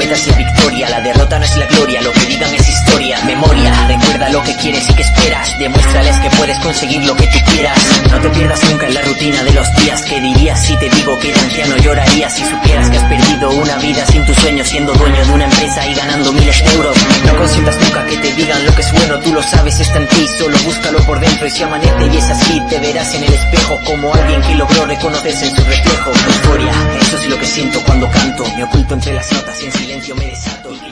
[0.00, 0.88] nunca si tu meta es victoria.
[0.88, 3.18] La derrota no es la gloria, lo que digan es historia.
[3.24, 5.58] Memoria, recuerda lo que quieres y que esperas.
[5.58, 7.78] Demuéstrales que puedes conseguir lo que tú quieras.
[8.10, 10.02] No te pierdas nunca en la rutina de los días.
[10.02, 13.76] Que dirías si te digo que de anciano llorarías Si supieras que has perdido una
[13.76, 16.96] vida sin tu sueño Siendo dueño de una empresa y ganando miles de euros.
[17.26, 20.08] No consientas nunca que te digan lo que es bueno Tú lo sabes, está en
[20.08, 23.32] ti, solo búscalo por dentro Y si amanece y es así, te verás en el
[23.32, 26.10] espejo Como alguien que logró reconocerse en su reflejo.
[26.10, 28.44] Euforia, eso es lo que siento cuando canto.
[28.56, 29.89] Me oculto entre las notas y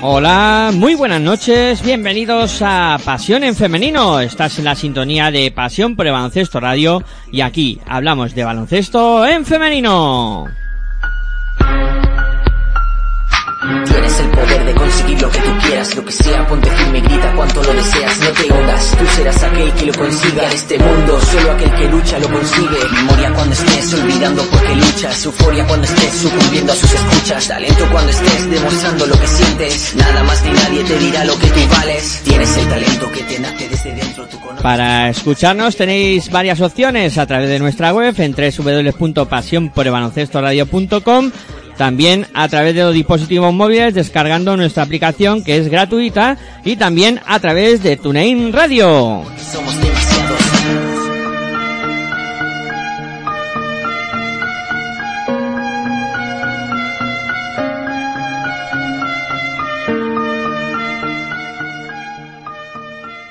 [0.00, 4.20] Hola, muy buenas noches, bienvenidos a Pasión en Femenino.
[4.20, 9.26] Estás en la sintonía de Pasión por el Baloncesto Radio y aquí hablamos de baloncesto
[9.26, 10.46] en femenino.
[14.38, 17.60] Poder de conseguir lo que tú quieras, lo que sea, ponte firme y grita cuanto
[17.62, 21.50] lo deseas, no te hundas, tú serás aquel que lo consiga en este mundo, solo
[21.52, 22.78] aquel que lucha lo consigue.
[22.92, 28.10] Memoria cuando estés olvidando porque luchas, euforia cuando estés sucumbiendo a sus escuchas, talento cuando
[28.10, 32.20] estés demostrando lo que sientes, nada más ni nadie te dirá lo que tú vales.
[32.24, 34.62] Tienes el talento que te nace desde dentro, tú conoces.
[34.62, 41.32] Para escucharnos tenéis varias opciones a través de nuestra web en www.pasionporelbaloncestoradio.com
[41.78, 47.20] también a través de los dispositivos móviles descargando nuestra aplicación que es gratuita y también
[47.24, 49.22] a través de TuneIn Radio.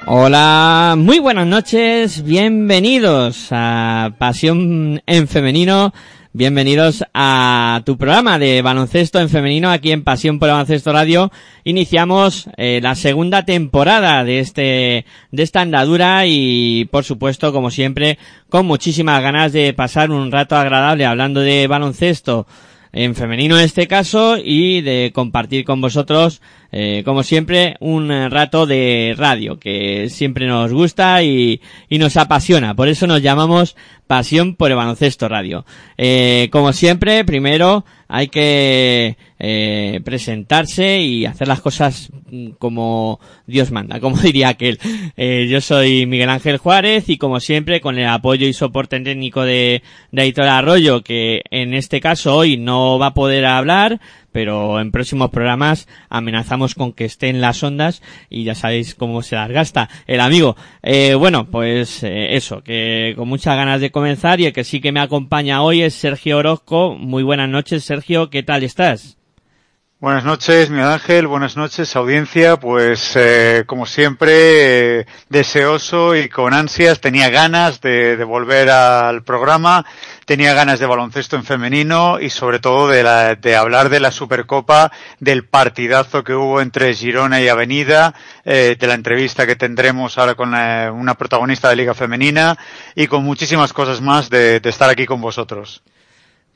[0.10, 5.94] Hola, muy buenas noches, bienvenidos a Pasión en Femenino,
[6.38, 11.32] bienvenidos a tu programa de baloncesto en femenino aquí en Pasión por Baloncesto Radio.
[11.64, 18.20] Iniciamos eh, la segunda temporada de este, de esta andadura y por supuesto, como siempre,
[18.50, 22.46] con muchísimas ganas de pasar un rato agradable hablando de baloncesto
[22.94, 28.30] en femenino en este caso y de compartir con vosotros eh, como siempre un eh,
[28.30, 33.76] rato de radio que siempre nos gusta y, y nos apasiona por eso nos llamamos
[34.06, 35.66] pasión por el baloncesto radio
[35.98, 39.18] Eh, como siempre primero hay que
[40.04, 44.80] presentarse y hacer las cosas mm, como Dios manda, como diría aquel.
[45.18, 49.84] Yo soy Miguel Ángel Juárez y como siempre con el apoyo y soporte técnico de,
[50.12, 54.00] de Arroyo, que en este caso hoy no va a poder hablar,
[54.38, 59.24] pero en próximos programas amenazamos con que esté en las ondas y ya sabéis cómo
[59.24, 60.56] se las gasta el amigo.
[60.84, 64.80] Eh, bueno, pues eh, eso, que con muchas ganas de comenzar y el que sí
[64.80, 66.96] que me acompaña hoy es Sergio Orozco.
[67.00, 69.17] Muy buenas noches, Sergio, ¿qué tal estás?
[70.00, 71.26] Buenas noches, Miguel Ángel.
[71.26, 72.58] Buenas noches, audiencia.
[72.58, 77.02] Pues, eh, como siempre, eh, deseoso y con ansias.
[77.02, 79.88] Tenía ganas de, de, volver al programa.
[80.26, 84.12] Tenía ganas de baloncesto en femenino y, sobre todo, de, la, de hablar de la
[84.12, 88.14] Supercopa, del partidazo que hubo entre Girona y Avenida,
[88.46, 92.56] eh, de la entrevista que tendremos ahora con la, una protagonista de Liga Femenina
[92.94, 95.82] y con muchísimas cosas más de, de estar aquí con vosotros.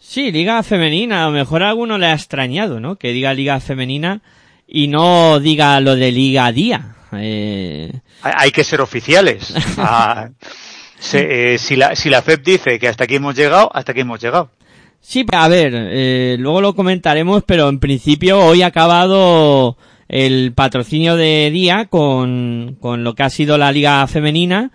[0.03, 2.95] Sí, liga femenina, a lo mejor a alguno le ha extrañado, ¿no?
[2.95, 4.21] Que diga liga femenina
[4.67, 6.95] y no diga lo de liga día.
[7.13, 7.93] Eh...
[8.23, 9.53] Hay que ser oficiales.
[9.77, 10.29] ah,
[10.97, 14.01] se, eh, si, la, si la FEP dice que hasta aquí hemos llegado, hasta aquí
[14.01, 14.49] hemos llegado.
[14.99, 19.77] Sí, a ver, eh, luego lo comentaremos, pero en principio hoy ha acabado
[20.09, 24.71] el patrocinio de día con, con lo que ha sido la liga femenina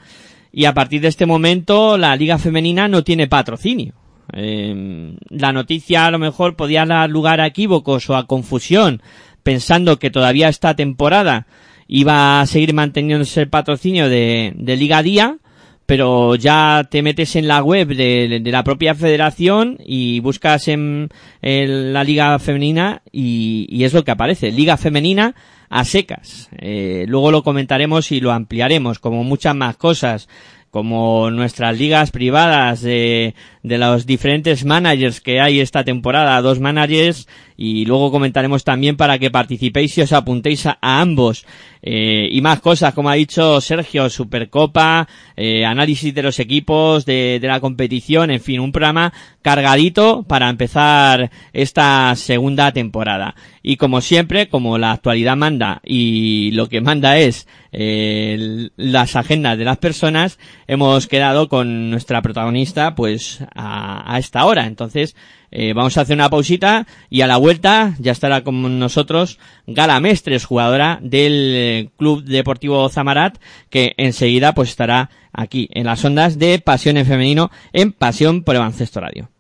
[0.53, 4.06] y a partir de este momento la liga femenina no tiene patrocinio.
[4.33, 9.03] Eh, la noticia a lo mejor podía dar lugar a equívocos o a confusión,
[9.43, 11.47] pensando que todavía esta temporada
[11.89, 15.39] iba a seguir manteniéndose el patrocinio de, de Liga Día,
[15.87, 21.09] pero ya te metes en la web de, la propia federación y buscas en,
[21.41, 25.37] la liga femenina y, y, es lo que aparece, liga femenina
[25.69, 26.51] a secas.
[26.59, 30.29] Eh, luego lo comentaremos y lo ampliaremos, como muchas más cosas
[30.77, 33.35] como nuestras ligas privadas de,
[33.67, 37.27] de los diferentes managers que hay esta temporada, dos managers,
[37.57, 41.45] y luego comentaremos también para que participéis y os apuntéis a, a ambos.
[41.83, 47.39] Eh, y más cosas, como ha dicho Sergio, Supercopa, eh, análisis de los equipos, de,
[47.41, 53.35] de la competición, en fin, un programa cargadito para empezar esta segunda temporada.
[53.63, 59.59] Y como siempre, como la actualidad manda y lo que manda es eh, las agendas
[59.59, 64.67] de las personas, hemos quedado con nuestra protagonista, pues a, a esta hora.
[64.67, 65.17] Entonces,
[65.51, 69.99] eh, vamos a hacer una pausita y a la vuelta ya estará con nosotros Gala
[70.01, 73.39] Mestres, jugadora del eh, Club Deportivo Zamarat,
[73.71, 78.57] que enseguida pues estará aquí en las ondas de Pasión en Femenino en Pasión por
[78.57, 79.31] Evancesto Radio.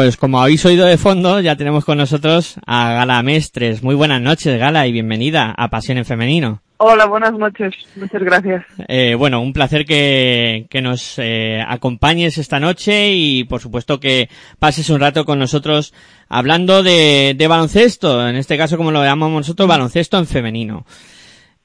[0.00, 3.82] pues como habéis oído de fondo, ya tenemos con nosotros a Gala Mestres.
[3.82, 6.62] Muy buenas noches, Gala, y bienvenida a Pasión en Femenino.
[6.78, 7.74] Hola, buenas noches.
[7.96, 8.64] Muchas gracias.
[8.88, 14.30] Eh, bueno, un placer que, que nos eh, acompañes esta noche y por supuesto que
[14.58, 15.92] pases un rato con nosotros
[16.30, 20.86] hablando de, de baloncesto, en este caso como lo llamamos nosotros, baloncesto en femenino.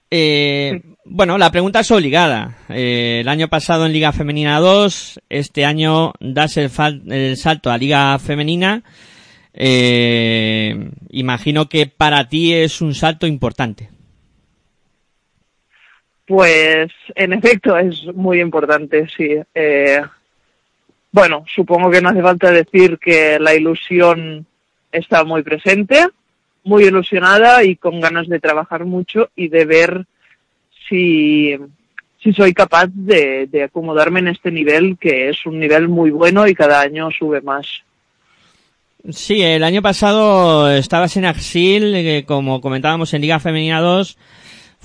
[0.09, 2.57] Eh, bueno, la pregunta es obligada.
[2.69, 6.71] Eh, el año pasado en Liga Femenina 2, este año das el,
[7.11, 8.83] el salto a Liga Femenina.
[9.53, 13.89] Eh, imagino que para ti es un salto importante.
[16.25, 19.37] Pues en efecto es muy importante, sí.
[19.53, 20.01] Eh,
[21.11, 24.45] bueno, supongo que no hace falta decir que la ilusión
[24.91, 26.07] está muy presente,
[26.65, 30.05] muy ilusionada y con ganas de trabajar mucho y de ver
[30.89, 31.55] si,
[32.21, 36.47] si soy capaz de, de acomodarme en este nivel, que es un nivel muy bueno
[36.47, 37.65] y cada año sube más.
[39.11, 44.17] Sí, el año pasado estabas en Axil, eh, como comentábamos en Liga Femenina 2.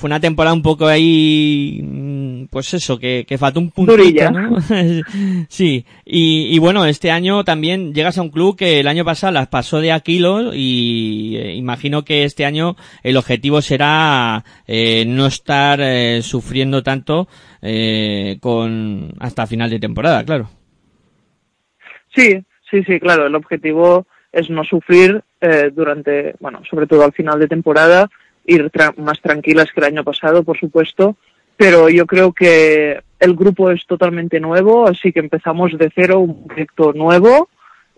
[0.01, 4.31] Fue una temporada un poco ahí mm, pues eso, que, que falta un puntito.
[4.31, 4.57] ¿no?
[5.51, 9.35] sí, y, y bueno, este año también llegas a un club que el año pasado
[9.35, 15.27] las pasó de Aquilo y eh, imagino que este año el objetivo será eh, no
[15.27, 17.29] estar eh, sufriendo tanto
[17.61, 20.49] eh, con hasta final de temporada, claro.
[22.15, 23.27] Sí, sí, sí, claro.
[23.27, 28.09] El objetivo es no sufrir eh, durante, bueno, sobre todo al final de temporada,
[28.51, 31.17] ir más tranquilas que el año pasado, por supuesto.
[31.57, 36.47] Pero yo creo que el grupo es totalmente nuevo, así que empezamos de cero, un
[36.47, 37.49] proyecto nuevo.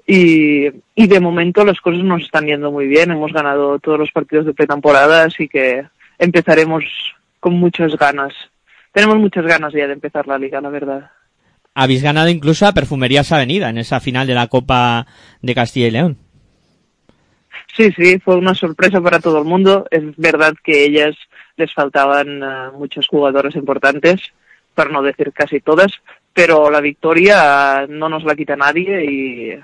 [0.04, 3.12] Y, y de momento las cosas nos están yendo muy bien.
[3.12, 5.84] Hemos ganado todos los partidos de pretemporada, así que
[6.18, 6.84] empezaremos
[7.38, 8.32] con muchas ganas.
[8.92, 11.10] Tenemos muchas ganas ya de empezar la liga, la verdad.
[11.74, 15.06] Habéis ganado incluso a Perfumerías Avenida en esa final de la Copa
[15.40, 16.18] de Castilla y León.
[17.76, 19.86] Sí, sí, fue una sorpresa para todo el mundo.
[19.90, 21.16] Es verdad que ellas
[21.56, 24.20] les faltaban eh, muchos jugadores importantes,
[24.74, 25.92] para no decir casi todas,
[26.32, 29.58] pero la victoria eh, no nos la quita nadie y,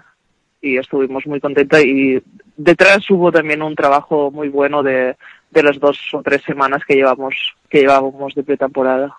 [0.61, 1.85] estuvimos muy contentas.
[1.85, 2.21] Y
[2.57, 5.17] detrás hubo también un trabajo muy bueno de,
[5.51, 7.35] de las dos o tres semanas que llevamos
[7.71, 9.17] que llevábamos de pretemporada.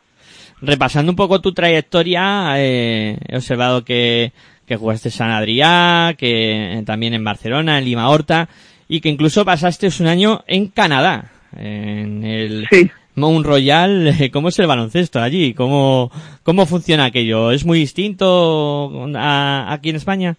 [0.62, 4.34] Repasando un poco tu trayectoria, eh, he observado que,
[4.77, 8.50] jugaste en San Adrià, que también en Barcelona, en Lima Horta,
[8.89, 12.89] y que incluso pasaste un año en Canadá, en el Sí.
[13.15, 14.13] Mount Royal.
[14.34, 15.53] ¿Cómo es el baloncesto allí?
[15.53, 16.12] ¿Cómo,
[16.43, 17.51] cómo funciona aquello?
[17.51, 20.36] ¿Es muy distinto a, aquí en España?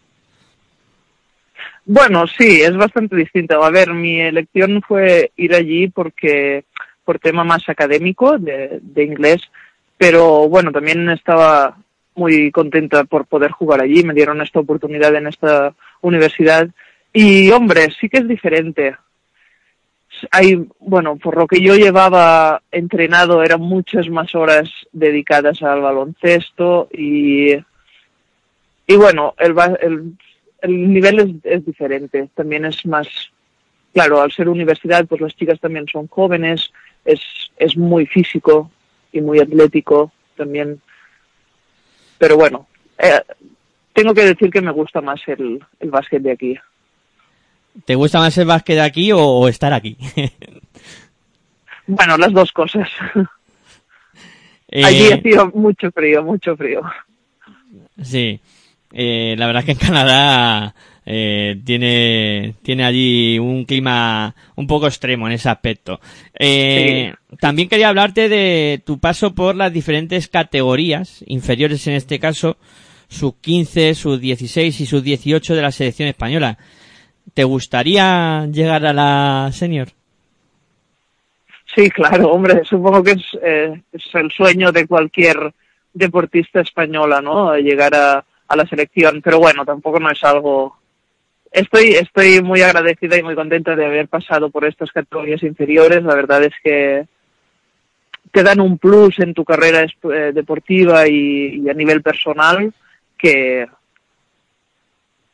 [1.87, 3.63] Bueno, sí, es bastante distinto.
[3.63, 6.65] A ver, mi elección fue ir allí porque
[7.05, 9.43] por tema más académico de, de inglés,
[9.97, 11.77] pero bueno, también estaba
[12.15, 14.03] muy contenta por poder jugar allí.
[14.03, 16.69] Me dieron esta oportunidad en esta universidad
[17.13, 18.97] y hombre, sí que es diferente.
[20.33, 26.89] Hay, bueno, por lo que yo llevaba entrenado eran muchas más horas dedicadas al baloncesto
[26.93, 27.55] y
[28.91, 30.13] y bueno, el, el,
[30.63, 32.29] el nivel es, es diferente.
[32.35, 33.07] También es más,
[33.95, 36.73] claro, al ser universidad, pues las chicas también son jóvenes,
[37.05, 37.21] es,
[37.57, 38.69] es muy físico
[39.13, 40.81] y muy atlético también.
[42.19, 42.67] Pero bueno,
[42.99, 43.21] eh,
[43.93, 46.59] tengo que decir que me gusta más el, el básquet de aquí.
[47.85, 49.97] ¿Te gusta más el básquet de aquí o, o estar aquí?
[51.87, 52.89] Bueno, las dos cosas.
[54.73, 56.81] Eh, Allí hacía mucho frío, mucho frío.
[58.01, 58.39] Sí,
[58.93, 60.75] eh, la verdad es que en Canadá
[61.05, 66.01] eh, tiene, tiene allí un clima un poco extremo en ese aspecto.
[66.39, 72.57] Eh, También quería hablarte de tu paso por las diferentes categorías, inferiores en este caso,
[73.09, 76.59] sub 15, sub 16 y sub 18 de la selección española.
[77.35, 79.89] ¿Te gustaría llegar a la senior?
[81.75, 85.53] Sí, claro, hombre, supongo que es, eh, es el sueño de cualquier
[85.93, 87.57] deportista española, ¿no?
[87.57, 90.77] Llegar a, a la selección, pero bueno, tampoco no es algo.
[91.53, 96.03] Estoy, estoy muy agradecida y muy contenta de haber pasado por estas categorías inferiores.
[96.03, 97.07] La verdad es que
[98.33, 102.73] te dan un plus en tu carrera eh, deportiva y a nivel personal
[103.17, 103.67] que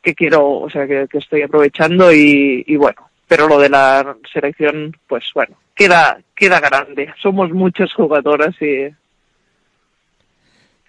[0.07, 4.15] que quiero, o sea, que, que estoy aprovechando y, y bueno, pero lo de la
[4.31, 7.13] selección, pues bueno, queda, queda grande.
[7.21, 8.87] Somos muchas jugadoras y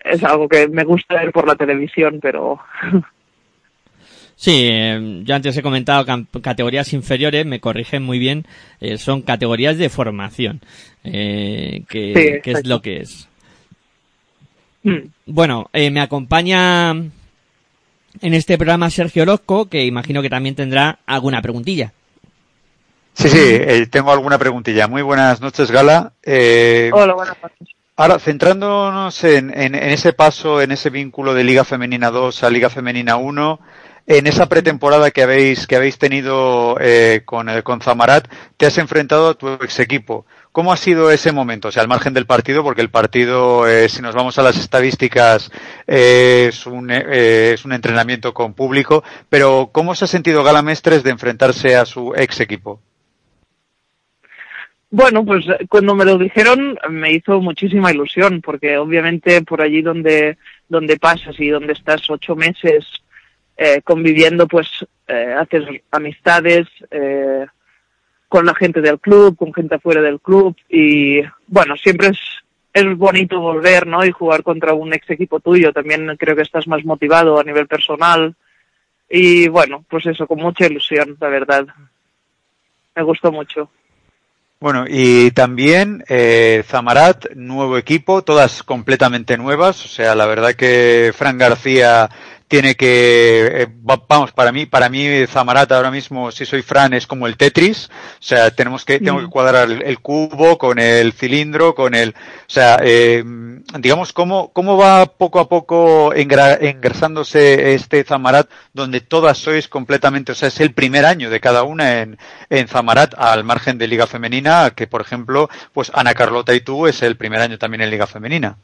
[0.04, 2.60] es algo que me gusta ver por la televisión, pero
[4.36, 6.06] Sí, eh, yo antes he comentado
[6.40, 8.46] categorías inferiores, me corrigen muy bien,
[8.80, 10.60] eh, son categorías de formación,
[11.02, 13.28] eh, que, Sí, que es lo que es.
[14.84, 16.94] mm, Bueno, eh, me acompaña
[18.22, 21.92] en este programa Sergio Orozco, que imagino que también tendrá alguna preguntilla.
[23.14, 24.86] Sí, sí, eh, tengo alguna preguntilla.
[24.86, 26.12] Muy buenas noches, Gala.
[26.22, 27.68] Eh, hola, buenas noches.
[27.96, 32.50] Ahora, centrándonos en, en- en ese paso, en ese vínculo de Liga Femenina 2 a
[32.50, 33.58] Liga Femenina 1,
[34.06, 39.30] en esa pretemporada que habéis, que habéis tenido eh, con, con Zamarat, te has enfrentado
[39.30, 40.26] a tu ex equipo.
[40.58, 41.68] ¿Cómo ha sido ese momento?
[41.68, 44.58] O sea, al margen del partido, porque el partido, eh, si nos vamos a las
[44.58, 45.52] estadísticas,
[45.86, 50.62] eh, es, un, eh, es un entrenamiento con público, pero ¿cómo se ha sentido Gala
[50.62, 52.80] Mestres de enfrentarse a su ex equipo?
[54.90, 59.80] Bueno, pues eh, cuando me lo dijeron me hizo muchísima ilusión, porque obviamente por allí
[59.80, 60.38] donde,
[60.68, 62.84] donde pasas y donde estás ocho meses
[63.56, 64.66] eh, conviviendo, pues
[65.06, 67.46] eh, haces amistades eh,
[68.28, 72.18] con la gente del club, con gente afuera del club y bueno, siempre es,
[72.72, 74.04] es bonito volver, ¿no?
[74.04, 77.66] Y jugar contra un ex equipo tuyo, también creo que estás más motivado a nivel
[77.66, 78.34] personal
[79.08, 81.66] y bueno, pues eso, con mucha ilusión, la verdad.
[82.94, 83.70] Me gustó mucho.
[84.60, 89.84] Bueno, y también eh, Zamarat, nuevo equipo, todas completamente nuevas.
[89.84, 92.10] O sea, la verdad que Fran García
[92.48, 93.66] tiene que, eh,
[94.08, 97.90] vamos, para mí, para mí Zamarat ahora mismo, si soy Fran, es como el Tetris,
[97.90, 102.10] o sea, tenemos que, tengo que cuadrar el, el cubo con el cilindro, con el,
[102.10, 102.14] o
[102.50, 103.22] sea, eh,
[103.78, 110.32] digamos, cómo, cómo va poco a poco engra, engrasándose este Zamarat, donde todas sois completamente,
[110.32, 113.88] o sea, es el primer año de cada una en, en Zamarat, al margen de
[113.88, 117.82] Liga Femenina, que por ejemplo, pues Ana Carlota y tú es el primer año también
[117.82, 118.56] en Liga Femenina.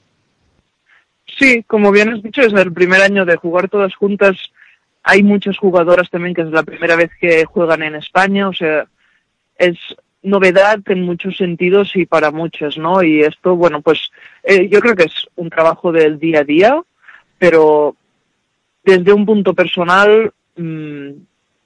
[1.45, 4.35] Sí, como bien has dicho, es el primer año de jugar todas juntas.
[5.03, 8.87] Hay muchas jugadoras también que es la primera vez que juegan en España, o sea,
[9.59, 9.77] es
[10.23, 13.03] novedad en muchos sentidos y para muchas, ¿no?
[13.03, 14.11] Y esto, bueno, pues
[14.43, 16.83] eh, yo creo que es un trabajo del día a día,
[17.39, 17.95] pero
[18.83, 21.11] desde un punto personal, mmm,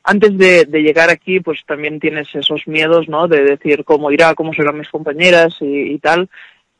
[0.02, 3.28] antes de, de, llegar aquí, pues también tienes esos miedos, ¿no?
[3.28, 6.28] De decir cómo irá, cómo serán mis compañeras y, y tal.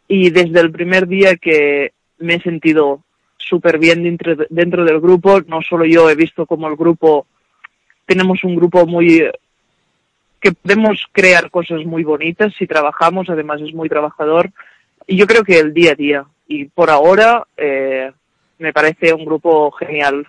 [0.08, 3.02] Y desde el primer día que me he sentido
[3.36, 5.40] súper bien dentro, dentro del grupo.
[5.46, 7.26] No solo yo, he visto como el grupo,
[8.06, 9.30] tenemos un grupo muy
[10.40, 14.50] que podemos crear cosas muy bonitas si trabajamos, además es muy trabajador.
[15.06, 16.24] Y yo creo que el día a día.
[16.46, 18.12] Y por ahora eh,
[18.58, 20.26] me parece un grupo genial.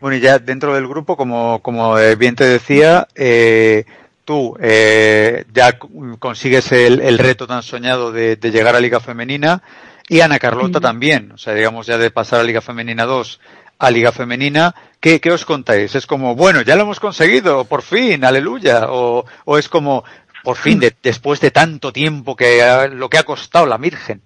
[0.00, 3.84] Bueno, y ya dentro del grupo, como, como bien te decía, eh,
[4.24, 5.78] tú eh, ya
[6.18, 9.62] consigues el, el, reto tan soñado de, de, llegar a Liga Femenina
[10.08, 10.82] y Ana Carlota sí.
[10.82, 13.40] también, o sea, digamos ya de pasar a Liga Femenina 2
[13.80, 15.94] a Liga Femenina, ¿qué, ¿qué, os contáis?
[15.94, 18.88] ¿Es como, bueno, ya lo hemos conseguido, por fin, aleluya?
[18.90, 20.04] ¿O, o es como,
[20.44, 24.22] por fin, de, después de tanto tiempo que lo que ha costado la Virgen?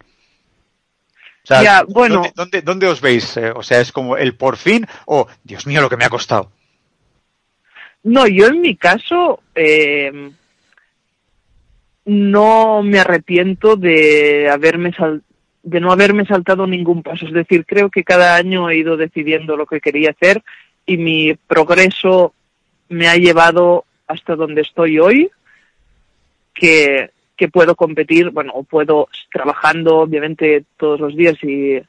[1.44, 2.16] O sea, ya, bueno.
[2.16, 3.36] ¿dónde, dónde, dónde os veis?
[3.36, 6.10] Eh, o sea, ¿es como el por fin o, Dios mío, lo que me ha
[6.10, 6.50] costado?
[8.04, 10.30] No, yo en mi caso eh,
[12.04, 15.22] no me arrepiento de haberme sal
[15.62, 17.26] de no haberme saltado ningún paso.
[17.26, 20.42] Es decir, creo que cada año he ido decidiendo lo que quería hacer
[20.84, 22.34] y mi progreso
[22.90, 25.30] me ha llevado hasta donde estoy hoy,
[26.52, 31.80] que, que puedo competir, bueno, puedo trabajando obviamente todos los días y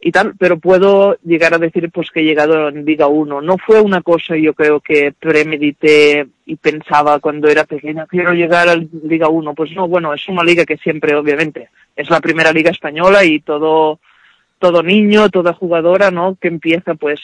[0.00, 3.42] y tal, pero puedo llegar a decir pues que he llegado en Liga 1.
[3.42, 8.68] No fue una cosa yo creo que premedité y pensaba cuando era pequeña, quiero llegar
[8.68, 9.54] a Liga 1.
[9.54, 13.40] Pues no, bueno, es una liga que siempre obviamente es la primera liga española y
[13.40, 13.98] todo
[14.60, 16.36] todo niño, toda jugadora, ¿no?
[16.40, 17.20] que empieza pues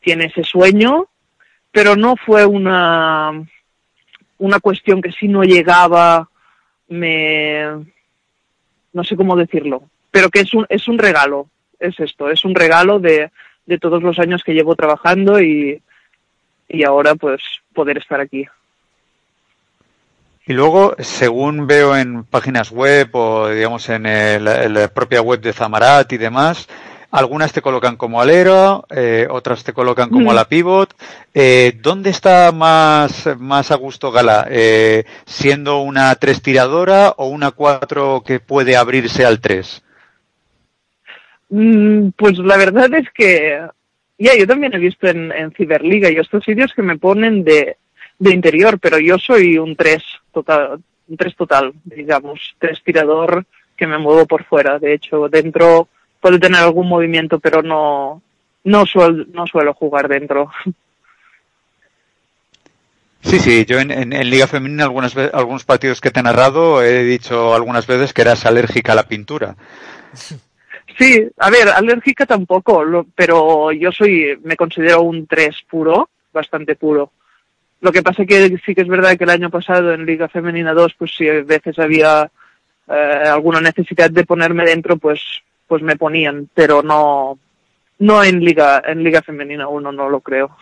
[0.00, 1.06] tiene ese sueño,
[1.70, 3.32] pero no fue una
[4.38, 6.28] una cuestión que si no llegaba
[6.88, 7.64] me
[8.92, 11.48] no sé cómo decirlo, pero que es un es un regalo,
[11.86, 13.30] es esto, es un regalo de,
[13.66, 15.82] de todos los años que llevo trabajando y,
[16.68, 17.42] y ahora pues
[17.72, 18.46] poder estar aquí.
[20.46, 25.40] Y luego, según veo en páginas web o digamos en, el, en la propia web
[25.40, 26.68] de Zamarat y demás,
[27.10, 30.34] algunas te colocan como alero, eh, otras te colocan como mm.
[30.34, 30.92] la pivot.
[31.32, 34.48] Eh, ¿Dónde está más, más a gusto Gala?
[34.50, 39.83] Eh, ¿Siendo una tres tiradora o una cuatro que puede abrirse al tres?
[41.56, 43.64] Mm, pues la verdad es que
[44.18, 47.76] ya yo también he visto en, en Ciberliga y estos sitios que me ponen de,
[48.18, 53.86] de interior, pero yo soy un 3 total, un 3 total, digamos, tres tirador que
[53.86, 54.80] me muevo por fuera.
[54.80, 55.86] De hecho, dentro
[56.20, 58.20] puedo tener algún movimiento, pero no
[58.64, 60.50] no suelo, no suelo jugar dentro.
[63.20, 66.82] Sí, sí, yo en, en, en Liga Femenina algunas algunos partidos que te he narrado
[66.82, 69.54] he dicho algunas veces que eras alérgica a la pintura.
[70.98, 76.76] Sí, a ver, alérgica tampoco, lo, pero yo soy, me considero un 3 puro, bastante
[76.76, 77.10] puro.
[77.80, 80.72] Lo que pasa que sí que es verdad que el año pasado en Liga Femenina
[80.72, 82.30] 2, pues si a veces había
[82.88, 85.20] eh, alguna necesidad de ponerme dentro, pues,
[85.66, 87.38] pues me ponían, pero no,
[87.98, 90.56] no en Liga, en Liga Femenina 1, no lo creo.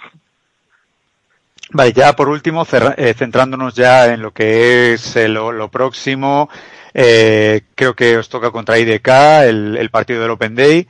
[1.70, 2.66] Vale, ya por último,
[2.96, 6.50] eh, centrándonos ya en lo que es eh, lo, lo próximo,
[6.94, 9.08] eh, creo que os toca contra IDK,
[9.44, 10.86] el, el partido del Open Day.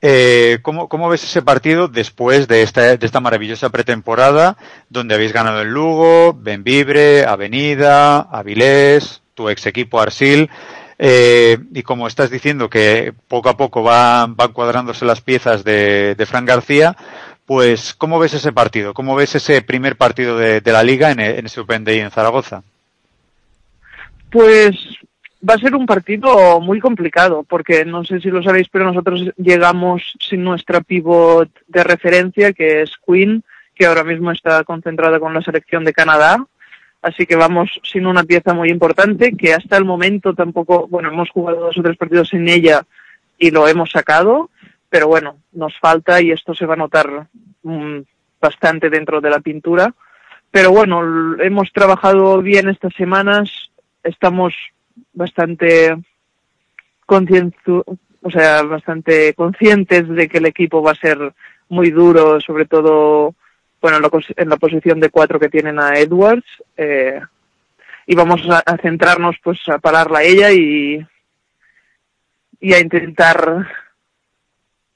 [0.00, 4.56] Eh, ¿cómo, ¿Cómo ves ese partido después de esta, de esta maravillosa pretemporada
[4.88, 10.50] donde habéis ganado en Lugo, Benvibre, Avenida, Avilés, tu ex equipo Arsil?
[11.00, 16.14] Eh, y como estás diciendo que poco a poco van, van cuadrándose las piezas de,
[16.16, 16.96] de Fran García,
[17.44, 18.94] pues ¿cómo ves ese partido?
[18.94, 22.10] ¿Cómo ves ese primer partido de, de la liga en, en ese Open Day en
[22.10, 22.62] Zaragoza?
[24.30, 24.76] Pues
[25.46, 29.32] va a ser un partido muy complicado, porque no sé si lo sabéis, pero nosotros
[29.36, 35.34] llegamos sin nuestra pivot de referencia, que es Queen, que ahora mismo está concentrada con
[35.34, 36.44] la selección de Canadá.
[37.00, 41.30] Así que vamos sin una pieza muy importante que hasta el momento tampoco, bueno, hemos
[41.30, 42.82] jugado dos o tres partidos sin ella
[43.38, 44.50] y lo hemos sacado,
[44.88, 47.28] pero bueno, nos falta y esto se va a notar
[47.62, 47.98] mm,
[48.40, 49.94] bastante dentro de la pintura.
[50.50, 53.70] Pero bueno, hemos trabajado bien estas semanas,
[54.02, 54.54] estamos
[55.18, 55.96] bastante
[58.20, 61.34] o sea, bastante conscientes de que el equipo va a ser
[61.68, 63.34] muy duro, sobre todo
[63.80, 63.98] bueno,
[64.36, 67.20] en la, posición de cuatro que tienen a Edwards, eh,
[68.06, 71.06] y vamos a centrarnos pues a pararla a ella y,
[72.60, 73.68] y a intentar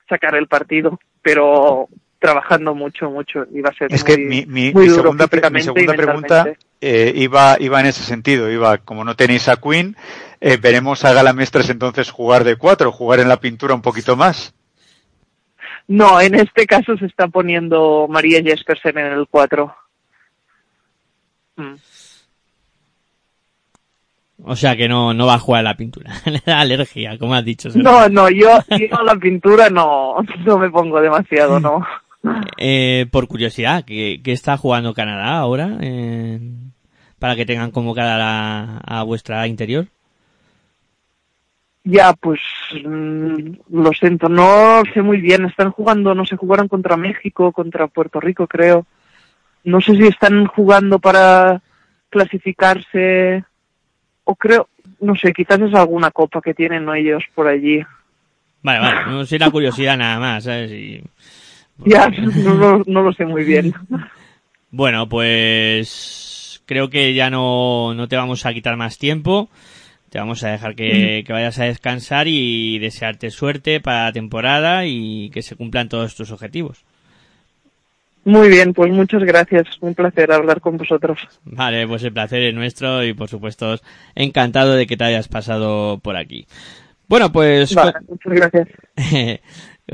[0.09, 1.89] sacar el partido, pero
[2.23, 5.27] trabajando mucho, mucho, va a ser Es muy, que mi, mi- muy mi duro segunda,
[5.27, 6.47] pre- mi físicamente y segunda pregunta
[6.81, 8.51] eh, iba, iba en ese sentido.
[8.51, 9.97] Iba, como no tenéis a Queen,
[10.41, 14.55] eh, veremos a Galamestres entonces jugar de cuatro, jugar en la pintura un poquito más.
[15.89, 19.75] No, en este caso se está poniendo María Jespersen en el 4.
[21.57, 21.75] Mm.
[24.45, 26.13] O sea que no, no va a jugar a la pintura.
[26.25, 27.69] Le da alergia, como has dicho.
[27.75, 31.87] No, no, yo, yo a la pintura no, no me pongo demasiado, no.
[32.59, 35.79] Eh, por curiosidad, ¿qué, qué está jugando Canadá ahora?
[35.81, 36.41] Eh,
[37.19, 39.87] para que tengan convocada a, la- a vuestra interior.
[41.85, 42.41] Ya, pues
[42.85, 45.45] mm, lo siento, no sé muy bien.
[45.47, 48.87] Están jugando, no sé, jugaron contra México, contra Puerto Rico, creo.
[49.65, 51.61] No sé si están jugando para
[52.11, 53.45] clasificarse
[54.25, 54.69] o creo,
[55.01, 57.81] no sé, quizás es alguna copa que tienen ellos por allí.
[58.63, 60.71] Vale, vale, no sé la curiosidad nada más, ¿sabes?
[60.71, 61.03] Y-
[61.87, 63.75] Ya, no, lo- no lo sé muy bien.
[64.75, 69.51] Bueno, pues creo que ya no, no te vamos a quitar más tiempo.
[70.09, 74.87] Te vamos a dejar que, que vayas a descansar y desearte suerte para la temporada
[74.87, 76.85] y que se cumplan todos tus objetivos.
[78.25, 79.66] Muy bien, pues muchas gracias.
[79.81, 81.18] Un placer hablar con vosotros.
[81.45, 83.77] Vale, pues el placer es nuestro y por supuesto
[84.14, 86.47] encantado de que te hayas pasado por aquí.
[87.09, 88.68] Bueno, pues Vale, muchas gracias.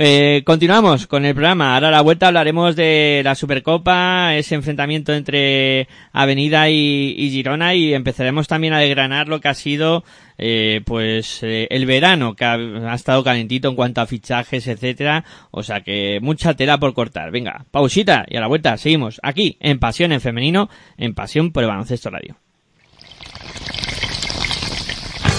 [0.00, 1.74] Eh, continuamos con el programa.
[1.74, 7.74] Ahora a la vuelta hablaremos de la Supercopa, ese enfrentamiento entre Avenida y, y Girona
[7.74, 10.04] y empezaremos también a desgranar lo que ha sido
[10.38, 15.24] eh, pues eh, el verano que ha, estado calentito en cuanto a fichajes, etcétera.
[15.50, 17.32] O sea que mucha tela por cortar.
[17.32, 21.64] Venga, pausita y a la vuelta seguimos aquí en Pasión en Femenino, en Pasión por
[21.64, 22.36] el Baloncesto Radio.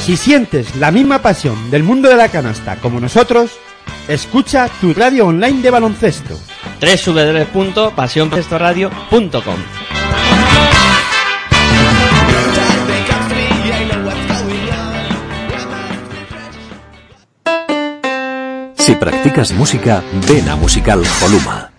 [0.04, 3.58] Si sientes la misma pasión del mundo de la canasta como nosotros,
[4.08, 6.40] escucha tu radio online de baloncesto.
[6.80, 9.58] www.pasionbaloncestoradio.com
[18.76, 21.79] Si practicas música, ven a Musical Holuma.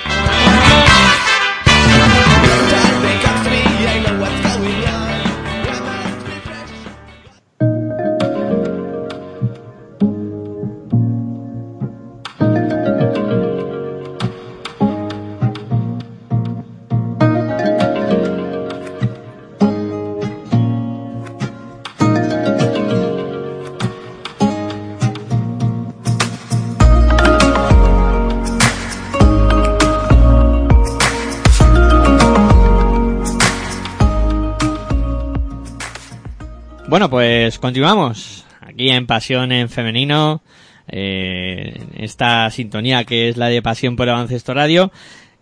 [37.71, 40.41] continuamos aquí en Pasión en Femenino,
[40.89, 44.91] eh, esta sintonía que es la de Pasión por el Radio.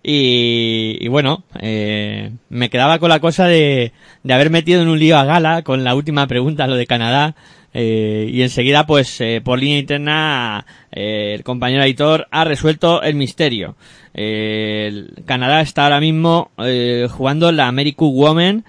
[0.04, 5.18] Y, bueno, eh, me quedaba con la cosa de, de haber metido en un lío
[5.18, 7.34] a Gala con la última pregunta, lo de Canadá.
[7.74, 13.16] eh, y enseguida, pues, eh, por línea interna, eh, el compañero Aitor ha resuelto el
[13.16, 13.76] misterio.
[14.14, 18.66] Eh, Canadá está ahora mismo eh, jugando la American Women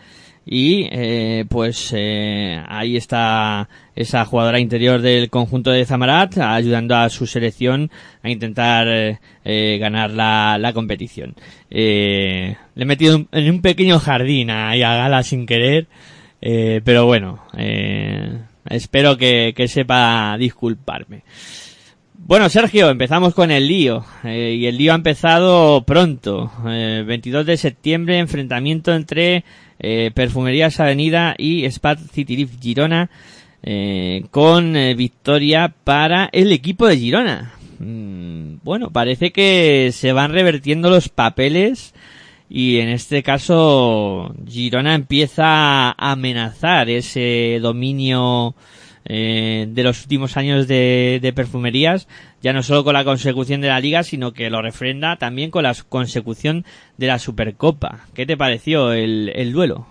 [0.47, 7.09] y eh, pues eh, ahí está esa jugadora interior del conjunto de Zamarat ayudando a
[7.11, 7.91] su selección
[8.23, 11.35] a intentar eh, eh, ganar la, la competición.
[11.71, 15.87] Eh, le he metido en un pequeño jardín ahí a Gala sin querer
[16.43, 17.39] Eh, pero bueno,
[18.71, 21.23] espero que, que sepa disculparme.
[22.15, 24.05] Bueno, Sergio, empezamos con el lío.
[24.25, 26.51] eh, y el lío ha empezado pronto.
[26.69, 29.45] Eh, 22 de septiembre, enfrentamiento entre
[29.81, 33.11] eh, Perfumerías Avenida y Spat City Girona.
[33.63, 37.53] eh, con eh, victoria para el equipo de Girona.
[37.79, 41.95] Mm, bueno, parece que se van revertiendo los papeles
[42.49, 45.45] y en este caso Girona empieza
[45.91, 48.55] a amenazar ese dominio
[49.05, 52.09] eh, de los últimos años de, perfumerías,
[52.43, 55.63] ya no solo con la consecución de la liga, sino que lo refrenda también con
[55.63, 56.65] la consecución
[56.97, 58.07] de la Supercopa.
[58.15, 59.87] ¿Qué te pareció el, el duelo?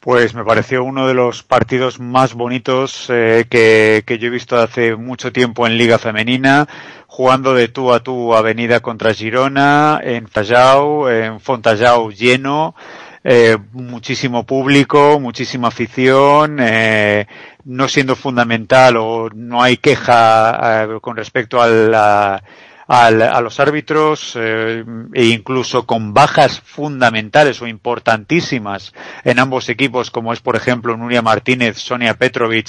[0.00, 4.56] Pues me pareció uno de los partidos más bonitos eh, que, que yo he visto
[4.56, 6.68] hace mucho tiempo en Liga Femenina,
[7.08, 12.76] jugando de tú a tú Avenida contra Girona, en Fallao, en Fontajau lleno,
[13.24, 17.26] eh, muchísimo público, muchísima afición, eh,
[17.64, 22.42] no siendo fundamental o no hay queja eh, con respecto a la
[22.88, 30.10] al, a los árbitros eh, e incluso con bajas fundamentales o importantísimas en ambos equipos,
[30.10, 32.68] como es por ejemplo Nuria Martínez, Sonia Petrovic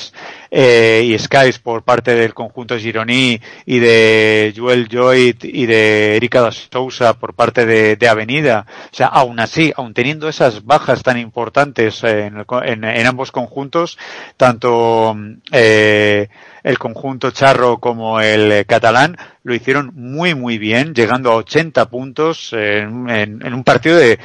[0.51, 6.41] eh, y Skies por parte del conjunto gironí y de Joel Joyd y de Erika
[6.41, 8.65] da Sousa por parte de, de Avenida.
[8.91, 13.97] O sea, aún así, aún teniendo esas bajas tan importantes en, en- en ambos conjuntos,
[14.36, 15.15] tanto
[15.51, 16.27] eh,
[16.63, 21.89] el conjunto charro como el eh, catalán lo hicieron muy muy bien, llegando a 80
[21.89, 24.19] puntos en, en- en un partido de,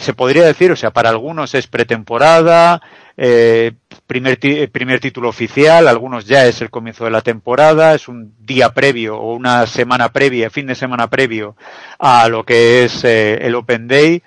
[0.00, 2.80] se podría decir, o sea, para algunos es pretemporada,
[3.18, 3.72] eh,
[4.06, 8.32] primer, ti- primer título oficial, algunos ya es el comienzo de la temporada, es un
[8.40, 11.54] día previo o una semana previa, fin de semana previo
[11.98, 14.22] a lo que es eh, el Open Day.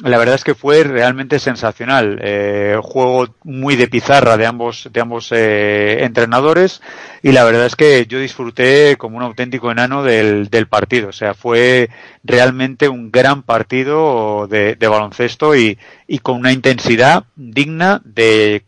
[0.00, 2.18] La verdad es que fue realmente sensacional.
[2.22, 6.82] Eh, juego muy de pizarra de ambos, de ambos eh, entrenadores
[7.22, 11.08] y la verdad es que yo disfruté como un auténtico enano del, del partido.
[11.08, 11.88] O sea, fue
[12.22, 18.64] realmente un gran partido de, de baloncesto y, y con una intensidad digna de,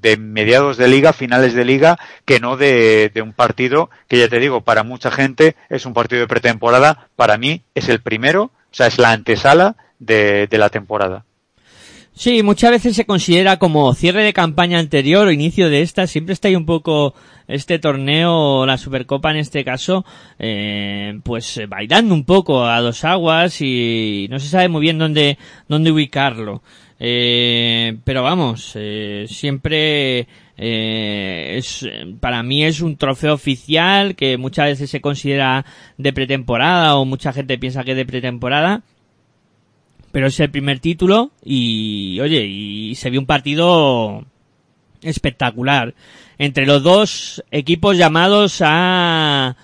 [0.00, 4.28] de mediados de liga, finales de liga, que no de, de un partido que ya
[4.28, 7.08] te digo, para mucha gente es un partido de pretemporada.
[7.16, 11.24] Para mí es el primero, o sea, es la antesala de, de la temporada.
[12.18, 16.08] Sí, muchas veces se considera como cierre de campaña anterior o inicio de esta.
[16.08, 17.14] Siempre está ahí un poco
[17.46, 20.04] este torneo, la Supercopa en este caso,
[20.40, 24.98] eh, pues eh, bailando un poco a dos aguas y no se sabe muy bien
[24.98, 26.60] dónde, dónde ubicarlo.
[26.98, 34.66] Eh, pero vamos, eh, siempre eh, es, para mí es un trofeo oficial que muchas
[34.66, 35.64] veces se considera
[35.96, 38.82] de pretemporada o mucha gente piensa que es de pretemporada
[40.12, 44.24] pero es el primer título y oye y se vio un partido
[45.02, 45.94] espectacular.
[46.38, 49.56] Entre los dos equipos llamados a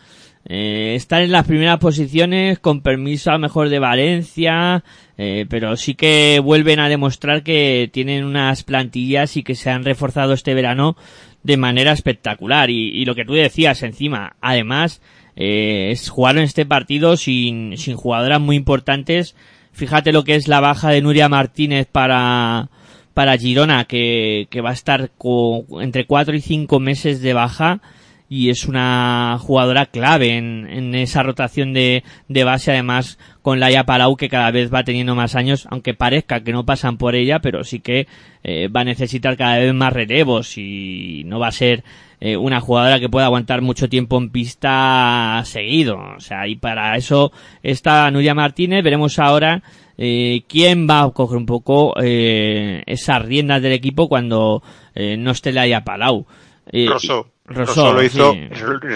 [0.46, 4.84] eh, estar en las primeras posiciones con permiso a mejor de Valencia
[5.16, 9.84] eh, pero sí que vuelven a demostrar que tienen unas plantillas y que se han
[9.84, 10.96] reforzado este verano
[11.42, 12.70] de manera espectacular.
[12.70, 15.00] Y, y lo que tú decías encima además
[15.36, 19.36] eh, es jugaron este partido sin, sin jugadoras muy importantes
[19.74, 22.68] Fíjate lo que es la baja de Nuria Martínez para,
[23.12, 27.80] para Girona, que, que va a estar co- entre cuatro y cinco meses de baja
[28.28, 33.84] y es una jugadora clave en, en esa rotación de, de base, además con Laia
[33.84, 37.40] Palau que cada vez va teniendo más años, aunque parezca que no pasan por ella,
[37.40, 38.06] pero sí que
[38.44, 41.84] eh, va a necesitar cada vez más relevos y no va a ser
[42.24, 45.98] eh, una jugadora que pueda aguantar mucho tiempo en pista seguido.
[46.16, 47.32] O sea, y para eso
[47.62, 48.82] está Nuria Martínez.
[48.82, 49.62] Veremos ahora
[49.98, 54.62] eh, quién va a coger un poco eh, esas riendas del equipo cuando
[54.94, 56.24] eh, no esté Laia Palau.
[56.72, 57.28] Eh, Rosso.
[57.44, 58.48] Rosso, Rosso lo hizo, sí.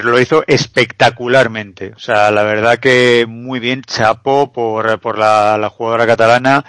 [0.04, 1.92] lo hizo espectacularmente.
[1.94, 6.64] O sea, la verdad que muy bien, chapó por, por la, la jugadora catalana.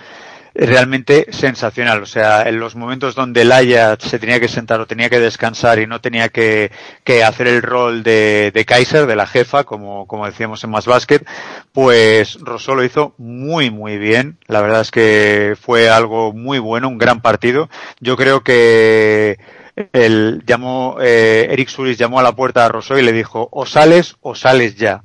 [0.61, 2.03] Realmente sensacional.
[2.03, 5.79] O sea, en los momentos donde Laia se tenía que sentar o tenía que descansar
[5.79, 6.69] y no tenía que,
[7.05, 10.85] que hacer el rol de, de Kaiser, de la jefa, como, como decíamos en Más
[10.85, 11.21] Basket,
[11.71, 14.37] pues Rosso lo hizo muy, muy bien.
[14.47, 17.69] La verdad es que fue algo muy bueno, un gran partido.
[18.01, 19.39] Yo creo que
[19.93, 23.65] el llamó eh, Eric Suris llamó a la puerta a Rosso y le dijo o
[23.65, 25.03] sales o sales ya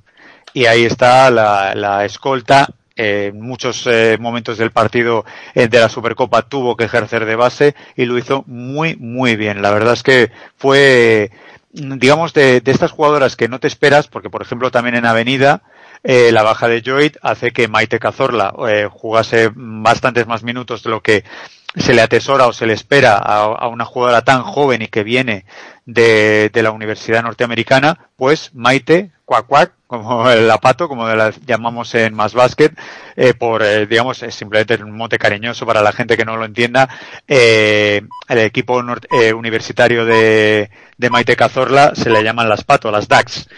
[0.53, 5.89] y ahí está la, la escolta en muchos eh, momentos del partido eh, de la
[5.89, 9.63] Supercopa tuvo que ejercer de base y lo hizo muy muy bien.
[9.63, 11.31] La verdad es que fue
[11.73, 15.63] digamos de, de estas jugadoras que no te esperas porque por ejemplo también en Avenida
[16.05, 18.55] eh, la baja de Joyd hace que Maite Cazorla
[18.91, 21.25] jugase bastantes más minutos de lo que
[21.75, 25.47] se le atesora o se le espera a, una jugadora tan joven y que viene
[25.87, 32.15] de la Universidad Norteamericana, pues Maite, cuac cuac, como el apato, como la llamamos en
[32.15, 32.71] Más Basket,
[33.17, 36.45] eh, por, eh, digamos, es simplemente un mote cariñoso para la gente que no lo
[36.45, 36.89] entienda.
[37.29, 43.09] Eh, el equipo eh, universitario de, de Maite Cazorla se le llaman las Pato, las
[43.09, 43.49] DAX,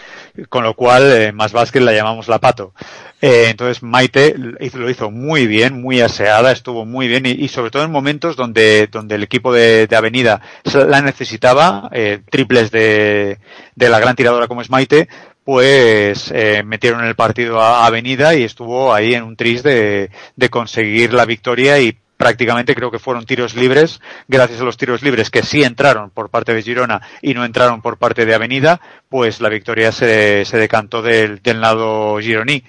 [0.49, 2.73] con lo cual eh, Más Basket la llamamos la Pato.
[3.19, 7.91] Entonces Maite lo hizo muy bien, muy aseada, estuvo muy bien y, sobre todo en
[7.91, 10.39] momentos donde, donde el equipo de, de Avenida
[10.71, 11.89] la necesitaba,
[12.29, 13.39] triples de,
[13.73, 15.09] de la gran tiradora como es Maite,
[15.47, 20.49] pues eh, metieron el partido a Avenida y estuvo ahí en un tris de, de
[20.49, 25.29] conseguir la victoria y prácticamente creo que fueron tiros libres, gracias a los tiros libres
[25.29, 29.39] que sí entraron por parte de Girona y no entraron por parte de Avenida, pues
[29.39, 32.65] la victoria se, se decantó del, del lado gironí.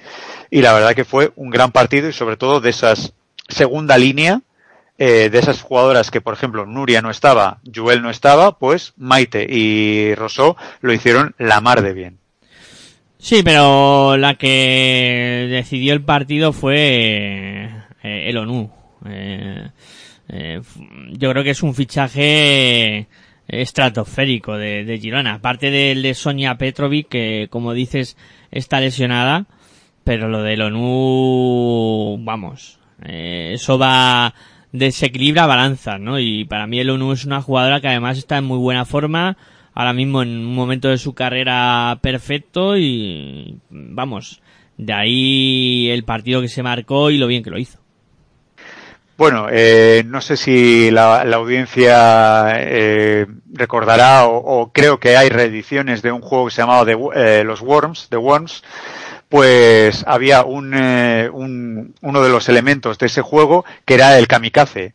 [0.48, 3.12] Y la verdad que fue un gran partido y sobre todo de esas
[3.48, 4.42] segunda línea,
[4.98, 9.48] eh, de esas jugadoras que, por ejemplo, Nuria no estaba, Joel no estaba, pues Maite
[9.50, 12.18] y Rosó lo hicieron la mar de bien.
[13.18, 17.68] Sí, pero la que decidió el partido fue
[18.02, 18.70] eh, el ONU.
[19.06, 19.68] Eh,
[20.28, 20.60] eh,
[21.12, 23.08] yo creo que es un fichaje
[23.48, 25.34] estratosférico de, de Girona.
[25.34, 28.16] Aparte del de Sonia Petrovic, que como dices
[28.50, 29.46] está lesionada,
[30.04, 34.34] pero lo del ONU, vamos, eh, eso va
[34.72, 36.18] desequilibra balanzas, ¿no?
[36.18, 39.36] Y para mí el ONU es una jugadora que además está en muy buena forma,
[39.78, 44.42] ahora mismo en un momento de su carrera perfecto y vamos,
[44.76, 47.78] de ahí el partido que se marcó y lo bien que lo hizo.
[49.16, 56.02] Bueno, eh, no sé si la, la audiencia eh, recordará o, creo que hay reediciones
[56.02, 58.64] de un juego que se llamaba The eh, Los Worms, The Worms,
[59.28, 64.26] pues había un, eh, un- uno de los elementos de ese juego que era el
[64.26, 64.94] kamikaze.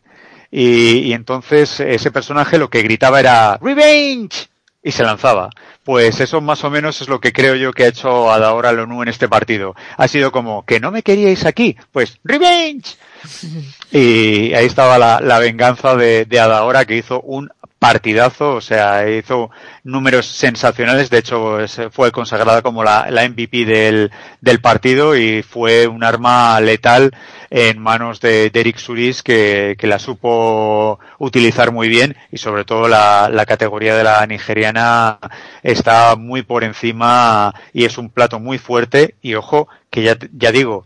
[0.50, 4.48] Y, y entonces ese personaje lo que gritaba era ¡Revenge!
[4.84, 5.50] Y se lanzaba.
[5.82, 9.02] Pues eso más o menos es lo que creo yo que ha hecho Adaora Lonu
[9.02, 9.74] en este partido.
[9.96, 12.96] Ha sido como, que no me queríais aquí, pues ¡Revenge!
[13.90, 17.48] Y ahí estaba la, la venganza de, de Adaora que hizo un
[17.84, 19.50] partidazo, o sea, hizo
[19.82, 21.58] números sensacionales, de hecho
[21.90, 27.10] fue consagrada como la, la MVP del, del partido y fue un arma letal
[27.56, 32.64] en manos de, de Eric Suris que, que la supo utilizar muy bien y sobre
[32.64, 35.20] todo la, la categoría de la nigeriana
[35.62, 40.50] está muy por encima y es un plato muy fuerte y ojo que ya, ya
[40.50, 40.84] digo,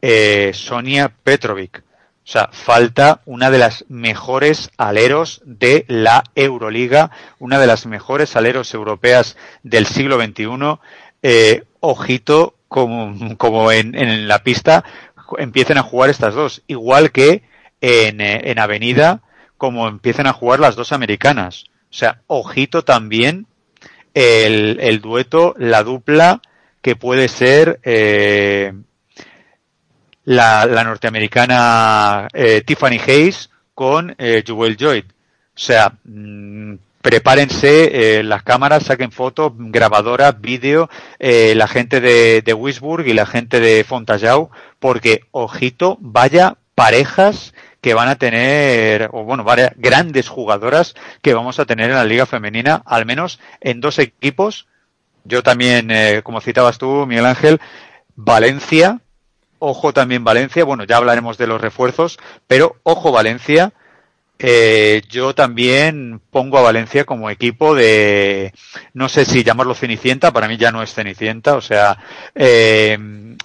[0.00, 1.82] eh, Sonia Petrovic.
[2.24, 8.36] O sea, falta una de las mejores aleros de la Euroliga, una de las mejores
[8.36, 10.78] aleros europeas del siglo XXI.
[11.24, 14.84] Eh, ojito, como, como en, en la pista,
[15.38, 16.62] empiecen a jugar estas dos.
[16.66, 17.42] Igual que
[17.80, 19.22] en, eh, en Avenida,
[19.56, 21.64] como empiecen a jugar las dos americanas.
[21.90, 23.46] O sea, ojito también
[24.14, 26.40] el, el dueto, la dupla
[26.82, 28.72] que puede ser eh,
[30.24, 35.04] la, la norteamericana eh, Tiffany Hayes con Jewel Joyd.
[35.04, 36.74] O sea, mm,
[37.06, 40.90] prepárense eh, las cámaras, saquen fotos, grabadoras, vídeo,
[41.20, 47.54] eh, la gente de, de Wisburg y la gente de Fontajau, porque, ojito, vaya parejas
[47.80, 52.04] que van a tener, o bueno, varias grandes jugadoras que vamos a tener en la
[52.04, 54.66] liga femenina, al menos en dos equipos.
[55.22, 57.60] Yo también, eh, como citabas tú, Miguel Ángel,
[58.16, 58.98] Valencia,
[59.60, 63.72] ojo también Valencia, bueno, ya hablaremos de los refuerzos, pero ojo Valencia,
[64.38, 68.52] eh, yo también pongo a Valencia como equipo de,
[68.92, 71.98] no sé si llamarlo Cenicienta, para mí ya no es Cenicienta, o sea,
[72.34, 72.98] eh,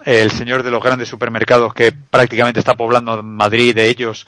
[0.05, 4.27] el señor de los grandes supermercados que prácticamente está poblando Madrid de ellos,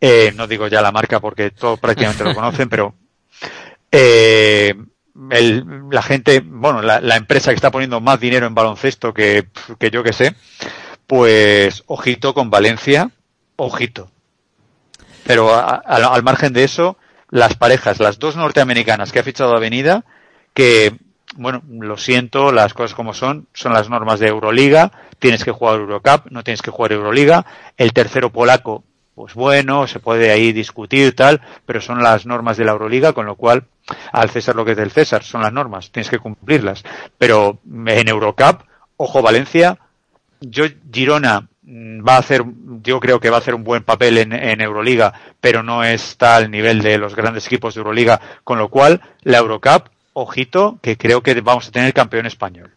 [0.00, 2.94] eh, no digo ya la marca porque todos prácticamente lo conocen, pero
[3.90, 4.74] eh,
[5.30, 9.46] el, la gente, bueno, la, la, empresa que está poniendo más dinero en baloncesto que,
[9.78, 10.34] que yo que sé,
[11.06, 13.10] pues ojito con Valencia,
[13.56, 14.10] ojito.
[15.26, 16.96] Pero a, al margen de eso,
[17.30, 20.04] las parejas, las dos norteamericanas que ha fichado Avenida,
[20.54, 20.98] que,
[21.36, 25.80] bueno, lo siento, las cosas como son, son las normas de Euroliga, tienes que jugar
[25.80, 31.14] Eurocup, no tienes que jugar Euroliga, el tercero polaco, pues bueno, se puede ahí discutir
[31.14, 33.64] tal, pero son las normas de la Euroliga, con lo cual,
[34.12, 36.82] al César lo que es del César, son las normas, tienes que cumplirlas.
[37.18, 38.62] Pero en Eurocup,
[38.96, 39.78] ojo Valencia,
[40.40, 42.44] yo Girona va a hacer,
[42.82, 46.36] yo creo que va a hacer un buen papel en, en, Euroliga, pero no está
[46.36, 50.96] al nivel de los grandes equipos de Euroliga, con lo cual la Eurocup, ojito, que
[50.96, 52.72] creo que vamos a tener campeón español.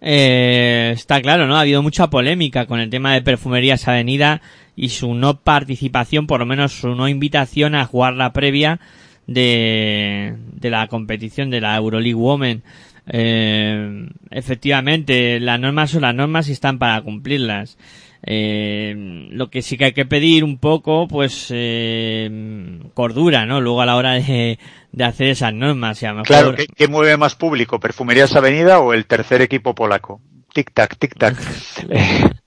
[0.00, 1.56] eh, está claro, ¿no?
[1.56, 4.40] Ha habido mucha polémica con el tema de Perfumerías Avenida
[4.74, 8.80] y su no participación, por lo menos su no invitación a jugar la previa
[9.26, 12.62] de, de la competición de la Euroleague Women.
[13.06, 17.78] Eh, efectivamente, las normas son las normas y están para cumplirlas.
[18.24, 18.94] Eh,
[19.30, 23.60] lo que sí que hay que pedir un poco, pues, eh, cordura, ¿no?
[23.60, 24.58] Luego a la hora de,
[24.92, 26.00] de hacer esas normas.
[26.02, 26.26] Y a mejor...
[26.26, 27.80] Claro, ¿qué, qué mueve más público?
[27.80, 30.20] ¿Perfumerías Avenida o el tercer equipo polaco?
[30.54, 31.36] Tic-tac, tic-tac.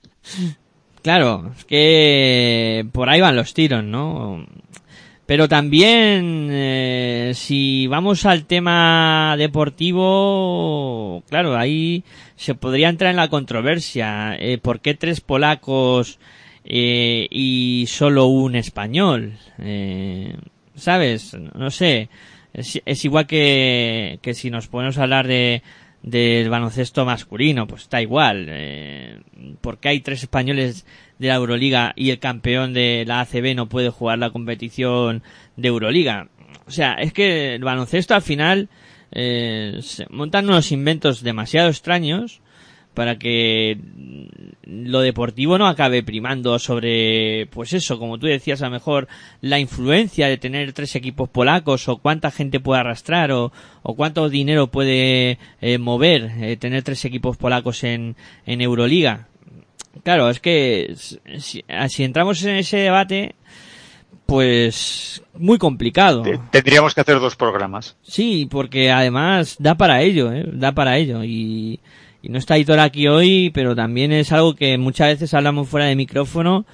[1.06, 4.44] Claro, es que por ahí van los tiros, ¿no?
[5.26, 12.04] Pero también, eh, si vamos al tema deportivo, claro, ahí
[12.36, 14.36] se podría entrar en la controversia.
[14.38, 16.20] Eh, ¿Por qué tres polacos
[16.64, 19.36] eh, y solo un español?
[19.58, 20.36] Eh,
[20.76, 21.34] ¿Sabes?
[21.34, 22.08] No sé.
[22.52, 25.62] Es, igual que, que si nos ponemos a hablar de
[26.02, 29.22] del baloncesto masculino, pues está igual.
[29.60, 30.86] ¿Por qué hay tres españoles
[31.18, 35.22] de la Euroliga y el campeón de la ACB no puede jugar la competición
[35.56, 36.28] de Euroliga?
[36.66, 38.68] O sea, es que el baloncesto al final
[39.12, 42.40] eh, se montan unos inventos demasiado extraños
[42.96, 43.78] para que
[44.64, 49.06] lo deportivo no acabe primando sobre, pues eso, como tú decías, a lo mejor
[49.42, 53.52] la influencia de tener tres equipos polacos o cuánta gente puede arrastrar o,
[53.82, 59.28] o cuánto dinero puede eh, mover eh, tener tres equipos polacos en, en Euroliga.
[60.02, 60.94] Claro, es que
[61.38, 63.34] si, si entramos en ese debate,
[64.26, 66.22] pues muy complicado.
[66.50, 67.96] Tendríamos que hacer dos programas.
[68.02, 70.44] Sí, porque además da para ello, ¿eh?
[70.52, 71.80] da para ello y
[72.26, 75.86] y no está Aitor aquí hoy, pero también es algo que muchas veces hablamos fuera
[75.86, 76.66] de micrófono,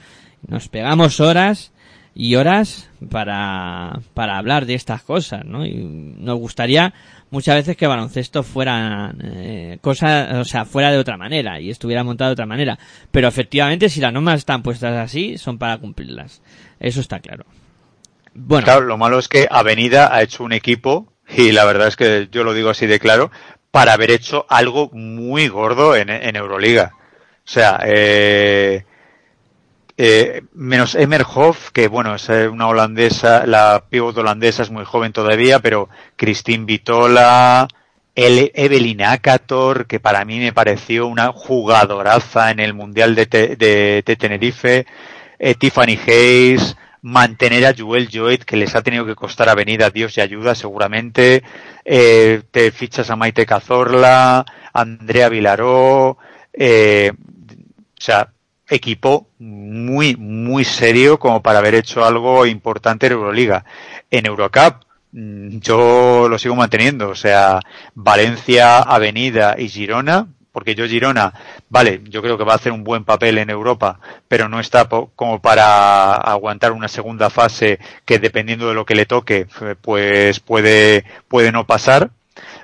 [0.47, 1.73] nos pegamos horas
[2.15, 5.65] y horas para, para hablar de estas cosas, ¿no?
[5.65, 6.93] Y nos gustaría
[7.31, 12.05] muchas veces que baloncesto fuera eh, cosas, o sea, fuera de otra manera y estuviera
[12.05, 12.79] montado de otra manera.
[13.11, 16.43] Pero efectivamente, si las normas están puestas así, son para cumplirlas.
[16.79, 17.45] Eso está claro.
[18.35, 18.65] Bueno.
[18.65, 22.29] Claro, lo malo es que Avenida ha hecho un equipo, y la verdad es que
[22.31, 23.31] yo lo digo así de claro,
[23.71, 26.93] para haber hecho algo muy gordo en, en Euroliga.
[27.45, 28.85] O sea, eh,
[30.05, 35.13] eh, menos Emmerhoff, que bueno, es eh, una holandesa, la pivot holandesa es muy joven
[35.13, 37.69] todavía, pero Christine Vitola,
[38.17, 43.55] el Evelyn Akator, que para mí me pareció una jugadoraza en el Mundial de, te,
[43.55, 44.87] de, Tenerife,
[45.39, 50.19] eh, Tiffany Hayes, mantener a Joel Joet, que les ha tenido que costar avenida Dios
[50.19, 51.45] y ayuda seguramente,
[51.85, 56.19] eh, te fichas a Maite Cazorla, Andrea Vilaró,
[56.53, 58.33] eh, o sea,
[58.73, 63.65] equipo muy, muy serio como para haber hecho algo importante en Euroliga.
[64.11, 67.61] En Eurocup, mm, yo lo sigo manteniendo, o sea,
[67.95, 71.33] Valencia, Avenida y Girona, porque yo Girona,
[71.71, 73.99] vale, yo creo que va a hacer un buen papel en Europa,
[74.29, 79.07] pero no está como para aguantar una segunda fase que dependiendo de lo que le
[79.07, 79.47] toque,
[79.81, 82.11] pues puede, puede no pasar.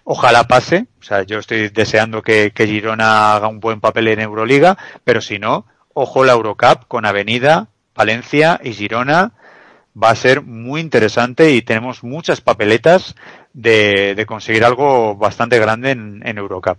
[0.04, 4.20] Ojalá pase, o sea, yo estoy deseando que, que Girona haga un buen papel en
[4.20, 5.66] Euroliga, pero si no,
[5.98, 9.32] ojo la Eurocup con Avenida, Valencia y Girona,
[10.00, 13.16] va a ser muy interesante y tenemos muchas papeletas
[13.52, 16.78] de, de conseguir algo bastante grande en, en Eurocup.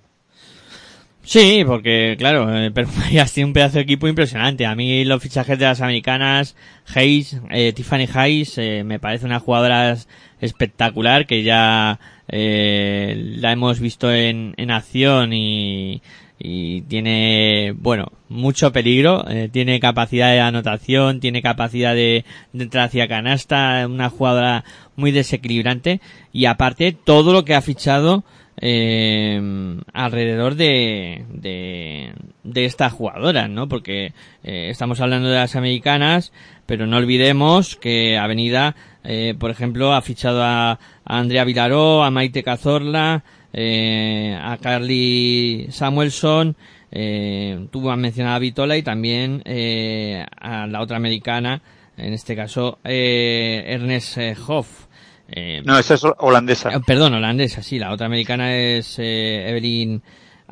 [1.30, 4.66] Sí, porque claro, Perfumerías tiene un pedazo de equipo impresionante.
[4.66, 6.56] A mí los fichajes de las americanas,
[6.96, 9.96] Hayes, eh, Tiffany Hayes, eh, me parece una jugadora
[10.42, 12.00] espectacular que ya
[12.30, 16.02] eh, la hemos visto en, en acción y,
[16.40, 22.24] y tiene, bueno, mucho peligro, eh, tiene capacidad de anotación, tiene capacidad de,
[22.54, 24.64] de entrar hacia canasta, una jugadora
[24.96, 26.00] muy desequilibrante
[26.32, 28.24] y aparte todo lo que ha fichado
[28.62, 32.14] eh, alrededor de, de,
[32.44, 33.68] de estas jugadoras, ¿no?
[33.70, 34.14] Porque
[34.44, 36.34] eh, estamos hablando de las americanas,
[36.66, 42.12] pero no olvidemos que Avenida, eh, por ejemplo, ha fichado a, a Andrea Vilaró, a
[42.12, 43.24] Maite Cazorla,
[43.54, 46.56] eh, a Carly Samuelson,
[46.92, 51.62] eh, tú has mencionado a Vitola y también eh, a la otra americana,
[51.98, 54.88] en este caso eh, Ernest eh, Hoff.
[55.32, 56.72] Eh, No, esa es holandesa.
[56.86, 59.48] Perdón, holandesa, sí, la otra americana es eh,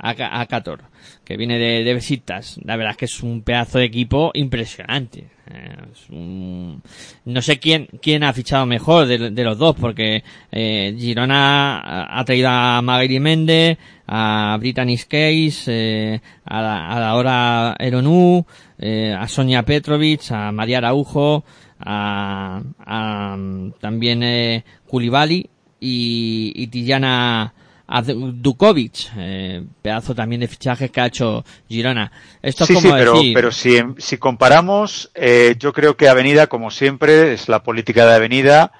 [0.04, 0.82] Evelyn Aka- Akator,
[1.24, 2.60] que viene de, de Besiktas.
[2.64, 5.28] La verdad es que es un pedazo de equipo impresionante.
[5.50, 6.82] Eh, es un-
[7.26, 12.50] No sé quién quién ha fichado mejor de, los dos, porque eh, Girona ha traído
[12.50, 13.78] a Magali Mende,
[14.08, 18.46] a Brittany Case, eh, a, la, a la hora Eronu,
[18.80, 21.44] eh, a Sonia Petrovic, a María Araujo,
[21.80, 27.54] a, a, mm, también eh, Koulibaly y, y Tijana
[27.88, 32.12] a Dukovic, eh, pedazo también de fichajes que ha hecho Girona.
[32.42, 36.10] Esto sí, es sí, como pero, decir, pero si, si comparamos, eh, yo creo que
[36.10, 38.72] Avenida, como siempre, es la política de Avenida,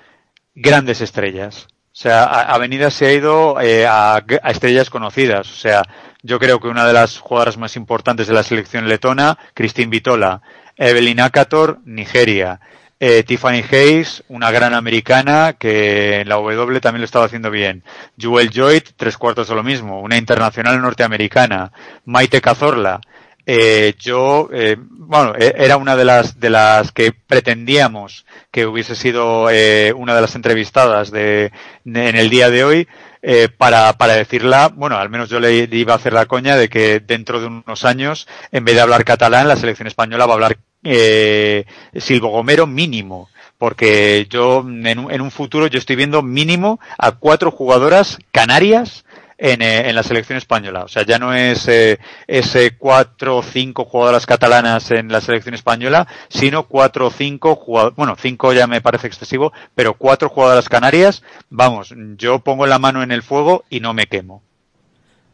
[0.56, 1.68] grandes estrellas.
[1.94, 5.50] O sea, a- Avenida se ha ido eh, a, a estrellas conocidas.
[5.52, 5.82] O sea,
[6.22, 10.42] yo creo que una de las jugadoras más importantes de la selección letona, Christine Vitola,
[10.76, 12.60] Evelyn Akator, Nigeria,
[13.00, 17.84] eh, Tiffany Hayes, una gran americana que en la W también lo estaba haciendo bien.
[18.18, 21.72] Jewel Joyd, tres cuartos de lo mismo, una internacional norteamericana.
[22.06, 23.00] Maite Cazorla,
[23.46, 28.96] eh, yo, eh, bueno, e- era una de las de las que pretendíamos que hubiese
[28.96, 31.52] sido eh, una de las entrevistadas de,
[31.86, 32.88] de- en el día de hoy
[33.22, 36.68] eh, para para decirla, bueno, al menos yo le iba a hacer la coña de
[36.70, 40.36] que dentro de unos años, en vez de hablar catalán, la selección española va a
[40.36, 41.66] hablar eh,
[41.96, 43.30] Silvo Gomero mínimo.
[43.58, 49.04] Porque yo en un, en un futuro yo estoy viendo mínimo a cuatro jugadoras canarias
[49.38, 50.84] en, eh, la selección española.
[50.84, 55.56] O sea, ya no es eh, ese cuatro o cinco jugadoras catalanas en la selección
[55.56, 60.70] española, sino cuatro o cinco jugadoras, bueno, cinco ya me parece excesivo, pero cuatro jugadoras
[60.70, 64.44] canarias, vamos, yo pongo la mano en el fuego y no me quemo.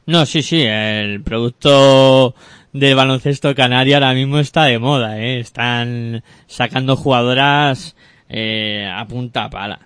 [0.06, 2.36] No, sí, sí, el producto
[2.74, 5.40] de baloncesto canario ahora mismo está de moda, ¿eh?
[5.40, 7.96] Están sacando jugadoras
[8.30, 9.80] eh, a punta pala.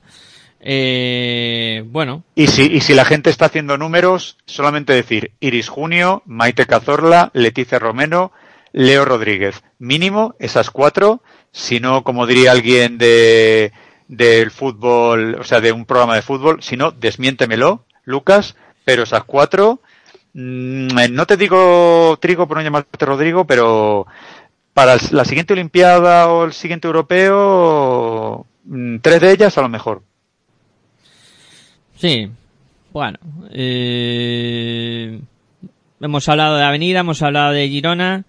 [0.59, 6.23] Eh, bueno, Y si, y si la gente está haciendo números, solamente decir Iris Junio,
[6.25, 8.31] Maite Cazorla, Leticia Romero,
[8.73, 9.63] Leo Rodríguez.
[9.79, 13.71] Mínimo esas cuatro, si no, como diría alguien de,
[14.07, 19.23] del fútbol, o sea, de un programa de fútbol, si no, desmiéntemelo, Lucas, pero esas
[19.25, 19.81] cuatro,
[20.37, 24.05] no te digo trigo por no llamarte Rodrigo, pero
[24.73, 30.03] para la siguiente Olimpiada o el siguiente europeo, mm, tres de ellas a lo mejor.
[31.95, 32.29] sí,
[32.93, 33.17] bueno,
[33.51, 35.19] eh,
[35.99, 38.25] hemos hablado de Avenida, hemos hablado de Girona.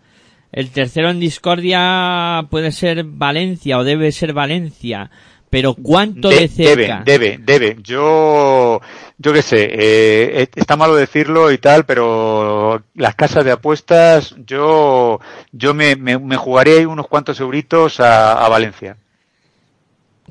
[0.51, 5.11] El tercero en discordia puede ser Valencia o debe ser Valencia,
[5.51, 7.03] pero ¿cuánto de, De- cerca?
[7.05, 7.83] Debe, debe, debe.
[7.83, 8.81] Yo,
[9.17, 15.21] yo qué sé, eh, está malo decirlo y tal, pero las casas de apuestas, yo,
[15.53, 18.97] yo me, me, me jugaré unos cuantos euritos a, a Valencia.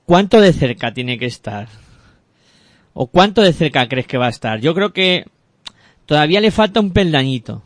[0.06, 1.68] ¿Cuánto de cerca tiene que estar?
[2.94, 4.60] ¿O cuánto de cerca crees que va a estar?
[4.60, 5.26] Yo creo que
[6.06, 7.62] todavía le falta un peldañito.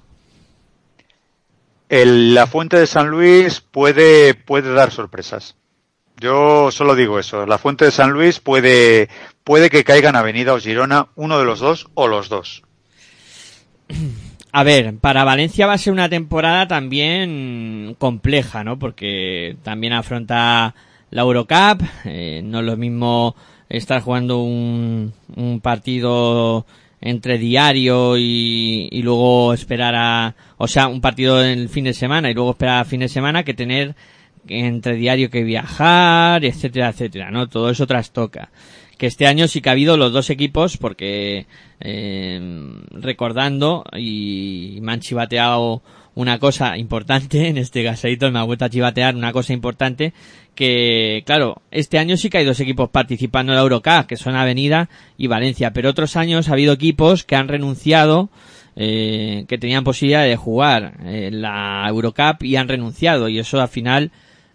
[1.90, 5.56] El- la fuente de San Luis puede, puede dar sorpresas.
[6.22, 7.48] Yo solo digo eso.
[7.48, 9.10] La fuente de San Luis puede,
[9.44, 12.62] puede que caigan Avenida o Girona, uno de los dos o los dos.
[14.52, 18.78] A ver, para Valencia va a ser una temporada también compleja, ¿no?
[18.78, 20.76] Porque también afronta
[21.10, 23.36] la Eurocup, eh, no es lo mismo
[23.68, 26.68] estar jugando un, un partido
[27.00, 31.94] entre diario y, y luego esperar a, o sea, un partido en el fin de
[31.94, 33.96] semana y luego esperar a fin de semana que tener
[34.48, 37.48] entre diario que viajar, etcétera, etcétera, ¿no?
[37.48, 38.52] Todo eso trastoca.
[38.98, 41.48] Que este año sí que ha habido los dos equipos porque,
[41.80, 42.40] eh,
[42.92, 45.82] recordando, y me han chivateado
[46.16, 50.14] una cosa importante, en este gaseito me ha vuelto a chivatear una cosa importante,
[50.56, 54.36] que, claro, este año sí que hay dos equipos participando en la Eurocup, que son
[54.36, 58.30] Avenida y Valencia, pero otros años ha habido equipos que han renunciado,
[58.76, 63.70] eh, que tenían posibilidad de jugar en la Eurocup y han renunciado, y eso al
[63.70, 64.12] final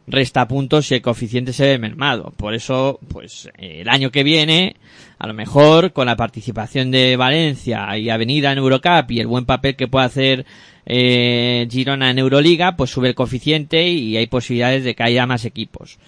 [0.06, 2.32] resta puntos y el coeficiente se ve mermado.
[2.36, 4.76] Por eso, pues, el año que viene,
[5.18, 9.46] a lo mejor, con la participación de Valencia y Avenida en Eurocup y el buen
[9.46, 10.46] papel que puede hacer
[10.86, 15.44] eh, Girona en Euroliga, pues sube el coeficiente y hay posibilidades de que haya más
[15.44, 15.98] equipos.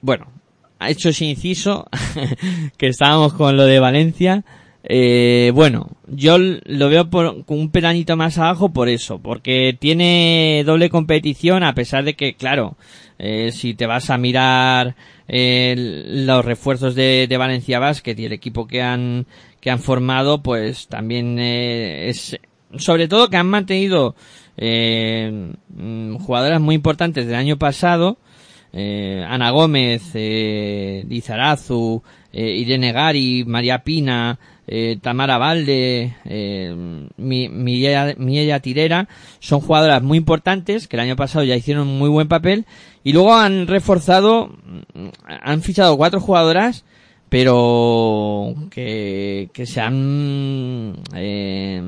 [0.00, 0.26] Bueno,
[0.86, 1.88] hecho ese inciso,
[2.76, 4.44] que estábamos con lo de Valencia,
[4.88, 10.90] eh, bueno, yo lo veo por, un pedañito más abajo por eso, porque tiene doble
[10.90, 12.76] competición a pesar de que, claro,
[13.18, 14.96] eh, si te vas a mirar
[15.28, 19.26] eh, los refuerzos de, de Valencia Basket y el equipo que han
[19.60, 22.38] que han formado, pues también eh, es
[22.76, 24.14] sobre todo que han mantenido
[24.56, 25.52] eh,
[26.20, 28.18] jugadoras muy importantes del año pasado,
[28.72, 34.38] eh, Ana Gómez, eh, Lizarazu, Irene Gari, María Pina,
[34.68, 37.08] eh, Tamara Valde, eh,
[38.62, 39.08] Tirera,
[39.40, 42.66] son jugadoras muy importantes que el año pasado ya hicieron un muy buen papel
[43.02, 44.48] y luego han reforzado,
[44.94, 46.84] mm, han fichado cuatro jugadoras
[47.28, 51.82] pero que, que se han eh,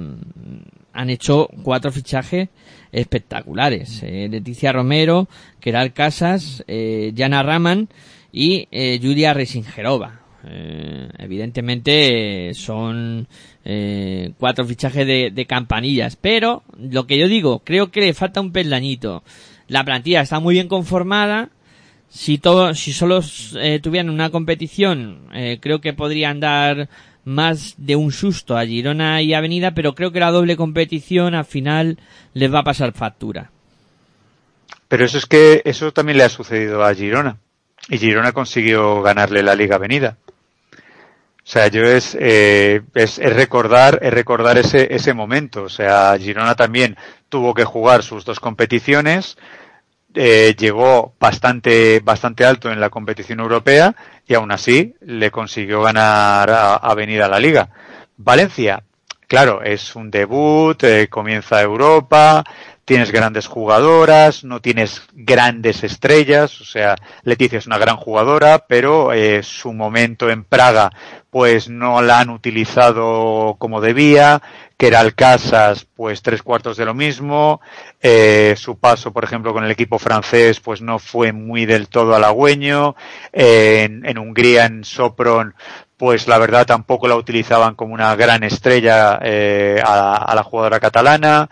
[0.92, 2.48] han hecho cuatro fichajes
[2.92, 4.02] espectaculares.
[4.02, 5.28] Eh, Leticia Romero,
[5.60, 7.88] Keral Casas, eh, Jana Raman
[8.32, 8.68] y
[9.00, 10.19] Julia Resingerova.
[10.44, 13.26] Eh, evidentemente son
[13.64, 18.52] eh, cuatro fichajes de, campanillas, pero lo que yo digo, creo que le falta un
[18.52, 19.22] peldañito.
[19.68, 21.50] La plantilla está muy bien conformada.
[22.08, 23.20] Si todo, si solo
[23.56, 26.88] eh, tuvieran una competición, eh, creo que podrían dar
[27.24, 31.44] más de un susto a Girona y Avenida, pero creo que la doble competición al
[31.44, 31.98] final
[32.34, 33.50] les va a pasar factura.
[34.88, 37.36] Pero eso es que eso también le ha sucedido a Girona.
[37.88, 40.16] Y Girona consiguió ganarle la Liga Avenida.
[41.42, 45.64] O sea, yo es, eh, es, es recordar, es recordar ese, ese momento.
[45.64, 46.96] O sea, Girona también
[47.28, 49.36] tuvo que jugar sus dos competiciones,
[50.14, 53.94] eh, llegó bastante, bastante alto en la competición europea
[54.26, 57.70] y aún así le consiguió ganar a, a venir a la liga.
[58.16, 58.82] Valencia,
[59.28, 62.44] claro, es un debut, eh, comienza Europa,
[62.84, 69.12] tienes grandes jugadoras, no tienes grandes estrellas, o sea, Leticia es una gran jugadora, pero
[69.12, 70.90] eh, su momento en Praga
[71.30, 74.42] pues no la han utilizado como debía,
[74.78, 77.60] era Casas, pues tres cuartos de lo mismo,
[78.00, 82.14] eh, su paso, por ejemplo, con el equipo francés, pues no fue muy del todo
[82.14, 82.96] halagüeño,
[83.32, 85.54] eh, en, en Hungría, en Sopron,
[86.00, 91.50] pues la verdad tampoco la utilizaban como una gran estrella eh, a, la jugadora catalana.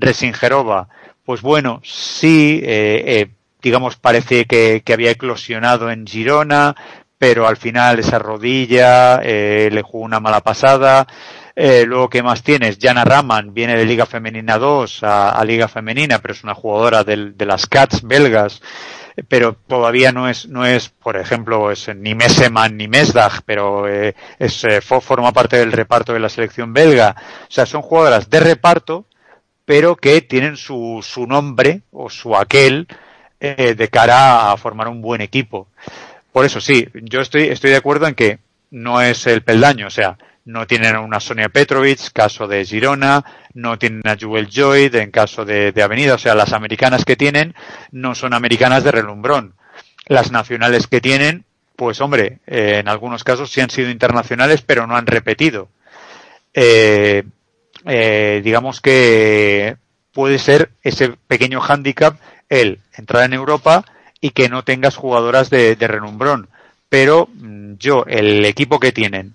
[0.00, 0.88] Resingerova,
[1.24, 3.30] pues bueno, sí, eh, eh,
[3.62, 6.74] digamos, parece que, que, había eclosionado en Girona,
[7.18, 11.06] pero al final esa rodilla eh, le jugó una mala pasada.
[11.54, 12.78] Eh, luego, ¿qué más tienes?
[12.80, 17.44] Jana Raman viene de Liga Femenina 2 a, Liga Femenina, pero es una jugadora de
[17.44, 18.62] las Cats belgas
[19.28, 24.14] pero todavía no es, no es, por ejemplo, es ni Meseman ni Mesdag, pero eh,
[24.38, 27.16] es, eh, forma parte del reparto de la selección belga.
[27.42, 29.06] O sea, son jugadoras de reparto,
[29.70, 32.88] pero que tienen su, su nombre o su aquel
[33.38, 35.68] eh, de cara a formar un buen equipo.
[36.32, 38.40] Por eso sí, yo estoy, estoy de acuerdo en que
[38.72, 43.78] no es el peldaño, o sea, no tienen una Sonia Petrovic, caso de Girona, no
[43.78, 47.54] tienen a Jewel Joy, en caso de, de, Avenida, o sea, las americanas que tienen
[47.92, 49.54] no son americanas de relumbrón.
[50.06, 51.44] Las nacionales que tienen,
[51.76, 55.68] pues hombre, eh, en algunos casos sí han sido internacionales, pero no han repetido.
[56.54, 57.22] Eh,
[57.84, 59.76] eh, digamos que
[60.12, 62.18] puede ser ese pequeño hándicap
[62.48, 63.84] el entrar en Europa
[64.20, 66.48] y que no tengas jugadoras de, de relumbrón.
[66.88, 69.34] Pero mm, yo, el equipo que tienen,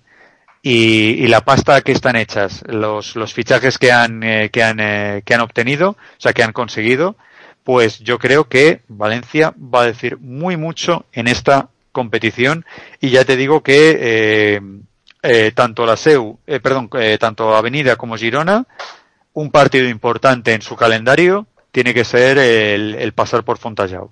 [0.62, 4.80] y, y, la pasta que están hechas, los, los fichajes que han, eh, que, han,
[4.80, 7.16] eh, que han obtenido, o sea, que han conseguido,
[7.62, 12.64] pues yo creo que Valencia va a decir muy mucho en esta competición
[13.00, 14.60] y ya te digo que eh,
[15.22, 18.66] eh tanto la SEU, eh, perdón, tanto Avenida como Girona,
[19.32, 24.10] un partido importante en su calendario tiene que ser el, pasar por Fontallao.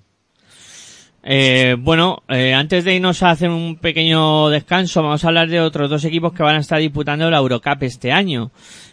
[1.23, 5.59] Eh, bueno, eh, antes de irnos a hacer un pequeño descanso, vamos a hablar de
[5.59, 8.51] otros dos equipos que van a estar disputando la Eurocup este año.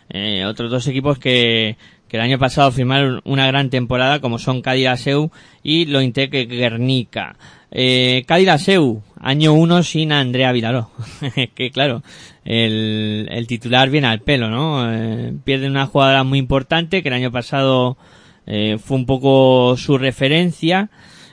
[0.09, 1.77] Eh, otros dos equipos que,
[2.09, 5.07] el año pasado firmaron una gran temporada, como son Cádiz
[5.63, 7.37] y Lointec Guernica.
[7.71, 8.49] Eh, Cádiz
[9.23, 10.91] año uno sin Andrea Vilaró.
[11.55, 12.03] que claro,
[12.45, 14.93] el, el, titular viene al pelo, ¿no?
[14.93, 17.97] Eh, pierde una jugadora muy importante que el año pasado
[18.47, 20.91] eh, fue un poco su referencia.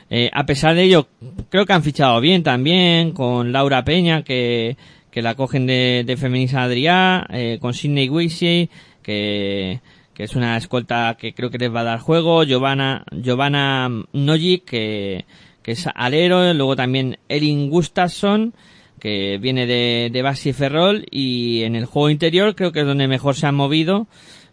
[0.10, 1.08] Eh, a pesar de ello,
[1.50, 4.78] creo que han fichado bien también con Laura Peña, que,
[5.12, 8.70] que la cogen de, de Feminisa Adrià, eh, con Sidney Wixey,
[9.04, 9.82] que,
[10.14, 14.66] que es una escolta que creo que les va a dar juego, Giovanna, Giovanna Nojic,
[14.66, 15.26] que,
[15.70, 18.56] que es alero, luego también Erin Gustafsson,
[19.00, 23.08] que viene de, de Basi Ferrol, y en el juego interior creo que es donde
[23.08, 24.08] mejor se han movido,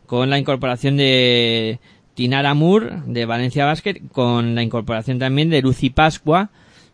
[0.04, 1.80] con la incorporación de,
[2.12, 6.50] Tinara Moore de Valencia Basket con la incorporación también de Lucy Pascua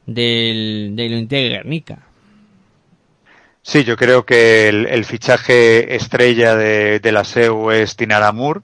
[0.06, 1.28] del, del.
[3.62, 8.60] Sí, yo creo que el, el fichaje estrella de, de, la SEU es Tinara Moore.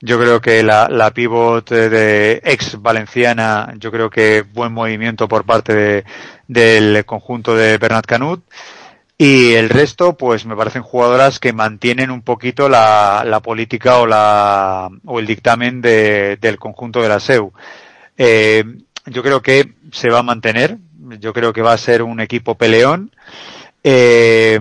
[0.00, 5.44] Yo creo que la, la pivot de ex valenciana, yo creo que buen movimiento por
[5.44, 6.04] parte de,
[6.46, 8.44] del conjunto de Bernat Canut.
[9.20, 14.06] Y el resto, pues me parecen jugadoras que mantienen un poquito la, la política o,
[14.06, 17.52] la, o el dictamen de, del conjunto de la SEU.
[18.16, 18.62] Eh,
[19.06, 20.78] yo creo que se va a mantener.
[21.18, 23.10] Yo creo que va a ser un equipo peleón.
[23.82, 24.60] Eh,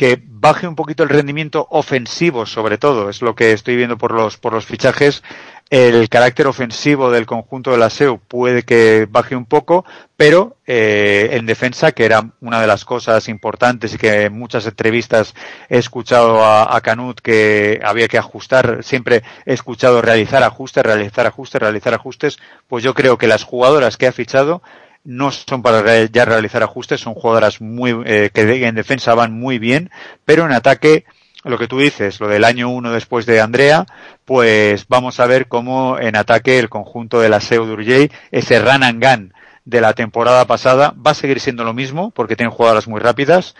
[0.00, 4.12] que baje un poquito el rendimiento ofensivo, sobre todo, es lo que estoy viendo por
[4.12, 5.22] los, por los fichajes.
[5.68, 9.84] El carácter ofensivo del conjunto de la SEU puede que baje un poco,
[10.16, 14.66] pero eh, en defensa, que era una de las cosas importantes y que en muchas
[14.66, 15.34] entrevistas
[15.68, 21.26] he escuchado a, a Canut que había que ajustar, siempre he escuchado realizar ajustes, realizar
[21.26, 22.38] ajustes, realizar ajustes,
[22.68, 24.62] pues yo creo que las jugadoras que ha fichado
[25.04, 29.58] no son para ya realizar ajustes, son jugadoras muy, eh, que en defensa van muy
[29.58, 29.90] bien,
[30.24, 31.04] pero en ataque,
[31.44, 33.86] lo que tú dices, lo del año uno después de Andrea,
[34.24, 38.82] pues vamos a ver cómo en ataque el conjunto de la SEO Durjay, ese run
[38.82, 39.34] and gun
[39.64, 43.54] de la temporada pasada, va a seguir siendo lo mismo, porque tienen jugadoras muy rápidas,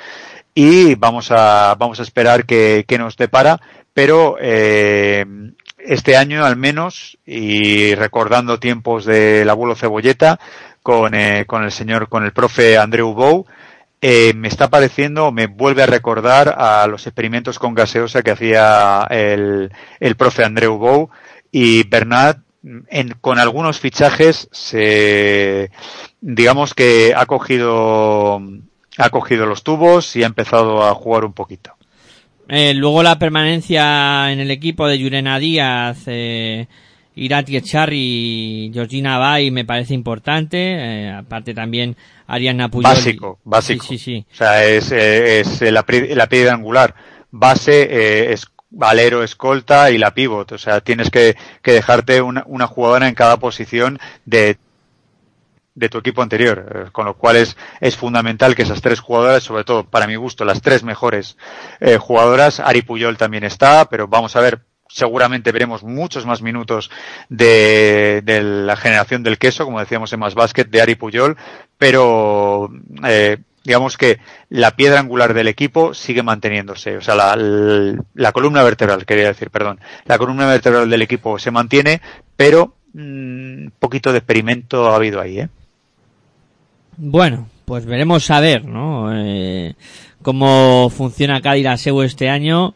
[0.55, 3.61] y vamos a, vamos a esperar que, que nos depara,
[3.95, 5.25] pero eh,
[5.79, 10.39] este año al menos, y recordando tiempos del abuelo Cebolleta,
[10.83, 13.47] con, eh, con el señor, con el profe Andreu Bou,
[14.01, 19.07] eh, me está pareciendo, me vuelve a recordar a los experimentos con gaseosa que hacía
[19.11, 19.71] el,
[20.01, 21.11] el profe Andreu Bou
[21.53, 22.39] y Bernat
[22.89, 25.71] en, con algunos fichajes se,
[26.21, 28.41] digamos que ha cogido,
[28.99, 31.75] ha cogido los tubos y ha empezado a jugar un poquito.
[32.49, 36.67] Eh, luego la permanencia en el equipo de Yurena Díaz, eh,
[37.17, 40.57] Irati Echarri, Georgina Bay me parece importante.
[40.59, 41.97] eh, aparte también
[42.27, 42.93] Ariana Puyol.
[42.93, 43.85] Básico, básico.
[43.87, 44.27] Sí, sí, sí.
[44.33, 45.85] O sea, es, es la,
[46.15, 46.95] la piedra angular.
[47.33, 50.53] Base, eh, es valero, escolta y la pivot.
[50.53, 54.59] O sea, tienes que, que dejarte una, una jugadora en cada posición de,
[55.75, 56.67] de tu equipo anterior.
[56.87, 60.15] eh, Con lo cual es, es fundamental que esas tres jugadoras, sobre todo para mi
[60.17, 61.37] gusto, las tres mejores
[61.81, 64.61] eh, jugadoras, Ari Puyol también está, pero vamos a ver,
[64.91, 66.91] seguramente veremos muchos más minutos
[67.29, 71.37] de, de la generación del queso, como decíamos en Más Basket, de Ari Puyol,
[71.79, 72.71] pero
[73.05, 74.19] eh, digamos que
[74.49, 76.97] la piedra angular del equipo sigue manteniéndose.
[76.97, 77.37] O sea, la,
[78.15, 79.81] la, columna vertebral, quería decir, perdón.
[80.07, 82.01] La columna vertebral del equipo se mantiene,
[82.37, 85.49] pero un mm, poquito de experimento ha habido ahí, ¿eh?
[86.97, 89.11] Bueno, pues veremos a ver, ¿no?
[89.15, 89.75] Eh,
[90.23, 92.75] cómo funciona Cádiz Aseu este año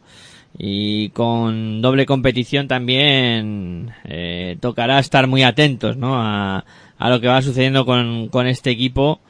[0.56, 6.14] y con doble competición también eh, tocará estar muy atentos, ¿no?
[6.16, 6.64] A,
[6.98, 9.20] a lo que va sucediendo con, con este equipo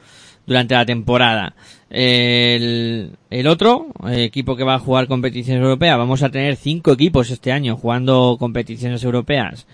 [0.45, 1.55] durante la temporada.
[1.89, 6.91] El, el otro eh, equipo que va a jugar competiciones europeas, vamos a tener cinco
[6.91, 9.65] equipos este año jugando competiciones europeas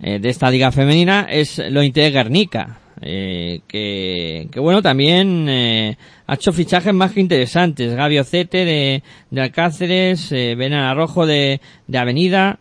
[0.00, 2.78] eh, de esta liga femenina, es lo de Guernica.
[3.04, 5.96] Eh, que, que bueno, también eh,
[6.26, 7.94] ha hecho fichajes más que interesantes.
[7.94, 12.60] Gaby Ocete de, de Alcáceres, eh, Benan Arrojo de, de Avenida,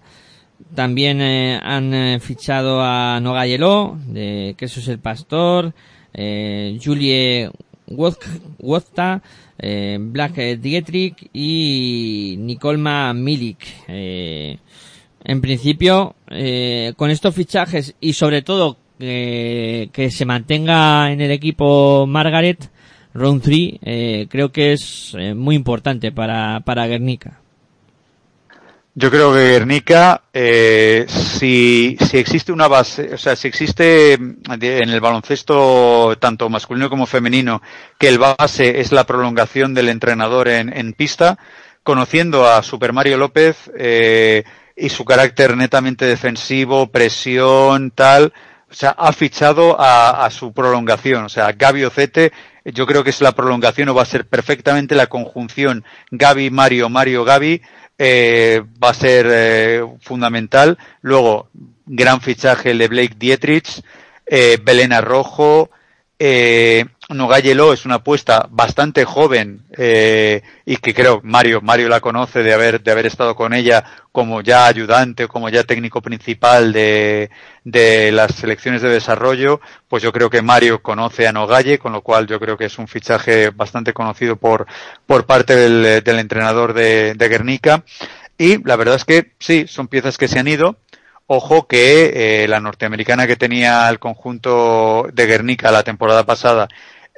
[0.75, 5.73] también eh, han eh, fichado a Nogayeló, de Quesos el Pastor,
[6.13, 7.49] eh, Julie
[7.87, 9.21] Wozta,
[9.99, 13.59] Black Dietrich y Nicolma Milik.
[13.87, 16.15] En principio,
[16.95, 22.69] con estos fichajes y sobre todo eh, que se mantenga en el equipo Margaret,
[23.13, 27.39] Round 3, eh, creo que es eh, muy importante para, para Guernica.
[28.93, 34.99] Yo creo que Guernica, si, si existe una base, o sea, si existe en el
[34.99, 37.61] baloncesto tanto masculino como femenino,
[37.97, 41.39] que el base es la prolongación del entrenador en, en pista,
[41.83, 43.71] conociendo a Super Mario López
[44.75, 48.33] y su carácter netamente defensivo, presión, tal,
[48.71, 52.31] o sea, ha fichado a, su prolongación, o sea, Gaby Ocete,
[52.63, 56.87] yo creo que es la prolongación o va a ser perfectamente la conjunción Gaby, Mario,
[56.89, 57.61] Mario, Gaby,
[57.97, 60.77] eh, va a ser eh, fundamental.
[61.01, 61.49] Luego,
[61.85, 63.83] gran fichaje el de Blake Dietrich,
[64.25, 65.69] eh, Belena Rojo,
[67.13, 72.53] Nogayelo es una apuesta bastante joven eh, y que creo Mario Mario la conoce de
[72.53, 77.29] haber de haber estado con ella como ya ayudante como ya técnico principal de,
[77.63, 82.01] de las selecciones de desarrollo pues yo creo que Mario conoce a Nogalle con lo
[82.01, 84.65] cual yo creo que es un fichaje bastante conocido por
[85.05, 87.83] por parte del, del entrenador de, de Guernica.
[88.37, 90.77] Y la verdad es que sí son piezas que se han ido.
[91.27, 96.67] Ojo que eh, la norteamericana que tenía el conjunto de Guernica la temporada pasada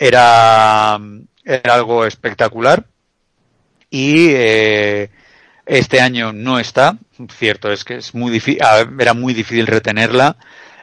[0.08, 1.00] era,
[1.46, 2.86] era algo espectacular.
[3.90, 5.10] Y eh,
[5.66, 6.98] este año no está.
[7.30, 8.62] Cierto es que es muy difícil,
[9.00, 10.38] era muy difícil retenerla.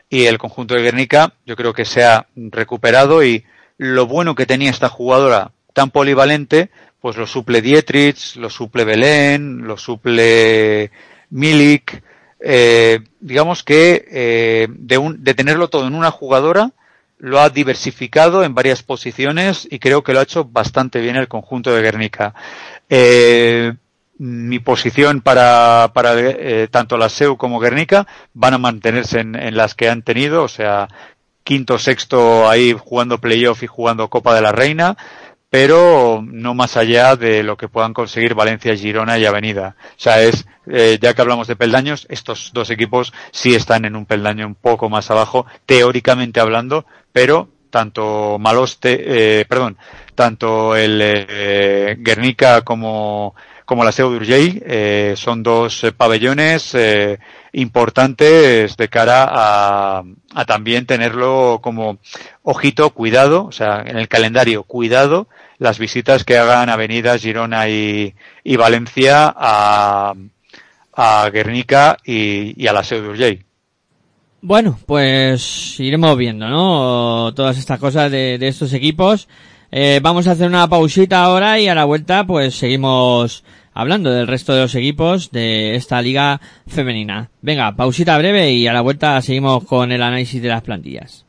[0.08, 3.22] Y el conjunto de Guernica yo creo que se ha recuperado.
[3.22, 3.44] Y
[3.76, 9.66] lo bueno que tenía esta jugadora tan polivalente pues lo suple Dietrich, lo suple Belén,
[9.66, 10.90] lo suple
[11.30, 12.02] Milik,
[12.40, 16.72] eh, digamos que eh, de, un, de tenerlo todo en una jugadora
[17.20, 21.28] lo ha diversificado en varias posiciones y creo que lo ha hecho bastante bien el
[21.28, 22.34] conjunto de Guernica.
[22.88, 23.74] Eh,
[24.18, 29.56] mi posición para, para eh, tanto la SEU como Guernica van a mantenerse en, en,
[29.56, 30.88] las que han tenido, o sea,
[31.44, 34.96] quinto, sexto ahí jugando playoff y jugando Copa de la Reina
[35.50, 39.76] pero no más allá de lo que puedan conseguir Valencia, Girona y Avenida.
[39.90, 43.96] O sea, es, eh, ya que hablamos de peldaños, estos dos equipos sí están en
[43.96, 49.76] un peldaño un poco más abajo, teóricamente hablando, pero tanto Maloste, eh, perdón,
[50.14, 53.34] tanto el eh, Guernica como,
[53.70, 57.20] como la Seu d'Urgell eh, son dos eh, pabellones eh,
[57.52, 60.02] importantes de cara a,
[60.34, 61.98] a también tenerlo como
[62.42, 68.12] ojito, cuidado, o sea, en el calendario, cuidado las visitas que hagan Avenida Girona y,
[68.42, 70.14] y Valencia a,
[70.92, 73.44] a Guernica y, y a la Seu d'Urgell.
[74.42, 77.32] Bueno, pues iremos viendo, ¿no?
[77.36, 79.28] Todas estas cosas de, de estos equipos.
[79.70, 83.44] Eh, vamos a hacer una pausita ahora y a la vuelta pues seguimos
[83.80, 87.30] hablando del resto de los equipos de esta liga femenina.
[87.40, 91.24] Venga, pausita breve y a la vuelta seguimos con el análisis de las plantillas.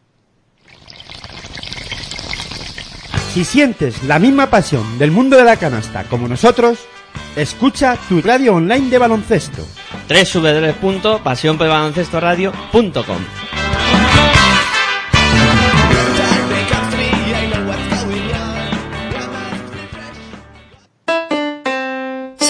[3.33, 6.79] Si sientes la misma pasión del mundo de la canasta como nosotros,
[7.37, 9.65] escucha tu radio online de baloncesto.
[10.09, 13.90] www.pasionpelbaloncestoradio.com Time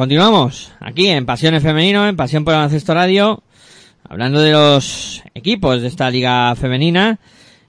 [0.00, 3.42] Continuamos aquí en Pasiones Femenino, en Pasión por el Baloncesto Radio,
[4.08, 7.18] hablando de los equipos de esta liga femenina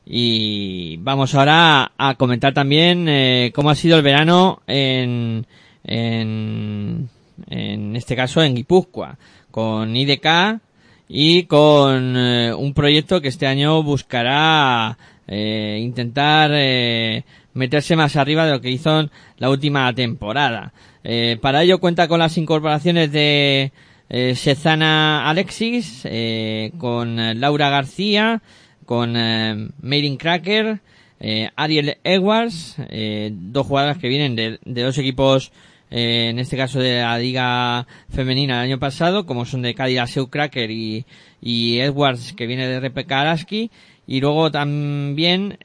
[0.05, 5.45] y vamos ahora a comentar también eh, cómo ha sido el verano en,
[5.83, 7.09] en,
[7.49, 9.17] en este caso en Guipúzcoa,
[9.51, 10.61] con IDK
[11.09, 18.45] y con eh, un proyecto que este año buscará eh, intentar eh, meterse más arriba
[18.45, 20.71] de lo que hizo en la última temporada.
[21.03, 23.71] Eh, para ello cuenta con las incorporaciones de
[24.13, 28.41] eh, Sezana Alexis, eh, con eh, Laura García,
[28.85, 30.81] con eh, Marin Cracker,
[31.21, 32.75] eh, Ariel Edwards,
[33.31, 35.53] dos jugadoras que vienen de, de dos equipos,
[35.89, 40.29] en este caso de la liga femenina del año pasado, como son de Cádiz Seu
[40.29, 41.05] Cracker y,
[41.41, 43.71] Edwards que viene de RPK Araski,
[44.07, 45.57] y luego también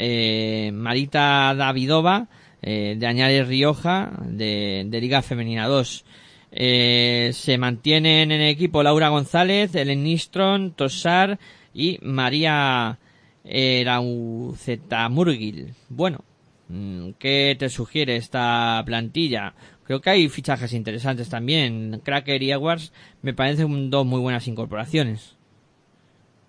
[0.74, 2.28] Marita Davidova,
[2.68, 6.04] eh, de Añares Rioja, de, de Liga Femenina 2.
[6.50, 11.38] Eh, se mantienen en equipo Laura González, Ellen Nistron, Tosar
[11.72, 12.98] y María
[13.44, 15.74] Erauzetamurgil.
[15.88, 16.24] Bueno,
[16.68, 19.54] mm, ¿qué te sugiere esta plantilla?
[19.84, 22.00] Creo que hay fichajes interesantes también.
[22.02, 22.92] Cracker y Edwards
[23.22, 25.36] me parecen dos muy buenas incorporaciones.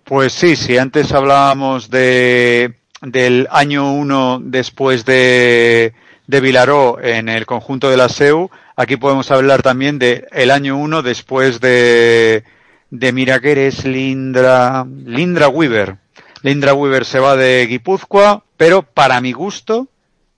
[0.02, 5.94] Pues sí, si antes hablábamos de, del año 1 después de,
[6.26, 10.76] de Vilaró en el conjunto de la SEU, aquí podemos hablar también de el año
[10.76, 12.44] 1 después de,
[12.90, 15.96] de Miraqueres, Lindra, Lindra Weaver.
[16.42, 19.88] Lindra Weaver se va de Guipúzcoa, pero para mi gusto,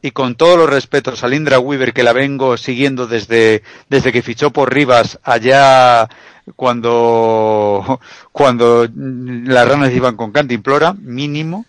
[0.02, 4.22] y con todos los respetos a Lindra Weaver, que la vengo siguiendo desde, desde que
[4.22, 6.08] fichó por Rivas allá
[6.56, 8.00] cuando,
[8.32, 11.66] cuando las ranas iban con cantimplora, mínimo,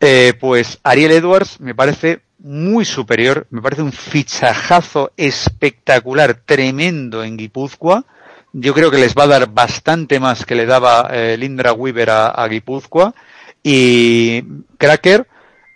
[0.00, 7.36] eh, pues Ariel Edwards me parece muy superior, me parece un fichajazo espectacular, tremendo en
[7.36, 8.04] Guipúzcoa,
[8.52, 12.10] yo creo que les va a dar bastante más que le daba eh, Lindra Weaver
[12.10, 13.14] a, Guipúzcoa
[13.62, 14.42] y
[14.78, 15.26] Cracker,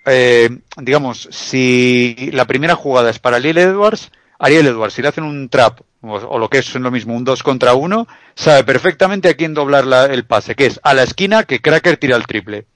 [0.07, 5.25] eh, digamos, si la primera jugada es para Ariel Edwards, Ariel Edwards, si le hacen
[5.25, 9.35] un trap o, lo que es lo mismo, un 2 contra 1, sabe perfectamente a
[9.35, 12.67] quién doblar la- el pase, que es a la esquina que Cracker tira el triple.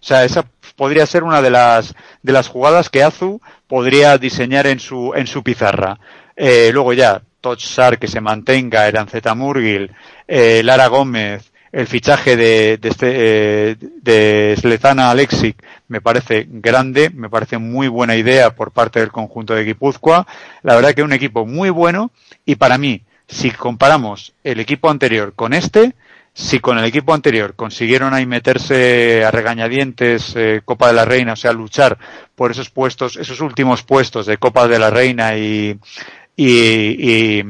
[0.00, 0.44] O sea, esa
[0.76, 5.26] podría ser una de las de las jugadas que Azu podría diseñar en su en
[5.26, 5.98] su pizarra.
[6.36, 9.90] Eh, luego ya Touch Sar que se mantenga, Eranceta Murgil,
[10.26, 17.10] eh, Lara Gómez, el fichaje de de, este, eh, de Sletana Alexic me parece grande,
[17.10, 20.26] me parece muy buena idea por parte del conjunto de Guipúzcoa.
[20.62, 22.10] La verdad que un equipo muy bueno
[22.46, 25.94] y para mí, si comparamos el equipo anterior con este,
[26.32, 31.32] si con el equipo anterior consiguieron ahí meterse a regañadientes eh, Copa de la Reina,
[31.32, 31.98] o sea, luchar
[32.34, 35.78] por esos puestos, esos últimos puestos de Copa de la Reina y,
[36.36, 37.42] y,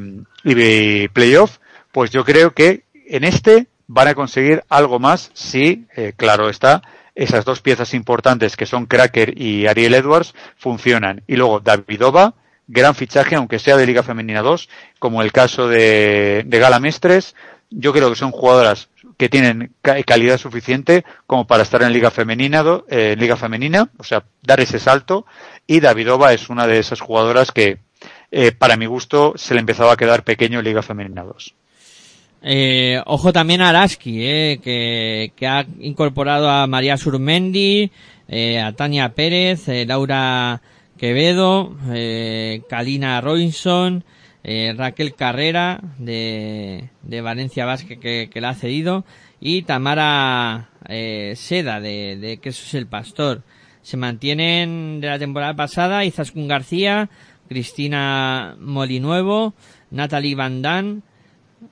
[0.44, 1.58] y, playoff,
[1.92, 6.82] pues yo creo que en este van a conseguir algo más si, eh, claro está,
[7.14, 11.22] esas dos piezas importantes que son Cracker y Ariel Edwards funcionan.
[11.26, 12.34] Y luego Davidova,
[12.66, 14.68] gran fichaje, aunque sea de Liga Femenina 2,
[14.98, 17.34] como el caso de, de Gala Mestres,
[17.70, 22.10] yo creo que son jugadoras que tienen ca- calidad suficiente como para estar en Liga
[22.10, 25.26] Femenina, eh, Liga Femenina, o sea, dar ese salto.
[25.66, 27.78] Y Davidova es una de esas jugadoras que,
[28.32, 31.54] eh, para mi gusto, se le empezaba a quedar pequeño en Liga Femenina 2.
[32.42, 37.90] Eh, ojo también a Araski, eh, que, que ha incorporado a María Surmendi,
[38.28, 40.62] eh, a Tania Pérez, eh, Laura
[40.98, 41.76] Quevedo,
[42.68, 44.04] Kalina Robinson,
[44.44, 49.04] eh, Raquel Carrera de, de Valencia que, que la ha cedido
[49.40, 53.42] y Tamara eh, Seda de, de Quesos el Pastor.
[53.82, 57.08] Se mantienen de la temporada pasada Izaskun García,
[57.48, 59.54] Cristina Molinuevo,
[59.90, 61.02] Natalie Van Dan,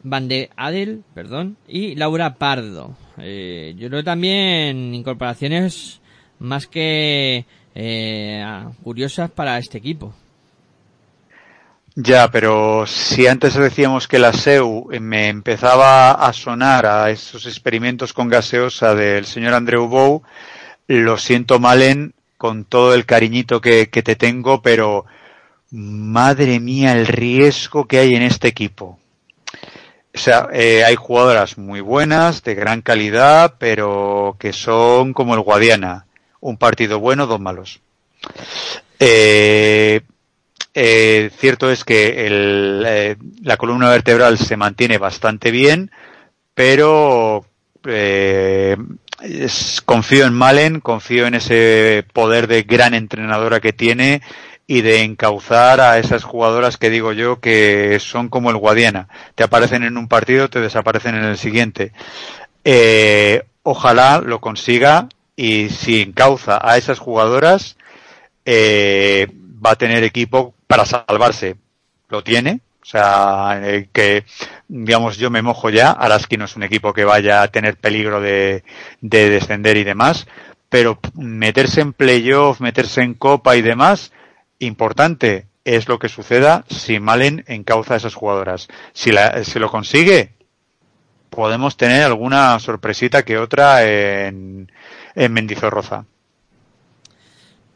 [0.03, 2.97] Van de Adel, perdón, y Laura Pardo.
[3.19, 6.01] Eh, yo creo también incorporaciones
[6.39, 7.45] más que
[7.75, 10.15] eh, curiosas para este equipo.
[12.01, 18.13] Ya, pero si antes decíamos que la SEU me empezaba a sonar a esos experimentos
[18.13, 20.23] con gaseosa del señor Andreu Bou,
[20.87, 25.07] lo siento, Malen, con todo el cariñito que, que te tengo, pero
[25.73, 29.01] madre mía el riesgo que hay en este equipo.
[30.15, 35.41] O sea, eh, hay jugadoras muy buenas, de gran calidad, pero que son como el
[35.41, 36.07] Guadiana.
[36.39, 37.81] Un partido bueno, dos malos.
[39.01, 40.03] Eh,
[40.81, 45.91] eh, cierto es que el, eh, la columna vertebral se mantiene bastante bien,
[46.55, 47.45] pero
[47.85, 48.77] eh,
[49.85, 54.23] confío en Malen, confío en ese poder de gran entrenadora que tiene
[54.69, 59.09] y de encauzar a esas jugadoras que digo yo que son como el Guadiana.
[59.35, 61.93] Te aparecen en un partido, te desaparecen en el siguiente.
[62.63, 67.77] Eh, ojalá lo consiga y si encauza a esas jugadoras,
[68.45, 69.27] eh,
[69.65, 71.57] va a tener equipo para salvarse.
[72.09, 72.61] Lo tiene.
[72.81, 74.25] O sea, eh, que,
[74.69, 75.91] digamos, yo me mojo ya.
[75.91, 78.63] Araski no es un equipo que vaya a tener peligro de,
[79.01, 80.29] de descender y demás.
[80.69, 84.13] Pero meterse en playoff, meterse en copa y demás,
[84.59, 88.69] importante es lo que suceda si Malen encauza a esas jugadoras.
[88.93, 90.31] Si, la, si lo consigue,
[91.31, 94.73] podemos tener alguna sorpresita que otra en,
[95.15, 96.07] en Mendizorroza.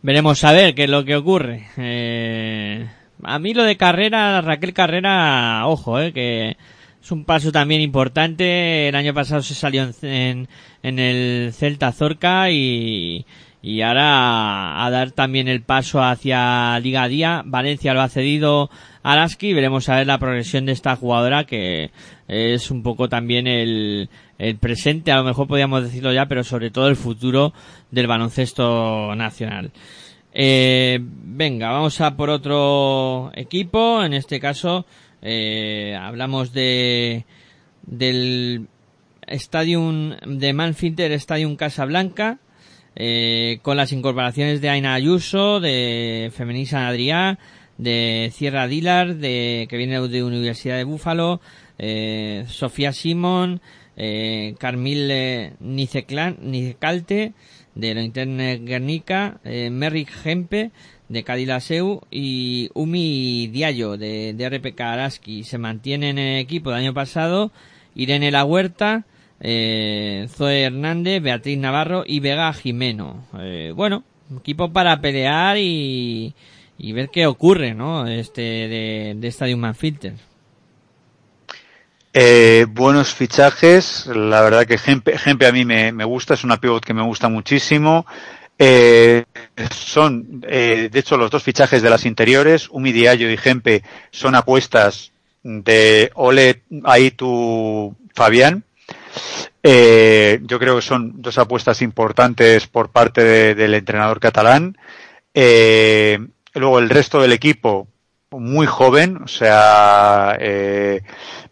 [0.02, 1.68] Veremos a ver qué es lo que ocurre.
[1.76, 2.88] Eh,
[3.22, 6.56] a mí lo de carrera, Raquel Carrera, ojo, eh, que
[7.00, 8.88] es un paso también importante.
[8.88, 10.48] El año pasado se salió en, en,
[10.82, 13.24] en el Celta Zorca y,
[13.62, 17.42] y ahora a dar también el paso hacia Liga Día.
[17.46, 18.70] Valencia lo ha cedido
[19.04, 19.54] a Araski.
[19.54, 21.92] Veremos a ver la progresión de esta jugadora que
[22.26, 24.08] es un poco también el,
[24.38, 27.52] el presente, a lo mejor podríamos decirlo ya, pero sobre todo el futuro
[27.92, 29.70] del baloncesto nacional.
[30.34, 34.02] Eh, venga, vamos a por otro equipo.
[34.02, 34.86] En este caso,
[35.20, 37.24] eh, hablamos de
[37.86, 38.66] del
[39.28, 42.38] Stadium de Manfilter Stadium Casablanca.
[42.94, 47.38] Eh, con las incorporaciones de Aina Ayuso, de Femení San Adrià,
[47.78, 51.40] de Sierra Dilar, de, que viene de Universidad de Búfalo,
[51.78, 53.60] eh, Sofía Simón,
[53.96, 55.10] eh, Carmil
[55.60, 57.32] Nicecalte,
[57.74, 60.70] de la Internet Guernica, eh, Merrick Gempe,
[61.08, 65.44] de Cadilaseu y Umi Diallo, de, de RPK Araski.
[65.44, 67.52] Se mantienen en equipo del año pasado,
[67.94, 69.04] Irene La Huerta,
[69.42, 73.26] eh, Zoe Hernández, Beatriz Navarro y Vega Jimeno.
[73.38, 74.04] Eh, bueno,
[74.38, 76.34] equipo para pelear y,
[76.78, 78.06] y ver qué ocurre, ¿no?
[78.06, 80.14] Este de, de Stadium Manfilter.
[82.14, 86.84] Eh, buenos fichajes, la verdad que Gempe, a mí me, me, gusta, es una pivot
[86.84, 88.06] que me gusta muchísimo.
[88.58, 89.24] Eh,
[89.74, 95.12] son, eh, de hecho, los dos fichajes de las interiores, Umi y Gempe, son apuestas
[95.42, 98.62] de Ole Aitu Fabián.
[99.62, 104.76] Eh, yo creo que son dos apuestas importantes por parte de, del entrenador catalán.
[105.34, 106.18] Eh,
[106.54, 107.88] luego el resto del equipo,
[108.30, 111.02] muy joven, o sea, eh,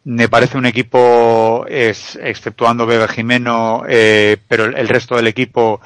[0.05, 5.81] me parece un equipo, es, exceptuando Vega Jimeno, eh, pero el resto del equipo,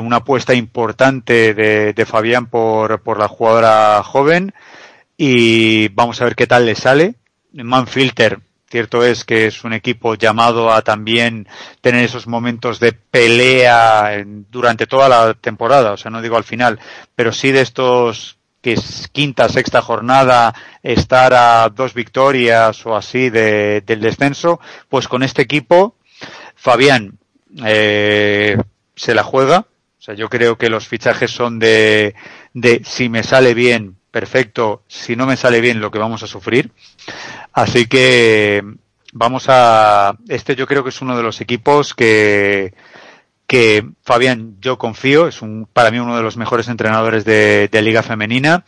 [0.00, 4.54] una apuesta importante de, de Fabián por, por, la jugadora joven
[5.16, 7.14] y vamos a ver qué tal le sale.
[7.52, 8.40] Manfilter,
[8.74, 11.46] cierto es que es un equipo llamado a también
[11.80, 16.80] tener esos momentos de pelea durante toda la temporada, o sea, no digo al final,
[17.14, 20.52] pero sí de estos que es quinta, sexta jornada,
[20.82, 24.58] estar a dos victorias o así de, del descenso,
[24.88, 25.94] pues con este equipo,
[26.56, 27.16] Fabián
[27.64, 28.56] eh,
[28.96, 29.68] se la juega.
[30.00, 32.16] O sea, yo creo que los fichajes son de,
[32.54, 36.28] de si me sale bien, perfecto, si no me sale bien, lo que vamos a
[36.28, 36.70] sufrir.
[37.52, 38.62] Así que
[39.12, 42.74] vamos a, este yo creo que es uno de los equipos que,
[43.48, 47.82] que Fabián yo confío, es un, para mí uno de los mejores entrenadores de, de,
[47.82, 48.64] Liga Femenina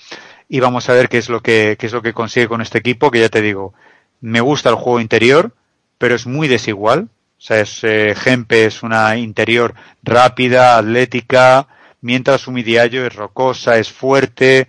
[0.48, 2.78] y vamos a ver qué es lo que qué es lo que consigue con este
[2.78, 3.72] equipo que ya te digo,
[4.20, 5.52] me gusta el juego interior,
[5.96, 8.16] pero es muy desigual, o sea, es eh,
[8.48, 11.68] es una interior rápida, atlética,
[12.00, 14.66] mientras Humidiallo es rocosa, es fuerte,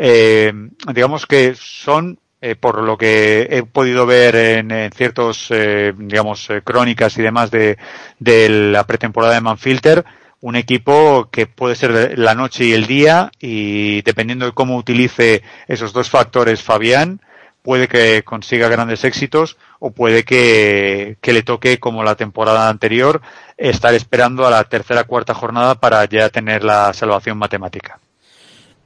[0.00, 0.52] eh,
[0.94, 6.48] digamos que son eh, por lo que he podido ver en, en ciertos, eh, digamos,
[6.62, 7.78] crónicas y demás de,
[8.20, 10.04] de la pretemporada de Manfilter,
[10.40, 15.42] un equipo que puede ser la noche y el día y dependiendo de cómo utilice
[15.66, 17.20] esos dos factores Fabián,
[17.62, 23.20] puede que consiga grandes éxitos o puede que, que le toque como la temporada anterior
[23.56, 27.98] estar esperando a la tercera cuarta jornada para ya tener la salvación matemática.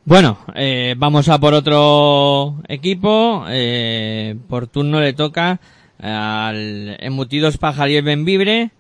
[0.05, 3.45] Bueno, eh, vamos a por otro equipo.
[3.49, 5.61] Eh, por turno le toca
[6.01, 8.73] al Embutidos Pajariel Benvibre,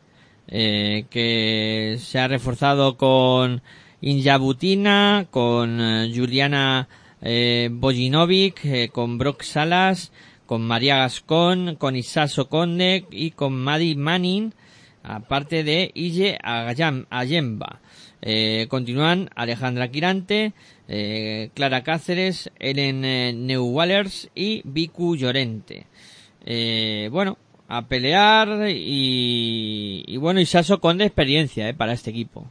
[0.49, 3.63] eh, que se ha reforzado con
[4.01, 6.89] Injabutina, con eh, Juliana
[7.21, 10.11] eh, Bojinovic, con Brock Salas,
[10.47, 14.55] con María Gascón, con Isaso Conde y con Maddie Manning,
[15.05, 17.79] aparte de Ille Ayemba.
[18.69, 20.53] Continúan Alejandra Quirante,
[20.95, 25.87] eh, Clara Cáceres, Ellen eh, Neuwallers y Vicu Llorente.
[26.45, 27.39] Eh, bueno,
[27.69, 32.47] a pelear y, y bueno, y Saso con de experiencia eh, para este equipo.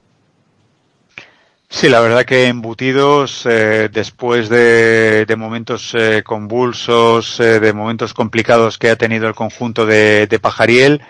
[1.69, 8.77] Sí, la verdad que embutidos, eh, después de, momentos eh, convulsos, eh, de momentos complicados
[8.77, 11.01] que ha tenido el conjunto de, de Pajariel,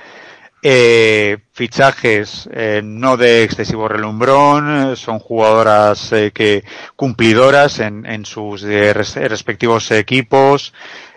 [0.62, 6.64] eh, fichajes eh, no de excesivo relumbrón, son jugadoras eh, que
[6.95, 10.74] cumplidoras en, en sus eh, res, respectivos equipos.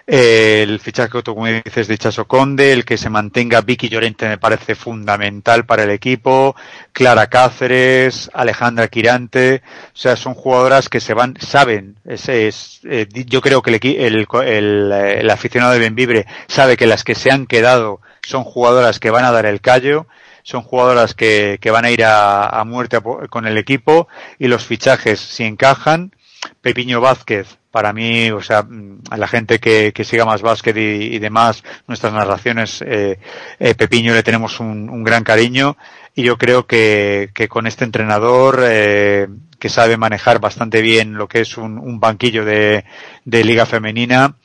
[0.07, 4.75] el fichaje como dices de Chaso Conde, el que se mantenga Vicky Llorente me parece
[4.75, 6.57] fundamental para el equipo,
[6.93, 13.07] Clara Cáceres, Alejandra Quirante, o sea, son jugadoras que se van, saben, ese es, eh,
[13.11, 17.31] yo creo que el, el, el, el aficionado de Benvibre sabe que las que se
[17.31, 20.07] han quedado son jugadoras que van a dar el callo,
[20.43, 22.99] son jugadoras que, que van a ir a, a muerte
[23.31, 24.09] con el equipo
[24.39, 26.13] y los fichajes si encajan.
[26.61, 28.65] Pepiño Vázquez, para mí, o sea,
[29.11, 33.19] a la gente que, que siga más básquet y, y, demás, nuestras narraciones, eh,
[33.59, 35.77] eh, Pepiño le tenemos un, un, gran cariño
[36.15, 39.27] y yo creo que, que con este entrenador eh,
[39.59, 42.85] que sabe manejar bastante bien lo que es un, un banquillo de,
[43.25, 44.37] de liga femenina,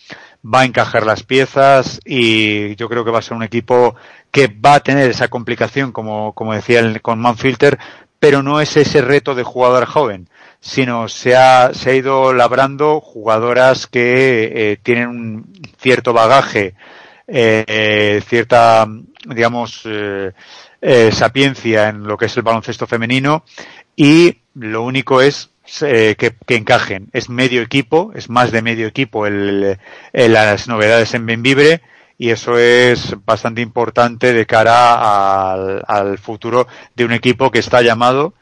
[0.44, 3.95] va a encajar las piezas y yo creo que va a ser un equipo
[4.32, 7.78] que va a tener esa complicación, como, como decía el, con Manfilter,
[8.20, 10.30] pero no es ese reto de jugador joven,
[10.60, 16.76] sino se ha, se ha ido labrando jugadoras que eh, tienen un cierto bagaje,
[17.28, 18.88] eh, cierta,
[19.26, 20.32] digamos, eh,
[20.82, 23.44] eh, sapiencia en lo que es el baloncesto femenino
[23.95, 25.48] y lo único es
[25.82, 27.10] eh, que, que, encajen.
[27.14, 29.78] Es medio equipo, es más de medio equipo el,
[30.14, 31.82] el, las novedades en Benvibre
[32.18, 37.82] y eso es bastante importante de cara al, al, futuro de un equipo que está
[37.82, 38.34] llamado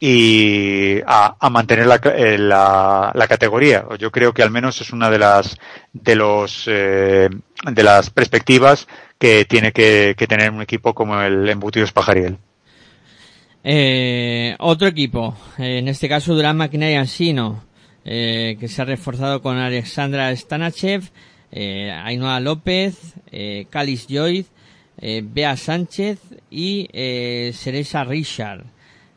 [0.00, 2.00] y a, a mantener la,
[2.38, 3.84] la, la, categoría.
[3.98, 5.56] Yo creo que al menos es una de las
[5.92, 7.28] de los eh,
[7.64, 8.86] de las perspectivas
[9.18, 12.38] que tiene que, que tener un equipo como el Embutidos Pajariel.
[13.70, 17.64] Eh, otro equipo, en este caso Durán Ansino,
[18.02, 21.10] eh, que se ha reforzado con Alexandra Stanachev,
[21.52, 22.96] eh, Ainhoa López,
[23.30, 26.18] eh, Calis eh, Bea Sánchez
[26.50, 28.64] y eh, Seresa Richard.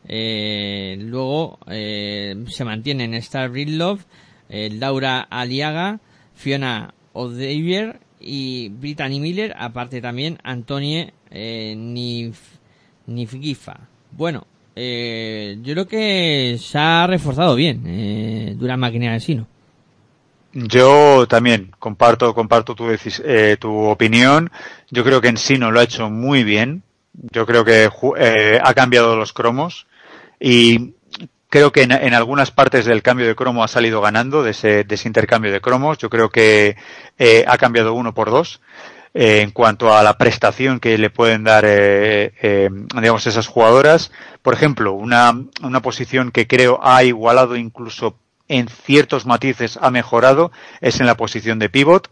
[0.05, 4.01] Eh, luego eh, se mantienen Star Bridlove,
[4.49, 6.01] eh, Laura Aliaga,
[6.35, 12.37] Fiona O'Davier y Brittany Miller, aparte también Antonie eh, Nif,
[13.07, 13.90] Nifgifa.
[14.11, 19.47] Bueno, eh, yo creo que se ha reforzado bien eh, Dura Máquina de Sino.
[20.53, 24.51] Yo también comparto, comparto tu, eh, tu opinión.
[24.89, 26.83] Yo creo que en sí no lo ha hecho muy bien.
[27.13, 29.87] Yo creo que eh, ha cambiado los cromos
[30.39, 30.93] y
[31.49, 34.83] creo que en, en algunas partes del cambio de cromo ha salido ganando de ese,
[34.83, 35.97] de ese intercambio de cromos.
[35.99, 36.75] Yo creo que
[37.17, 38.59] eh, ha cambiado uno por dos.
[39.13, 44.11] Eh, en cuanto a la prestación que le pueden dar, eh, eh, digamos, esas jugadoras.
[44.41, 45.33] Por ejemplo, una,
[45.63, 48.17] una posición que creo ha igualado incluso
[48.47, 50.51] en ciertos matices ha mejorado
[50.81, 52.09] es en la posición de pivot.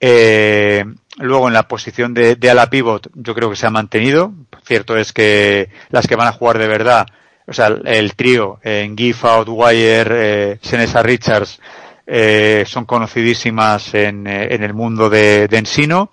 [0.00, 0.84] Eh,
[1.18, 4.32] luego en la posición de, de ala pivot yo creo que se ha mantenido.
[4.64, 7.06] Cierto es que las que van a jugar de verdad,
[7.46, 11.60] o sea, el, trío en Gifa, Outwire, eh, Senesa Richards,
[12.06, 16.10] eh, son conocidísimas en, eh, en el mundo de, de Ensino.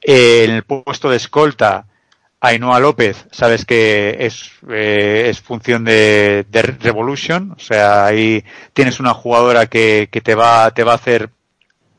[0.00, 1.86] Eh, en el puesto de escolta,
[2.40, 8.44] Ainhoa López, sabes que es, eh, es función de, de Revolution, o sea, ahí
[8.74, 11.30] tienes una jugadora que, que te va, te va a hacer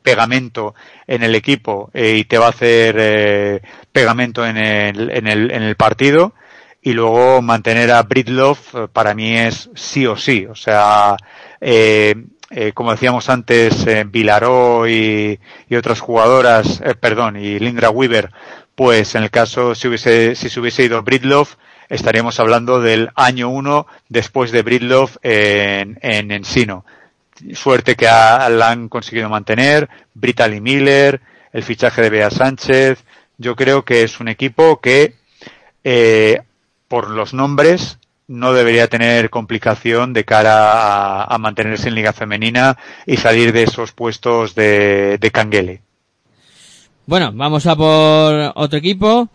[0.02, 0.76] pegamento
[1.08, 3.60] en el equipo eh, y te va a hacer eh,
[3.90, 6.32] pegamento en el, en el, en el partido
[6.80, 11.16] y luego mantener a Bridloff eh, para mí es sí o sí, o sea,
[11.60, 12.14] eh,
[12.50, 15.38] eh, como decíamos antes, eh, Vilaró y,
[15.76, 18.30] otras jugadoras, eh, perdón, y Lindra Weaver,
[18.74, 21.56] pues en el caso si hubiese, si se hubiese ido Bridloff,
[21.88, 26.84] estaríamos hablando del año uno después de Bridloff en, en Ensino.
[27.52, 31.20] Suerte que la han conseguido mantener, Brittany Miller,
[31.52, 33.04] el fichaje de Bea Sánchez.
[33.38, 35.14] Yo creo que es un equipo que,
[35.84, 36.42] eh,
[36.88, 42.76] por los nombres, no debería tener complicación de cara a, a mantenerse en Liga Femenina
[43.06, 45.82] y salir de esos puestos de, de canguele.
[47.06, 49.28] Bueno, vamos a por otro equipo.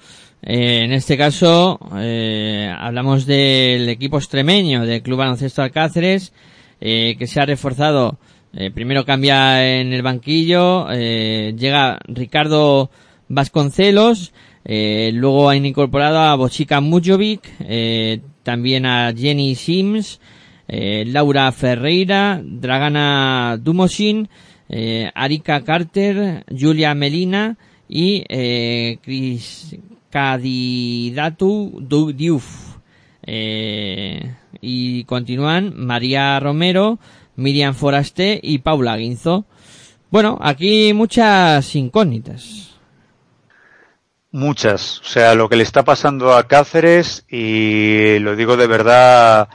[0.43, 6.34] Eh, en este caso, eh, hablamos del equipo extremeño del Club Baloncesto Alcáceres,
[6.81, 8.18] eh, que se ha reforzado.
[8.53, 12.89] Eh, primero cambia en el banquillo, llega Ricardo
[13.30, 14.34] Vasconcelos,
[14.65, 20.19] luego han incorporado a Bochica Mujovic, eh, también a Jenny Sims,
[20.68, 24.30] eh, Laura Ferreira, Dragana Dumosin,
[24.69, 27.57] eh, Arika Carter, Julia Melina
[27.89, 29.76] y eh, Chris
[30.09, 31.85] Cadidatu
[32.15, 32.77] Diouf.
[33.23, 36.99] Eh, y continúan María Romero,
[37.35, 39.45] Miriam Forasté y Paula Guinzo.
[40.09, 42.70] Bueno, aquí muchas incógnitas.
[44.32, 45.02] Muchas.
[45.02, 49.49] O sea, lo que le está pasando a Cáceres, y lo digo de verdad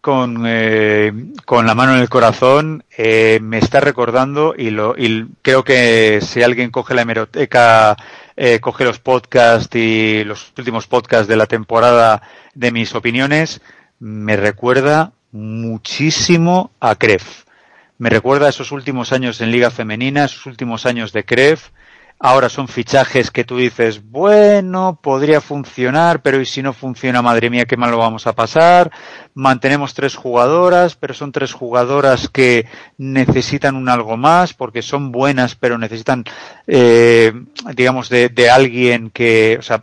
[0.00, 1.12] con, eh,
[1.44, 6.20] con la mano en el corazón, eh, me está recordando, y, lo, y creo que
[6.22, 7.96] si alguien coge la hemeroteca,
[8.36, 12.22] eh, coge los podcasts y los últimos podcasts de la temporada
[12.54, 13.60] de mis opiniones,
[14.00, 17.44] me recuerda muchísimo a Kref.
[17.98, 21.68] Me recuerda a esos últimos años en Liga Femenina, esos últimos años de Kref,
[22.24, 27.50] Ahora son fichajes que tú dices, bueno, podría funcionar, pero ¿y si no funciona, madre
[27.50, 28.92] mía, qué mal lo vamos a pasar?
[29.34, 32.66] Mantenemos tres jugadoras, pero son tres jugadoras que
[32.96, 36.22] necesitan un algo más, porque son buenas, pero necesitan,
[36.68, 37.32] eh,
[37.74, 39.82] digamos, de, de alguien que, o sea,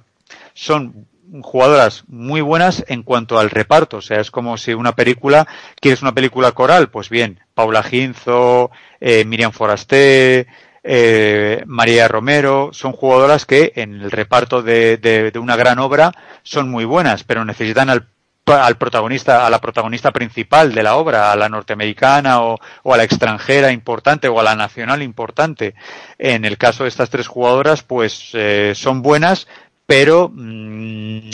[0.54, 1.08] son
[1.42, 3.98] jugadoras muy buenas en cuanto al reparto.
[3.98, 5.46] O sea, es como si una película,
[5.82, 8.72] quieres una película coral, pues bien, Paula Ginzo,
[9.02, 10.48] eh, Miriam Forasté,
[10.84, 16.12] eh, María Romero, son jugadoras que en el reparto de, una gran obra
[16.44, 21.36] son muy buenas, pero necesitan al protagonista, a la protagonista principal de la obra, a
[21.36, 25.76] la norteamericana o, a la extranjera importante o a la nacional importante.
[26.18, 29.48] En el caso de estas tres jugadoras, pues eh, son buenas,
[29.86, 31.30] pero mmm,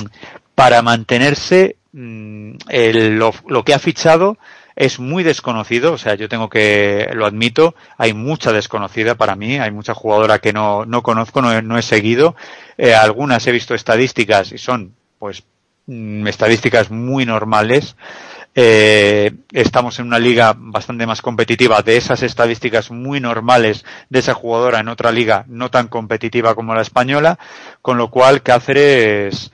[0.56, 4.38] para mantenerse lo, lo, que ha fichado
[4.76, 9.58] es muy desconocido, o sea, yo tengo que, lo admito, hay mucha desconocida para mí,
[9.58, 12.36] hay mucha jugadora que no, no conozco, no, no he seguido,
[12.78, 15.44] eh, algunas he visto estadísticas y son, pues,
[15.88, 17.96] mmm, estadísticas muy normales,
[18.58, 24.34] eh, estamos en una liga bastante más competitiva de esas estadísticas muy normales de esa
[24.34, 27.38] jugadora en otra liga no tan competitiva como la española,
[27.82, 29.52] con lo cual Cáceres,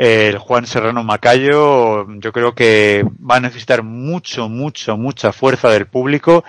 [0.00, 5.88] el Juan Serrano Macayo, yo creo que va a necesitar mucho, mucho, mucha fuerza del
[5.88, 6.42] público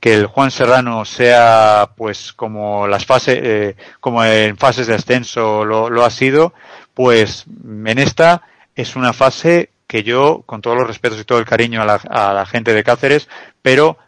[0.00, 5.64] que el Juan Serrano sea pues como las fases, eh, como en fases de ascenso
[5.64, 6.52] lo, ha sido,
[6.94, 8.42] pues en esta
[8.74, 12.46] es una fase que yo, con todos los respetos y todo el cariño a la
[12.46, 13.28] gente de Cáceres,
[13.62, 13.98] pero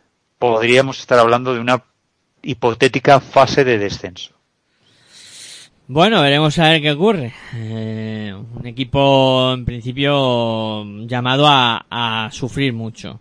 [0.40, 1.84] podríamos estar hablando de una
[2.42, 4.37] hipotética fase de descenso.
[5.90, 7.32] Bueno, veremos a ver qué ocurre.
[7.54, 13.20] Eh, un equipo, en principio, llamado a, sufrir mucho.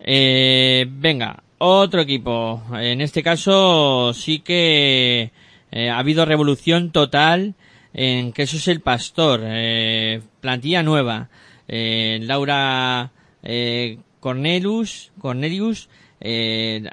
[0.00, 2.64] Eh, venga, otro equipo.
[2.72, 5.30] En este caso, sí que
[5.70, 7.54] eh, ha habido revolución total
[7.92, 9.42] en que eso es el pastor.
[9.44, 11.28] Eh, plantilla nueva.
[11.68, 13.12] Eh, Laura
[13.44, 15.88] eh, Cornelius, Cornelius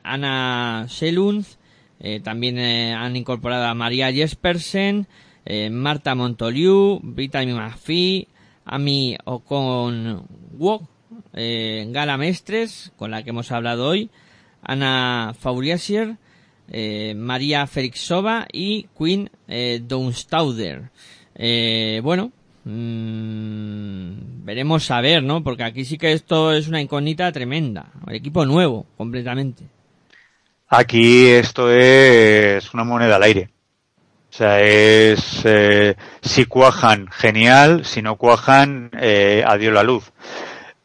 [0.04, 1.46] Ana Selund,
[2.04, 5.08] eh, también eh, han incorporado a María Jespersen,
[5.46, 8.28] eh, Marta Montoliu, Brittany McPhee,
[8.66, 10.26] Ami Ocon
[10.58, 10.90] Wok,
[11.34, 14.10] eh, Gala Mestres, con la que hemos hablado hoy,
[14.64, 16.18] Ana Fauriasier,
[16.72, 20.90] eh, María Felixova y Queen eh, Downstauder.
[22.02, 22.32] Bueno,
[22.66, 25.44] mm, veremos a ver, ¿no?
[25.44, 27.92] Porque aquí sí que esto es una incógnita tremenda.
[28.08, 29.81] El equipo nuevo, completamente.
[30.74, 33.50] Aquí esto es una moneda al aire.
[34.30, 40.14] O sea, es eh, si cuajan, genial, si no cuajan, eh, adiós la luz.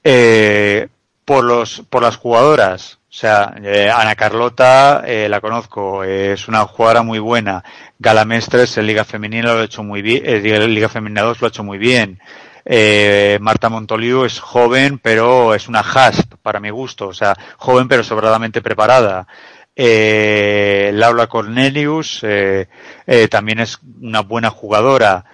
[0.03, 0.89] Eh,
[1.25, 6.49] por los, por las jugadoras, o sea, eh, Ana Carlota eh, la conozco, eh, es
[6.49, 7.63] una jugadora muy buena.
[8.01, 11.51] Galamestres en Liga Femenina lo ha hecho muy bien, en Liga Femenina 2 lo ha
[11.51, 12.19] hecho muy bien.
[12.65, 17.87] Eh, Marta Montoliu es joven, pero es una hasp para mi gusto, o sea, joven
[17.87, 19.29] pero sobradamente preparada.
[19.78, 22.66] Eh, Laura Cornelius eh,
[23.07, 25.27] eh, también es una buena jugadora.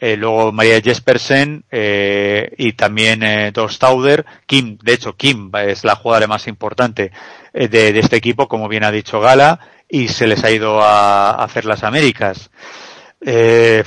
[0.00, 4.24] Luego María Jespersen y también eh, Dostauder.
[4.46, 7.12] Kim, de hecho, Kim es la jugadora más importante
[7.52, 11.66] de, este equipo, como bien ha dicho Gala, y se les ha ido a, hacer
[11.66, 12.50] las Américas.
[13.20, 13.86] Es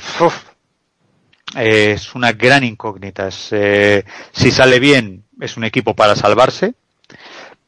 [2.14, 3.30] una gran incógnita.
[3.30, 6.74] Si sale bien, es un equipo para salvarse,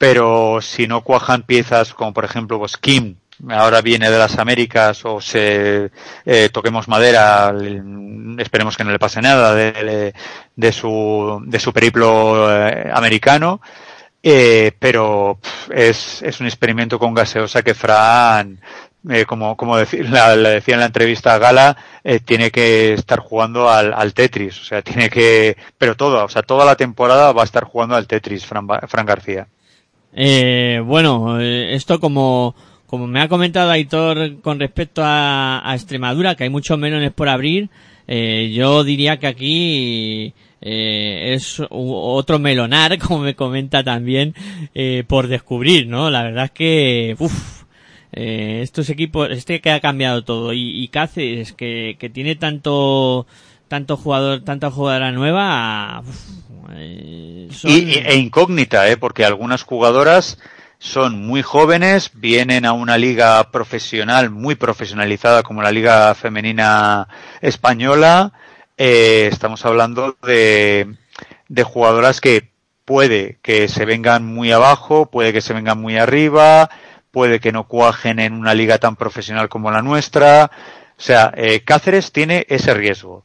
[0.05, 3.17] pero si no cuajan piezas como por ejemplo pues Kim,
[3.49, 5.91] ahora viene de las Américas o se
[6.27, 7.55] eh, toquemos madera,
[8.37, 10.13] esperemos que no le pase nada de,
[10.73, 13.63] su de su periplo eh, americano,
[14.23, 15.39] eh, pero
[15.71, 18.61] es, es un experimento con gaseosa que Fran
[19.09, 19.79] eh, como, como
[20.11, 24.61] la, decía en la entrevista a Gala, eh, tiene que estar jugando al, al, Tetris,
[24.61, 27.97] o sea, tiene que, pero toda, o sea, toda la temporada va a estar jugando
[27.97, 29.49] al Tetris, Fran, Fran García.
[30.15, 32.55] Eh, bueno, esto como,
[32.87, 37.29] como me ha comentado Aitor con respecto a, a Extremadura, que hay muchos melones por
[37.29, 37.69] abrir,
[38.07, 44.35] eh, yo diría que aquí eh, es otro melonar, como me comenta también,
[44.75, 46.11] eh, por descubrir, ¿no?
[46.11, 47.65] La verdad es que, uff,
[48.13, 53.27] eh, estos equipos, este que ha cambiado todo y, y Cáceres que, que tiene tanto
[53.69, 57.71] tanto jugador, tanta jugadora nueva uf, eh, son...
[57.71, 60.39] y, e incógnita, eh, porque algunas jugadoras
[60.79, 67.09] son muy jóvenes, vienen a una liga profesional, muy profesionalizada como la liga femenina
[67.41, 68.33] española.
[68.77, 70.95] Eh, estamos hablando de,
[71.49, 72.51] de jugadoras que
[72.85, 76.69] puede que se vengan muy abajo, puede que se vengan muy arriba,
[77.11, 80.51] puede que no cuajen en una liga tan profesional como la nuestra.
[80.99, 83.25] O sea, eh, Cáceres tiene ese riesgo.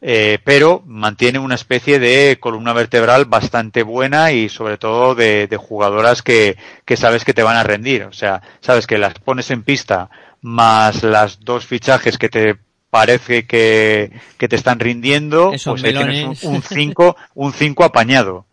[0.00, 5.56] Eh, pero mantiene una especie de columna vertebral bastante buena y sobre todo de, de
[5.56, 8.04] jugadoras que, que, sabes que te van a rendir.
[8.04, 10.08] O sea, sabes que las pones en pista
[10.40, 12.56] más las dos fichajes que te
[12.90, 18.46] parece que, que te están rindiendo, Esos pues ahí tienes un 5 un cinco apañado.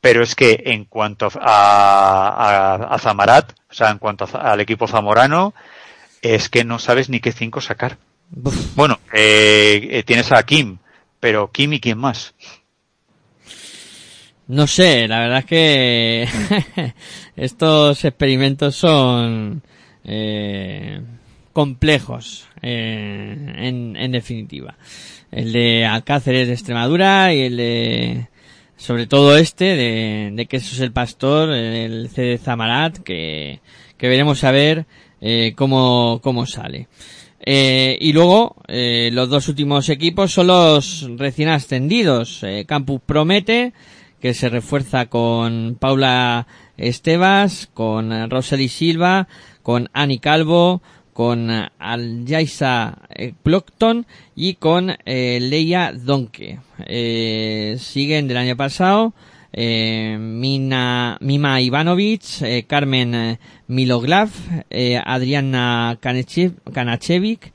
[0.00, 4.60] Pero es que en cuanto a, a, a Zamarat, o sea, en cuanto a, al
[4.60, 5.52] equipo zamorano,
[6.22, 7.98] es que no sabes ni qué 5 sacar.
[8.34, 8.74] Uf.
[8.76, 10.78] Bueno, eh, eh, tienes a Kim,
[11.20, 12.34] pero Kim y quién más.
[14.48, 16.28] No sé, la verdad es que
[17.36, 19.62] estos experimentos son
[20.02, 21.00] eh,
[21.52, 24.76] complejos, eh, en, en, definitiva.
[25.30, 28.28] El de Alcáceres de Extremadura y el de,
[28.76, 33.60] sobre todo este, de, de es el pastor, el C de Zamarat, que,
[33.96, 34.86] que veremos a ver
[35.20, 36.88] eh, cómo, cómo sale.
[37.42, 42.42] Eh, y luego, eh, los dos últimos equipos son los recién ascendidos.
[42.42, 43.72] Eh, Campus Promete,
[44.20, 46.46] que se refuerza con Paula
[46.76, 49.28] Estebas, con Rosely Silva,
[49.62, 50.82] con Ani Calvo,
[51.14, 52.98] con Aljaisa
[53.42, 56.60] Plockton y con Leia Donke.
[57.78, 59.12] siguen del año pasado.
[59.52, 64.30] Eh, Mina, Mima Ivanovic, eh, Carmen eh, Miloglav,
[64.70, 67.52] eh, Adriana Kanachev- Kanachevic,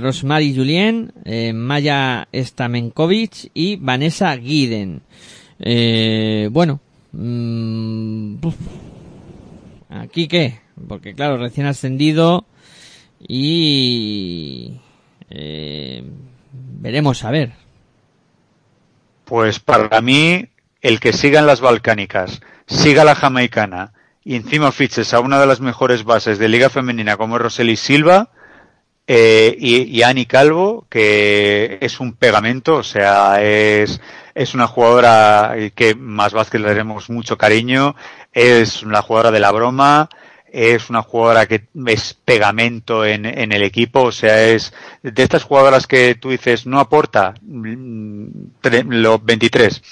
[0.00, 1.12] Rosmary Julien,
[1.54, 5.02] Maya Stamenkovic y Vanessa Guiden.
[6.50, 6.80] Bueno,
[7.12, 8.36] mm.
[9.90, 10.60] ¿aquí qué?
[10.88, 12.46] Porque claro, recién ascendido
[13.20, 14.72] y
[16.80, 17.52] veremos a ver.
[19.26, 20.46] Pues para mí,
[20.80, 23.92] el que sigan las balcánicas, siga la jamaicana
[24.24, 28.30] y encima fiches a una de las mejores bases de Liga Femenina como Roseli Silva
[29.06, 34.00] eh, y, y Ani Calvo, que es un pegamento, o sea, es,
[34.34, 37.96] es una jugadora que más Vázquez le daremos mucho cariño,
[38.32, 40.10] es una jugadora de la broma,
[40.52, 44.72] es una jugadora que es pegamento en, en el equipo, o sea, es
[45.02, 48.26] de estas jugadoras que tú dices no aporta mm,
[48.88, 49.82] los 23,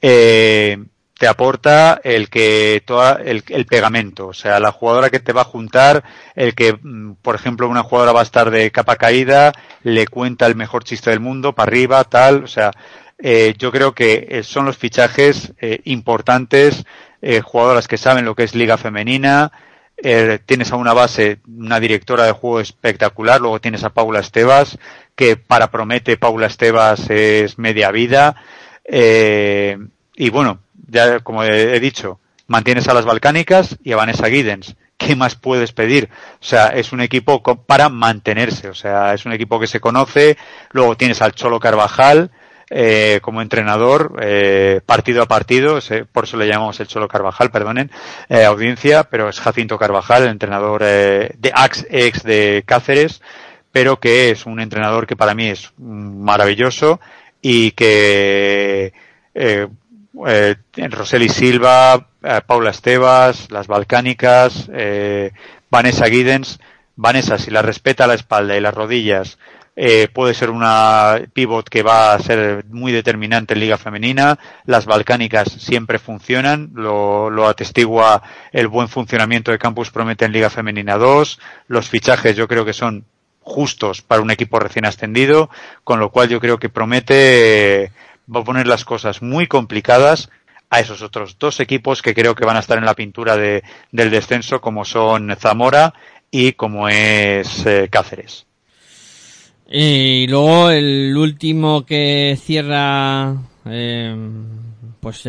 [0.00, 0.78] eh,
[1.18, 5.42] te aporta el que toda el, el pegamento, o sea, la jugadora que te va
[5.42, 6.04] a juntar,
[6.34, 9.52] el que, mm, por ejemplo, una jugadora va a estar de capa caída,
[9.82, 12.70] le cuenta el mejor chiste del mundo, para arriba, tal, o sea,
[13.18, 15.52] eh, yo creo que eh, son los fichajes
[15.84, 16.84] importantes,
[17.42, 19.50] jugadoras que saben lo que es liga femenina,
[20.02, 24.78] eh, tienes a una base, una directora de juego espectacular, luego tienes a Paula Estebas,
[25.16, 28.36] que para promete Paula Estebas es media vida,
[28.84, 29.76] eh,
[30.14, 34.76] y bueno, ya como he, dicho, mantienes a las balcánicas y a Vanessa Giddens.
[34.96, 36.08] ¿Qué más puedes pedir?
[36.40, 40.36] O sea, es un equipo para mantenerse, o sea, es un equipo que se conoce,
[40.72, 42.30] luego tienes al Cholo Carvajal,
[42.70, 45.78] eh, como entrenador, eh, partido a partido,
[46.12, 47.90] por eso le llamamos el Cholo Carvajal, perdonen,
[48.28, 53.22] eh, audiencia, pero es Jacinto Carvajal, el entrenador eh, de ex, ex de Cáceres,
[53.72, 57.00] pero que es un entrenador que para mí es maravilloso
[57.40, 58.92] y que
[59.34, 59.68] eh,
[60.26, 60.56] eh,
[60.90, 65.32] Roseli Silva, eh, Paula Estebas, las Balcánicas, eh,
[65.70, 66.58] Vanessa Giddens,
[66.96, 69.38] Vanessa si la respeta la espalda y las rodillas
[69.80, 74.36] eh, puede ser una pivot que va a ser muy determinante en Liga Femenina.
[74.64, 80.50] Las balcánicas siempre funcionan, lo, lo atestigua el buen funcionamiento de Campus Promete en Liga
[80.50, 81.38] Femenina 2.
[81.68, 83.04] Los fichajes yo creo que son
[83.40, 85.48] justos para un equipo recién ascendido,
[85.84, 87.92] con lo cual yo creo que Promete eh,
[88.34, 90.28] va a poner las cosas muy complicadas
[90.70, 93.62] a esos otros dos equipos que creo que van a estar en la pintura de,
[93.92, 95.94] del descenso, como son Zamora
[96.32, 98.47] y como es eh, Cáceres.
[99.70, 103.36] Y luego el último que cierra
[103.66, 104.16] eh,
[105.00, 105.22] pues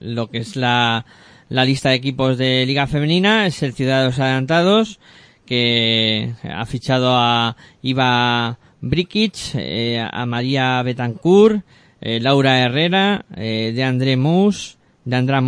[0.00, 1.06] lo que es la,
[1.48, 5.00] la lista de equipos de Liga Femenina es el Ciudadanos Adelantados
[5.46, 11.64] que ha fichado a Iva Brikic, eh, a María Betancourt,
[12.00, 15.40] eh, Laura Herrera, de André Mus, de Andra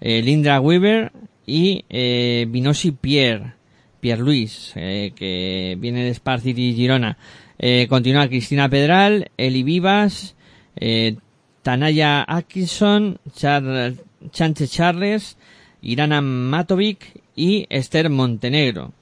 [0.00, 1.12] eh, Lindra Weaver
[1.46, 3.54] y eh, Vinosi Pierre.
[4.04, 7.16] Pierre Luis, eh, que viene de Spar City Girona.
[7.58, 10.36] Eh, continúa Cristina Pedral, Eli Vivas,
[10.76, 11.16] eh,
[11.62, 13.94] Tanaya Atkinson, Char
[14.30, 15.38] Chanche Charles,
[15.80, 18.92] Irana Matovic y Esther Montenegro.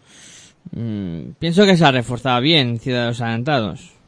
[0.71, 4.02] Mm, pienso que se ha reforzado bien Ciudadanos Adelantados.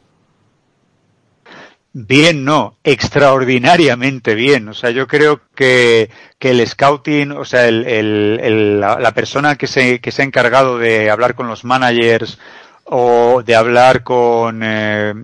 [1.97, 4.69] Bien, no, extraordinariamente bien.
[4.69, 6.11] O sea, yo creo que,
[6.41, 10.23] que el scouting, o sea, el, el- el- la, la persona que se, que se
[10.23, 12.39] ha encargado de hablar con los managers
[12.85, 15.15] o de hablar con, eh,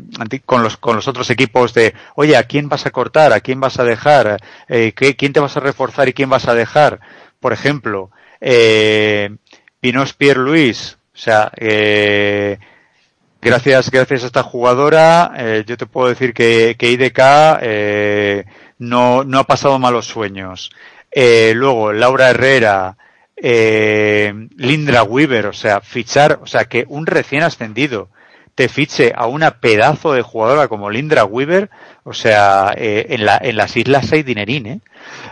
[0.47, 3.33] con, los, con los otros equipos de, oye, ¿a quién vas a cortar?
[3.33, 4.39] ¿A quién vas a dejar?
[4.69, 7.01] Eh, ¿qué- ¿Quién te vas a reforzar y quién vas a dejar?
[7.41, 8.11] Por ejemplo,
[8.41, 9.31] eh,
[9.81, 12.59] Pinos Pierre Luis, o sea, eh,
[13.43, 18.45] Gracias, gracias a esta jugadora, eh, yo te puedo decir que, IDK eh,
[18.79, 20.71] no, no ha pasado malos sueños.
[21.11, 22.99] Eh, luego, Laura Herrera,
[23.37, 28.11] eh, Lindra Weaver, o sea, fichar, o sea, que un recién ascendido
[28.55, 31.71] te fiche a una pedazo de jugadora como Lindra Weaver,
[32.05, 34.81] o sea, eh, en, la, en las islas hay dinerín, ¿eh?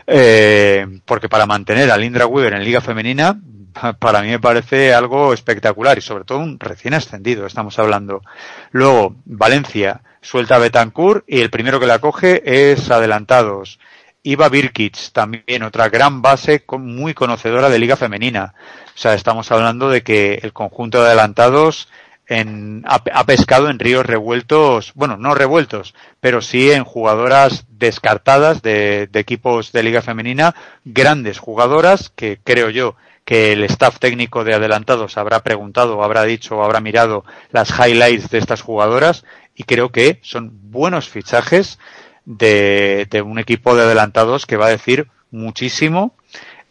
[0.07, 3.39] Eh, porque para mantener a Lindra Weaver en Liga Femenina,
[3.99, 8.23] para mí me parece algo espectacular y sobre todo un recién ascendido, estamos hablando.
[8.71, 13.79] Luego, Valencia suelta a Betancourt y el primero que la coge es Adelantados.
[14.23, 18.55] Iva Birkic, también otra gran base muy conocedora de Liga Femenina.
[18.95, 21.89] O sea, estamos hablando de que el conjunto de Adelantados
[22.27, 28.61] en, ha, ha pescado en ríos revueltos, bueno, no revueltos, pero sí en jugadoras descartadas
[28.61, 32.97] de, de equipos de Liga Femenina, grandes jugadoras que creo yo
[33.29, 38.39] que el staff técnico de adelantados habrá preguntado, habrá dicho habrá mirado las highlights de
[38.39, 41.79] estas jugadoras y creo que son buenos fichajes
[42.25, 46.17] de, de un equipo de adelantados que va a decir muchísimo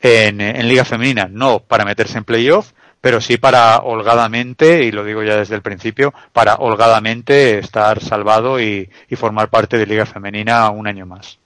[0.01, 1.27] en, en Liga Femenina.
[1.29, 2.71] No para meterse en playoff,
[3.01, 8.59] pero sí para holgadamente, y lo digo ya desde el principio, para holgadamente estar salvado
[8.59, 11.37] y, y formar parte de Liga Femenina un año más.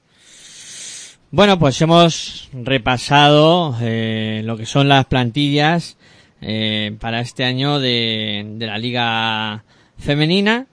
[1.33, 5.95] Bueno, pues hemos repasado eh, lo que son las plantillas
[6.41, 9.63] eh, para este año de, de la Liga
[9.97, 10.67] Femenina.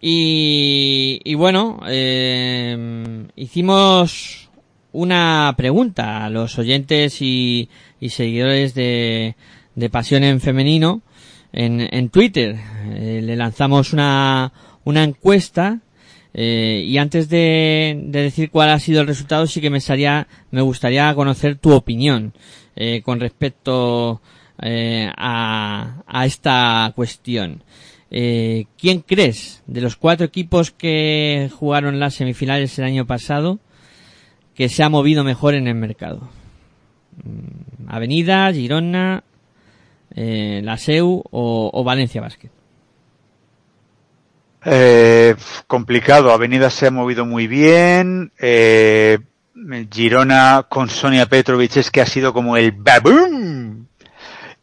[0.00, 4.48] Y, y bueno, eh, hicimos
[4.92, 7.68] una pregunta a los oyentes y,
[7.98, 9.34] y seguidores de,
[9.74, 11.02] de Pasión en Femenino
[11.52, 12.56] en, en Twitter.
[12.90, 14.52] Eh, le lanzamos una,
[14.84, 15.80] una encuesta
[16.32, 20.28] eh, y antes de, de, decir cuál ha sido el resultado, sí que me, estaría,
[20.50, 22.32] me gustaría conocer tu opinión
[22.76, 24.20] eh, con respecto
[24.62, 27.62] eh, a, a, esta cuestión.
[28.12, 33.58] Eh, ¿Quién crees de los cuatro equipos que jugaron las semifinales el año pasado
[34.54, 36.28] que se ha movido mejor en el mercado?
[37.24, 39.24] Mm, Avenida, Girona,
[40.14, 42.50] la SEU o, o Valencia Basket.
[44.64, 45.34] Eh,
[45.66, 46.32] complicado.
[46.32, 48.32] Avenida se ha movido muy bien.
[48.38, 49.18] Eh,
[49.90, 53.86] Girona con Sonia Petrovic es que ha sido como el baboom.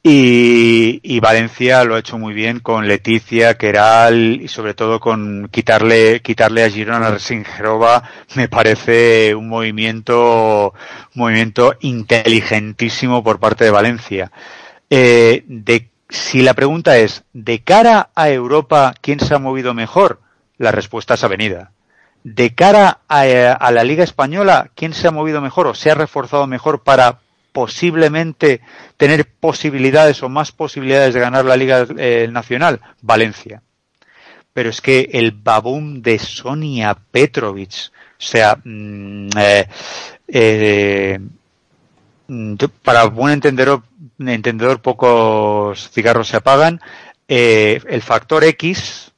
[0.04, 5.50] Y, y, Valencia lo ha hecho muy bien con Leticia, Keral y sobre todo con
[5.52, 8.04] quitarle, quitarle a Girona a Resingerova
[8.36, 10.74] me parece un movimiento,
[11.14, 14.32] un movimiento inteligentísimo por parte de Valencia.
[14.90, 20.22] Eh, de si la pregunta es, de cara a Europa, ¿quién se ha movido mejor?
[20.58, 21.72] La respuesta es Avenida.
[22.24, 26.48] De cara a, la Liga Española, ¿quién se ha movido mejor o se ha reforzado
[26.48, 27.20] mejor para
[27.52, 28.62] posiblemente
[28.98, 32.82] tener posibilidades o más posibilidades de ganar la Liga eh, Nacional?
[33.02, 33.62] Valencia.
[34.54, 39.68] Pero es que el babum de Sonia Petrovic, o sea, mmm, eh,
[40.28, 41.20] eh,
[42.84, 43.40] para buen
[44.20, 46.80] entendedor, pocos cigarros se apagan.
[47.28, 49.12] Eh, el factor X,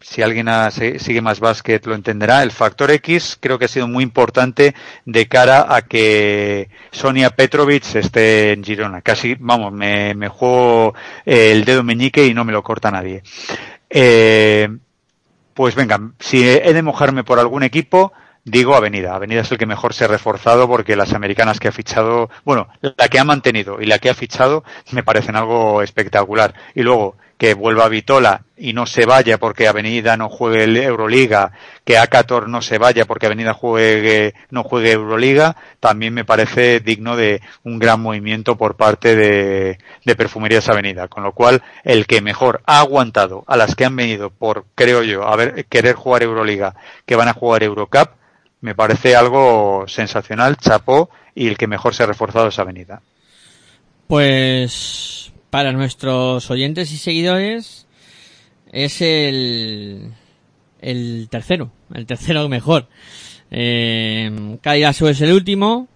[0.00, 0.48] si alguien
[0.98, 5.28] sigue más básquet lo entenderá, el factor X creo que ha sido muy importante de
[5.28, 9.02] cara a que Sonia Petrovic esté en Girona.
[9.02, 10.94] Casi, vamos, me, me juego
[11.24, 13.22] el dedo meñique y no me lo corta nadie.
[13.88, 14.68] Eh,
[15.54, 18.12] pues venga, si he de mojarme por algún equipo,
[18.44, 19.14] Digo Avenida.
[19.14, 22.68] Avenida es el que mejor se ha reforzado porque las americanas que ha fichado, bueno,
[22.82, 26.54] la que ha mantenido y la que ha fichado me parecen algo espectacular.
[26.74, 31.52] Y luego que vuelva Vitola y no se vaya porque Avenida no juegue Euroliga,
[31.84, 37.16] que Acator no se vaya porque Avenida juegue, no juegue Euroliga, también me parece digno
[37.16, 41.08] de un gran movimiento por parte de, de Perfumerías Avenida.
[41.08, 45.02] Con lo cual, el que mejor ha aguantado a las que han venido por, creo
[45.02, 46.76] yo, a ver, querer jugar Euroliga,
[47.06, 48.10] que van a jugar Eurocup,
[48.64, 53.02] me parece algo sensacional, chapó, y el que mejor se ha reforzado esa avenida.
[54.06, 57.86] Pues para nuestros oyentes y seguidores
[58.72, 60.14] es el,
[60.80, 62.88] el tercero, el tercero mejor.
[63.50, 65.86] Eh, es el último,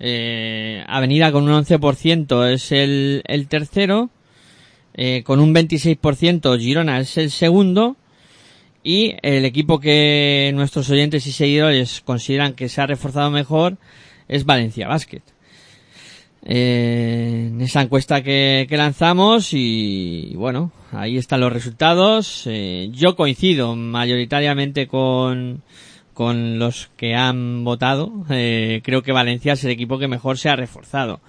[0.00, 4.08] eh, Avenida con un 11% es el, el tercero,
[4.94, 7.98] eh, con un 26% Girona es el segundo,
[8.84, 13.78] y el equipo que nuestros oyentes y seguidores consideran que se ha reforzado mejor
[14.28, 15.22] es Valencia Basket.
[16.46, 22.42] Eh, en esa encuesta que, lanzamos y bueno, ahí están los resultados.
[22.44, 25.62] Eh, yo coincido mayoritariamente con,
[26.12, 28.12] con los que han votado.
[28.28, 31.20] Eh, creo que Valencia es el equipo que mejor se ha reforzado.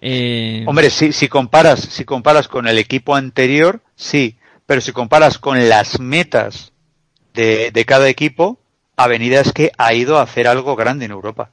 [0.00, 4.36] Eh, Hombre, si comparas, si comparas con el equipo anterior, sí,
[4.66, 6.71] pero si comparas con las metas
[7.34, 8.58] de, de cada equipo,
[8.96, 11.50] Avenida es que ha ido a hacer algo grande en Europa.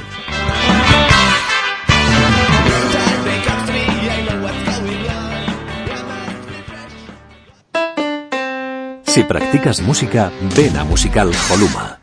[9.13, 12.02] Si practicas música, ven a Musical Holuma.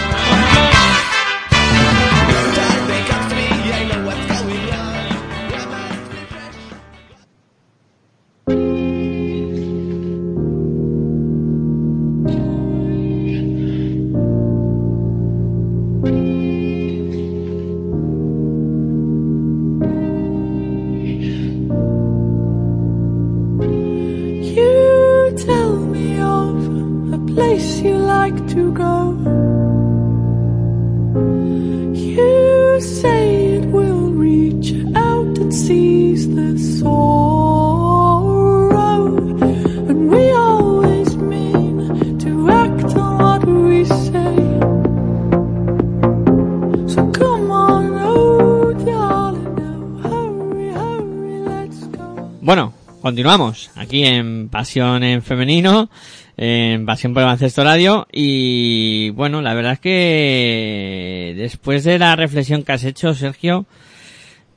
[52.53, 55.89] Bueno, continuamos aquí en Pasión en Femenino,
[56.35, 62.13] en Pasión por el Baloncesto Radio y bueno, la verdad es que después de la
[62.17, 63.67] reflexión que has hecho, Sergio,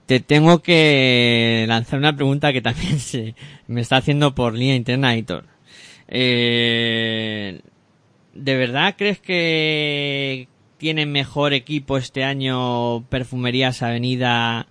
[0.07, 3.35] te tengo que lanzar una pregunta que también se
[3.67, 5.15] me está haciendo por línea interna.
[6.09, 7.61] Eh,
[8.35, 14.67] ¿De verdad crees que tiene mejor equipo este año Perfumerías Avenida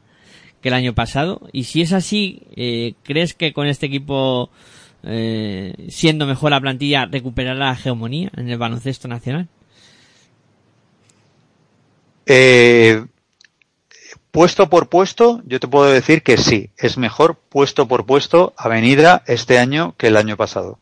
[0.61, 1.47] que el año pasado?
[1.51, 4.51] Y si es así, eh, ¿crees que con este equipo,
[5.03, 9.47] eh, siendo mejor la plantilla, recuperará la hegemonía en el baloncesto nacional?
[12.26, 13.05] Eh,
[14.34, 19.22] puesto por puesto, yo te puedo decir que sí, es mejor puesto por puesto Avenida
[19.27, 20.80] este año que el año pasado.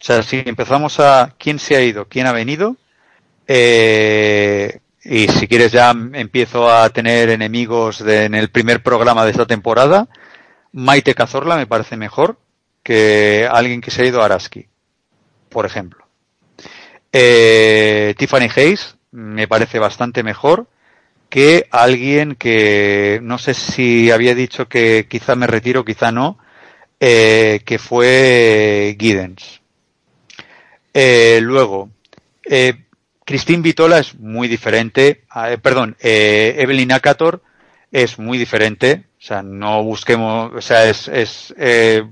[0.00, 2.76] O sea, si empezamos a quién se ha ido, quién ha venido,
[3.48, 9.46] eh, y si quieres ya empiezo a tener enemigos en el primer programa de esta
[9.46, 10.06] temporada,
[10.72, 12.36] Maite Cazorla me parece mejor
[12.82, 14.66] que alguien que se ha ido a Araski,
[15.48, 16.04] por ejemplo.
[17.10, 20.66] Eh, Tiffany Hayes me parece bastante mejor
[21.34, 26.38] que alguien que no sé si había dicho que quizá me retiro, quizá no,
[27.00, 29.60] eh, que fue Giddens.
[30.92, 31.90] Eh, luego,
[32.44, 32.84] eh,
[33.24, 37.42] Christine Vitola es muy diferente, eh, perdón, Evelyn Akator
[37.90, 41.52] es muy diferente, o sea, no busquemos, o sea, es, es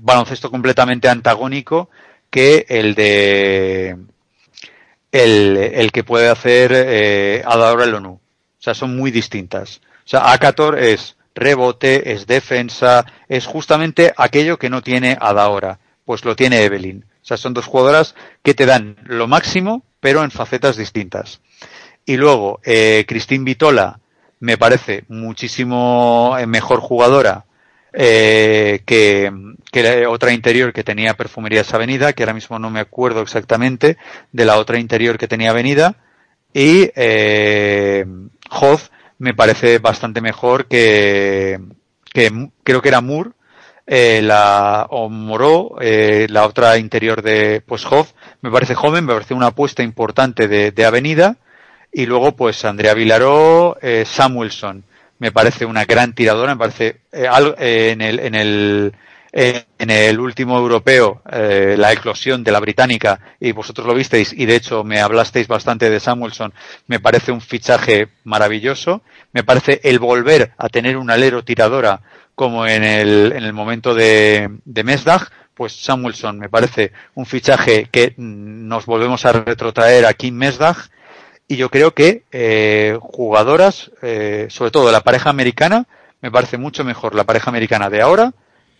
[0.01, 1.89] baloncesto completamente antagónico
[2.29, 3.95] que el de
[5.13, 8.19] el, el que puede hacer eh, Adahora Elonu.
[8.63, 9.81] O sea, son muy distintas.
[10.05, 15.79] O sea, Akator es rebote, es defensa, es justamente aquello que no tiene Adahora.
[16.05, 17.03] Pues lo tiene Evelyn.
[17.03, 21.41] O sea, son dos jugadoras que te dan lo máximo, pero en facetas distintas.
[22.05, 23.99] Y luego, eh, Christine Vitola
[24.39, 27.43] me parece muchísimo eh, mejor jugadora
[27.91, 29.29] eh, que,
[29.73, 33.97] que otra interior que tenía Perfumerías Avenida, que ahora mismo no me acuerdo exactamente
[34.31, 35.97] de la otra interior que tenía Avenida.
[36.53, 38.05] Y eh,
[38.59, 38.89] Hoff
[39.19, 41.59] me parece bastante mejor que,
[42.11, 43.31] que creo que era Moore,
[43.85, 48.11] eh, la, o Moró, eh, la otra interior de, pues Hoff,
[48.41, 51.37] me parece joven, me parece una apuesta importante de, de Avenida,
[51.91, 54.83] y luego pues Andrea Vilaró, eh, Samuelson,
[55.19, 58.93] me parece una gran tiradora, me parece eh, eh, en el, en el,
[59.33, 64.45] en el último europeo, eh, la eclosión de la británica, y vosotros lo visteis, y
[64.45, 66.53] de hecho me hablasteis bastante de Samuelson,
[66.85, 69.01] me parece un fichaje maravilloso,
[69.31, 72.01] me parece el volver a tener un alero tiradora
[72.35, 77.87] como en el, en el momento de, de Mesdag, pues Samuelson me parece un fichaje
[77.91, 80.77] que mm, nos volvemos a retrotraer aquí en Mesdag,
[81.47, 85.87] y yo creo que eh, jugadoras, eh, sobre todo la pareja americana,
[86.21, 88.33] me parece mucho mejor la pareja americana de ahora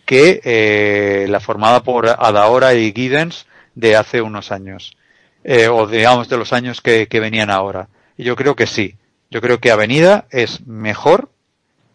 [0.05, 4.95] que eh, la formada por Adaora y Giddens de hace unos años,
[5.43, 7.88] eh, o digamos de los años que, que venían ahora.
[8.17, 8.95] Y yo creo que sí,
[9.31, 11.30] yo creo que Avenida es mejor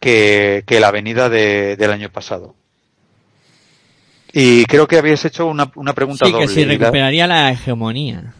[0.00, 2.54] que, que la Avenida de- del año pasado.
[4.32, 6.46] Y creo que habías hecho una, una pregunta Sí, doble.
[6.46, 8.34] que si la- recuperaría la hegemonía.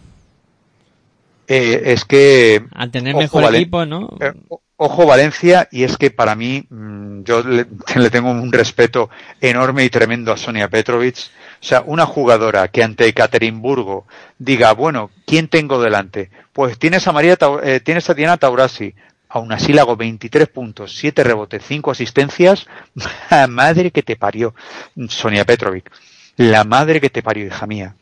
[1.46, 4.10] eh, es que Al tener mejor equipo, ¿no?
[4.20, 4.32] Eh,
[4.78, 7.42] ojo Valencia, y es que para mí, mm, yo
[7.96, 9.10] le, tengo un respeto
[9.40, 11.16] enorme y tremendo a Sonia Petrovic.
[11.60, 14.06] O sea, una jugadora que ante Ekaterimburgo
[14.38, 16.30] diga, bueno, ¿quién tengo delante?
[16.52, 18.94] Pues tienes a María, eh, tienes a Diana Taurasi.
[19.30, 22.66] Aún así le hago 23 puntos, 7 rebotes, 5 asistencias.
[23.48, 24.55] madre que te parió,
[25.09, 25.90] Sonia Petrovic.
[26.36, 27.96] La madre que te parió, hija mía.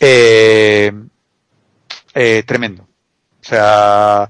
[0.00, 0.90] Eh,
[2.14, 2.82] eh, tremendo.
[2.82, 4.26] O sea,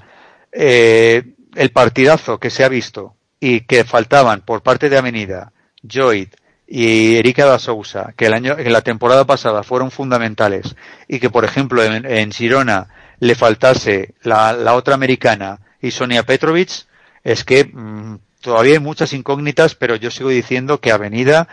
[0.52, 1.22] eh,
[1.60, 5.52] el partidazo que se ha visto y que faltaban por parte de Avenida,
[5.86, 6.28] Joyd
[6.66, 10.74] y Erika da Sousa, que el año, en la temporada pasada fueron fundamentales
[11.06, 12.88] y que por ejemplo en, en Girona
[13.18, 16.86] le faltase la, la otra americana y Sonia Petrovic,
[17.24, 21.46] es que mm, todavía hay muchas incógnitas, pero yo sigo diciendo que Avenida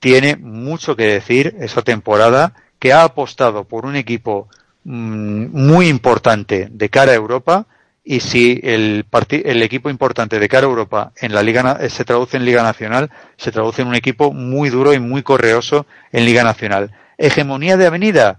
[0.00, 4.48] tiene mucho que decir esa temporada, que ha apostado por un equipo
[4.82, 7.68] mm, muy importante de cara a Europa
[8.08, 12.04] y si el, el equipo importante de cara a Europa en la Liga eh, se
[12.04, 16.24] traduce en Liga Nacional, se traduce en un equipo muy duro y muy correoso en
[16.24, 16.92] Liga Nacional.
[17.18, 18.38] Hegemonía de Avenida,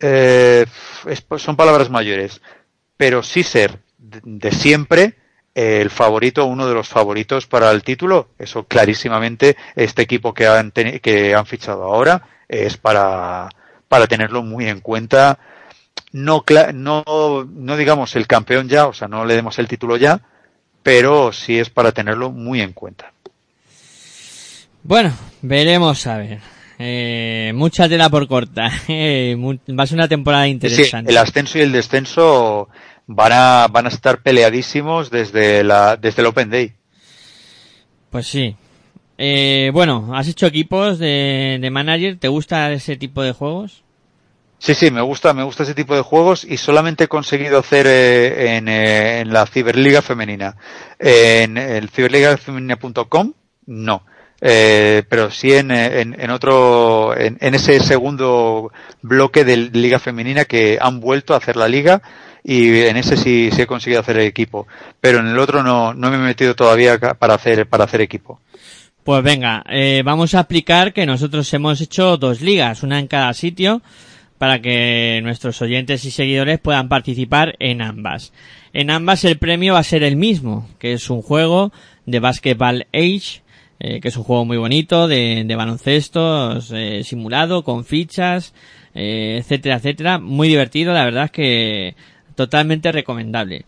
[0.00, 0.66] eh,
[1.36, 2.42] son palabras mayores,
[2.96, 5.14] pero sí ser de, siempre
[5.54, 10.72] el favorito, uno de los favoritos para el título, eso clarísimamente este equipo que han,
[10.72, 13.48] que han fichado ahora es para,
[13.86, 15.38] para tenerlo muy en cuenta.
[16.12, 16.44] No,
[16.74, 17.04] no,
[17.50, 20.20] no digamos el campeón ya, o sea, no le demos el título ya,
[20.82, 23.12] pero sí es para tenerlo muy en cuenta.
[24.82, 25.12] Bueno,
[25.42, 26.38] veremos a ver.
[26.78, 28.70] Eh, mucha tela por corta.
[28.88, 31.10] Eh, va a ser una temporada Sí, interesante.
[31.10, 32.68] el ascenso y el descenso
[33.06, 36.72] van a, van a estar peleadísimos desde la, desde el Open Day.
[38.10, 38.56] Pues sí.
[39.18, 42.16] Eh, bueno, has hecho equipos de, de manager.
[42.18, 43.82] ¿Te gusta ese tipo de juegos?
[44.58, 47.86] Sí, sí, me gusta, me gusta ese tipo de juegos y solamente he conseguido hacer
[47.86, 50.56] eh, en, eh, en la Ciberliga Femenina.
[50.98, 53.32] En el ciberligafemenina.com,
[53.66, 54.02] no.
[54.40, 58.70] Eh, pero sí en, eh, en, en otro, en, ese segundo
[59.02, 62.02] bloque de Liga Femenina que han vuelto a hacer la liga
[62.44, 64.66] y en ese sí, sí he conseguido hacer el equipo.
[65.00, 68.40] Pero en el otro no, no me he metido todavía para hacer, para hacer equipo.
[69.02, 73.32] Pues venga, eh, vamos a explicar que nosotros hemos hecho dos ligas, una en cada
[73.32, 73.82] sitio,
[74.38, 78.32] para que nuestros oyentes y seguidores puedan participar en ambas.
[78.72, 81.72] En ambas el premio va a ser el mismo, que es un juego
[82.06, 83.42] de Basketball Age,
[83.80, 88.54] eh, que es un juego muy bonito, de, baloncesto, eh, simulado, con fichas,
[88.94, 90.18] eh, etcétera, etcétera.
[90.18, 91.94] Muy divertido, la verdad es que
[92.34, 93.64] totalmente recomendable.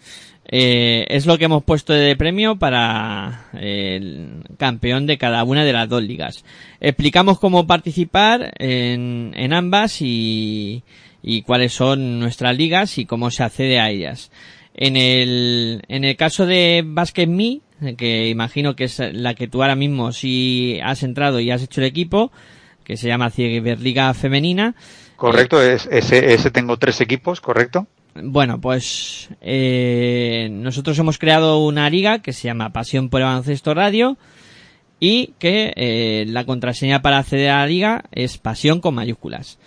[0.52, 5.72] Eh, es lo que hemos puesto de premio para el campeón de cada una de
[5.72, 6.44] las dos ligas.
[6.80, 10.82] Explicamos cómo participar en, en ambas y,
[11.22, 14.32] y cuáles son nuestras ligas y cómo se accede a ellas.
[14.74, 17.60] En el, en el caso de Basket Me,
[17.96, 21.80] que imagino que es la que tú ahora mismo sí has entrado y has hecho
[21.80, 22.32] el equipo,
[22.82, 24.74] que se llama Ciberliga Femenina,
[25.20, 27.86] Correcto, es, ese, ese tengo tres equipos, correcto.
[28.22, 33.74] Bueno, pues eh, nosotros hemos creado una liga que se llama Pasión por el Baloncesto
[33.74, 34.16] Radio
[34.98, 39.58] y que eh, la contraseña para acceder a la liga es pasión con mayúsculas.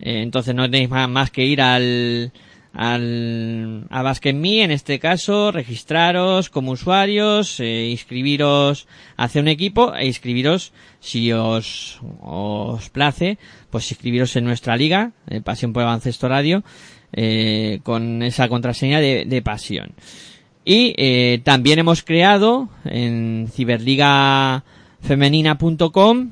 [0.00, 2.32] Eh, entonces no tenéis más, más que ir al,
[2.72, 8.86] al a BasketMe en este caso, registraros como usuarios, eh, inscribiros,
[9.16, 13.38] hacer un equipo e inscribiros si os, os place,
[13.70, 16.62] pues inscribiros en nuestra liga, eh, Pasión por Baloncesto Radio,
[17.12, 19.94] eh, con esa contraseña de, de pasión.
[20.64, 26.30] Y eh, también hemos creado en ciberligafemenina.com,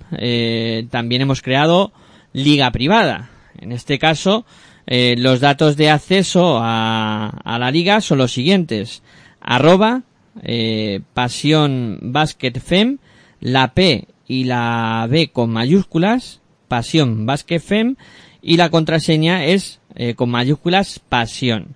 [0.91, 1.93] también hemos creado
[2.35, 3.31] liga privada.
[3.59, 4.45] En este caso,
[4.87, 9.03] eh, los datos de acceso a, a la liga son los siguientes.
[9.41, 10.03] Arroba,
[10.43, 12.99] eh, Pasión Basket Fem,
[13.41, 17.97] la P y la B con mayúsculas, Pasión Basket Fem,
[18.43, 21.75] y la contraseña es eh, con mayúsculas Pasión.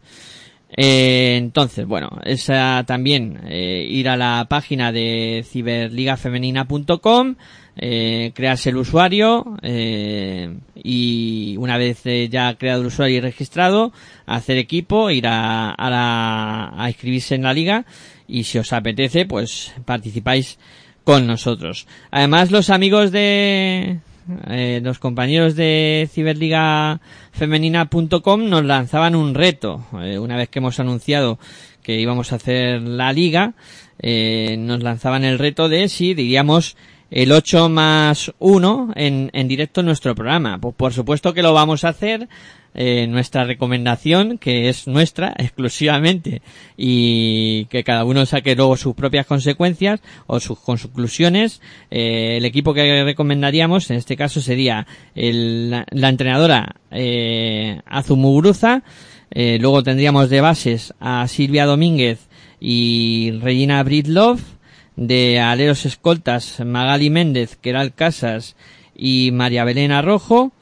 [0.72, 7.34] Entonces, bueno, esa también ir a la página de ciberligafemenina.com,
[7.82, 13.90] eh, crearse el usuario eh, y una vez eh, ya creado el usuario y registrado,
[14.26, 17.86] hacer equipo, ir a, a, la, a inscribirse en la liga
[18.28, 20.58] y si os apetece, pues participáis
[21.04, 21.86] con nosotros.
[22.10, 24.00] Además, los amigos de
[24.48, 31.38] eh, los compañeros de ciberligafemenina.com nos lanzaban un reto eh, una vez que hemos anunciado
[31.82, 33.54] que íbamos a hacer la liga
[33.98, 36.76] eh, nos lanzaban el reto de si diríamos
[37.10, 40.58] el 8 más 1 en, en directo en nuestro programa.
[40.58, 42.28] Pues por supuesto que lo vamos a hacer.
[42.72, 46.40] Eh, nuestra recomendación, que es nuestra exclusivamente,
[46.76, 51.60] y que cada uno saque luego sus propias consecuencias o sus conclusiones.
[51.90, 58.84] Eh, el equipo que recomendaríamos en este caso sería el, la, la, entrenadora eh, Azumuguruza.
[59.32, 62.28] Eh, luego tendríamos de bases a Silvia Domínguez
[62.60, 64.42] y Regina Bridlove
[64.96, 68.56] de aleros escoltas Magali Méndez, Keral Casas
[68.94, 70.52] y María Belén Arrojo,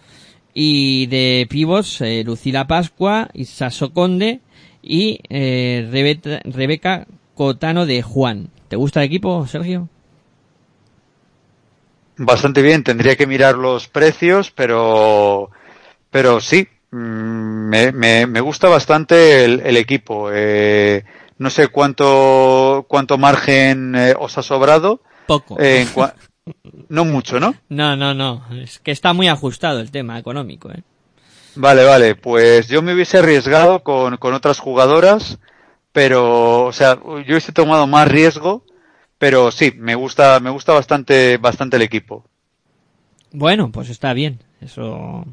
[0.55, 4.41] y de pivots eh, Lucila Pascua, Isaso Conde
[4.83, 5.89] y eh,
[6.45, 8.49] Rebeca, Cotano de Juan.
[8.69, 9.89] ¿Te gusta el equipo, Sergio?
[12.17, 15.51] Bastante bien, tendría que mirar los precios, pero,
[16.11, 20.31] pero sí, me, me, me gusta bastante el, el equipo.
[20.33, 21.05] Eh,
[21.39, 25.01] no sé cuánto, cuánto margen eh, os ha sobrado.
[25.27, 25.57] Poco.
[25.61, 25.87] Eh,
[26.89, 27.55] no mucho, ¿no?
[27.69, 28.45] No, no, no.
[28.53, 30.83] Es que está muy ajustado el tema económico, ¿eh?
[31.55, 32.15] Vale, vale.
[32.15, 35.39] Pues yo me hubiese arriesgado con, con otras jugadoras,
[35.93, 38.65] pero, o sea, yo hubiese tomado más riesgo,
[39.19, 42.25] pero sí, me gusta, me gusta bastante, bastante el equipo.
[43.33, 44.41] Bueno, pues está bien.
[44.61, 45.25] Eso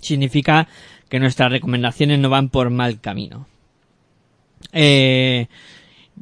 [0.00, 0.68] significa
[1.08, 3.46] que nuestras recomendaciones no van por mal camino.
[4.72, 5.46] Eh,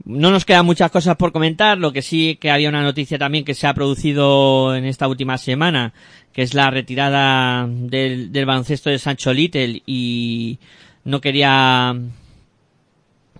[0.05, 3.45] no nos quedan muchas cosas por comentar, lo que sí que había una noticia también
[3.45, 5.93] que se ha producido en esta última semana,
[6.33, 10.59] que es la retirada del, baloncesto de Sancho Little y
[11.05, 11.95] no quería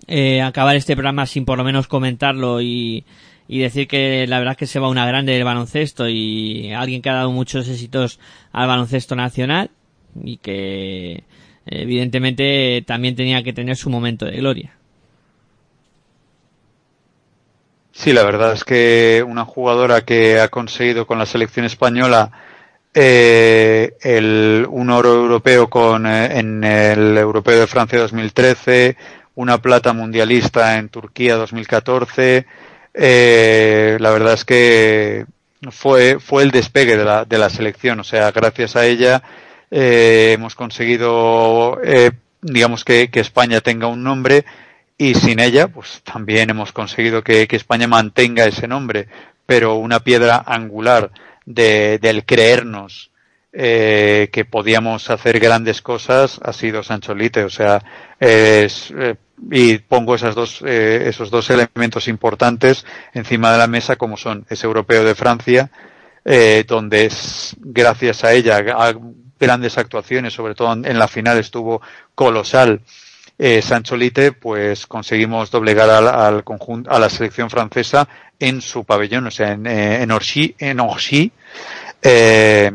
[0.07, 3.03] eh, acabar este programa sin por lo menos comentarlo y,
[3.47, 7.01] y decir que la verdad es que se va una grande del baloncesto y alguien
[7.01, 8.19] que ha dado muchos éxitos
[8.51, 9.71] al baloncesto nacional
[10.23, 11.23] y que
[11.65, 14.77] evidentemente también tenía que tener su momento de gloria.
[17.95, 22.31] Sí, la verdad es que una jugadora que ha conseguido con la selección española
[22.93, 28.97] eh, el, un oro europeo con, eh, en el Europeo de Francia 2013,
[29.35, 32.47] una plata mundialista en Turquía 2014.
[32.95, 35.25] Eh, la verdad es que
[35.71, 37.99] fue, fue el despegue de la, de la selección.
[37.99, 39.21] O sea, gracias a ella
[39.69, 42.11] eh, hemos conseguido, eh,
[42.41, 44.45] digamos que, que España tenga un nombre
[45.03, 49.09] y sin ella, pues también hemos conseguido que, España mantenga ese nombre,
[49.45, 51.11] pero una piedra angular
[51.45, 53.11] de, del creernos
[53.51, 57.83] eh, que podíamos hacer grandes cosas ha sido Sancho Lite, o sea,
[58.17, 59.15] es, eh,
[59.51, 64.45] y pongo esas dos, eh, esos dos elementos importantes encima de la mesa como son
[64.49, 65.69] ese europeo de Francia,
[66.23, 68.63] eh, donde es, gracias a ella,
[69.37, 71.81] grandes actuaciones, sobre todo en la final estuvo
[72.15, 72.79] colosal,
[73.37, 78.07] eh, Sancho Lite, pues conseguimos doblegar al, al conjunto, a la selección francesa
[78.39, 81.31] en su pabellón, o sea, en, eh, en Orsi, en Orsi,
[82.01, 82.71] eh,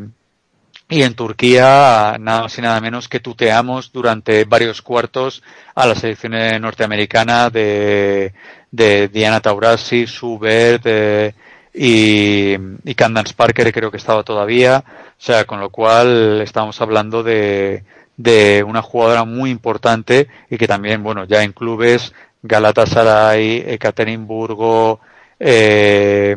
[0.90, 5.42] y en Turquía, nada más y nada menos que tuteamos durante varios cuartos
[5.74, 6.32] a la selección
[6.62, 8.32] norteamericana de,
[8.70, 11.34] de Diana Taurasi, Subert eh,
[11.74, 12.54] y,
[12.84, 14.82] y Candance Parker, creo que estaba todavía.
[14.86, 17.84] O sea, con lo cual estamos hablando de,
[18.18, 22.12] de una jugadora muy importante y que también, bueno, ya en clubes,
[22.42, 25.00] Galatasaray, Ekaterimburgo,
[25.40, 26.36] eh,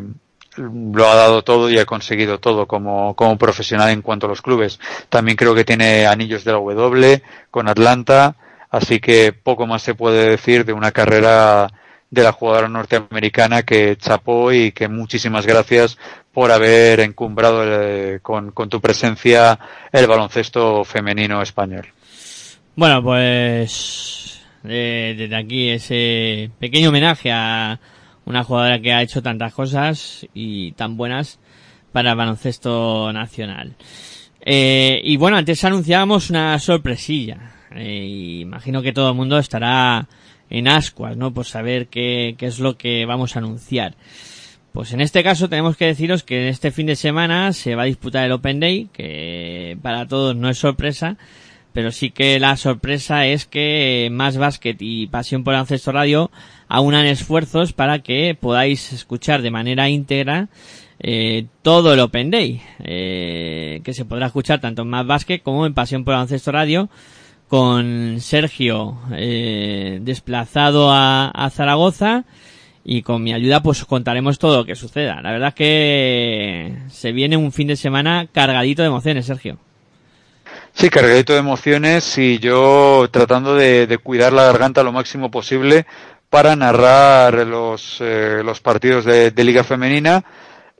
[0.56, 4.42] lo ha dado todo y ha conseguido todo como, como profesional en cuanto a los
[4.42, 4.78] clubes.
[5.08, 8.36] También creo que tiene anillos de la W con Atlanta,
[8.70, 11.68] así que poco más se puede decir de una carrera
[12.10, 15.98] de la jugadora norteamericana que chapó y que muchísimas gracias
[16.32, 19.58] por haber encumbrado el, con, tu presencia
[19.92, 21.86] el baloncesto femenino español.
[22.74, 27.78] Bueno, pues eh, desde aquí ese pequeño homenaje a
[28.24, 31.38] una jugadora que ha hecho tantas cosas y tan buenas
[31.92, 33.74] para el baloncesto nacional.
[34.40, 37.52] Eh, y bueno, antes anunciábamos una sorpresilla.
[37.74, 40.08] Eh, imagino que todo el mundo estará
[40.48, 41.32] en ascuas, ¿no?
[41.32, 43.94] Por saber qué es lo que vamos a anunciar.
[44.72, 47.86] Pues en este caso tenemos que deciros que este fin de semana se va a
[47.86, 51.18] disputar el Open Day, que para todos no es sorpresa,
[51.72, 56.30] pero sí que la sorpresa es que Más Basket y Pasión por Ancesto Radio
[56.68, 60.48] aunan esfuerzos para que podáis escuchar de manera íntegra
[61.00, 65.66] eh, todo el Open Day, eh, que se podrá escuchar tanto en Más Basket como
[65.66, 66.88] en Pasión por Ancesto Radio,
[67.48, 72.24] con Sergio eh, desplazado a, Zaragoza
[72.84, 75.20] y con mi ayuda pues contaremos todo lo que suceda.
[75.22, 79.58] La verdad es que se viene un fin de semana cargadito de emociones, Sergio.
[80.72, 85.86] Sí, cargadito de emociones y yo tratando de, cuidar la garganta lo máximo posible
[86.30, 90.24] para narrar los, eh, partidos de Liga Femenina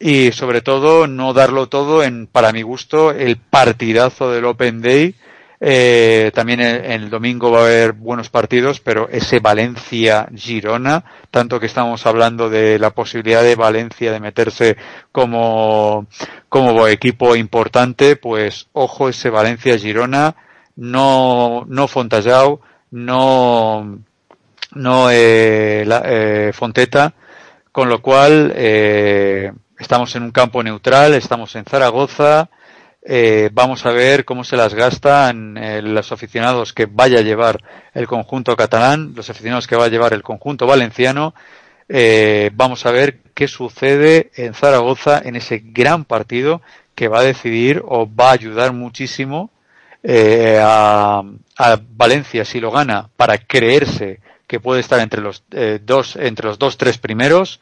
[0.03, 5.15] y sobre todo no darlo todo en, para mi gusto, el partidazo del Open Day
[5.65, 11.67] eh, también el, el, domingo va a haber buenos partidos, pero ese Valencia-Girona, tanto que
[11.67, 14.77] estamos hablando de la posibilidad de Valencia de meterse
[15.13, 16.09] como,
[16.49, 20.35] como equipo importante, pues ojo ese Valencia-Girona,
[20.75, 22.61] no, no Fontajau,
[22.91, 24.01] no,
[24.73, 27.15] no eh, la, eh, Fonteta,
[27.71, 28.53] con lo cual
[29.79, 32.51] estamos en un campo neutral, estamos en Zaragoza,
[33.05, 37.61] eh, vamos a ver cómo se las gastan eh, los aficionados que vaya a llevar
[37.95, 41.35] el conjunto catalán, los aficionados que va a llevar el conjunto valenciano.
[41.89, 46.63] Eh, vamos a ver qué sucede en Zaragoza en ese gran partido
[46.95, 49.51] que va a decidir o va a ayudar muchísimo
[50.05, 51.23] eh, a,
[51.57, 55.45] a, Valencia si lo gana para creerse que puede estar entre los
[55.83, 57.61] dos entre los dos tres primeros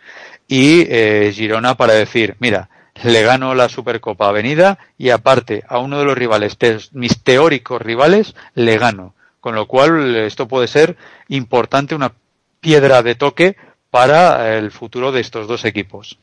[0.48, 0.84] y
[1.32, 2.69] Girona para decir mira
[3.02, 6.56] le gano la Supercopa Avenida y aparte a uno de los rivales,
[6.92, 9.14] mis teóricos rivales, le gano.
[9.40, 10.96] Con lo cual esto puede ser
[11.28, 12.12] importante, una
[12.60, 13.56] piedra de toque
[13.90, 16.18] para el futuro de estos dos equipos.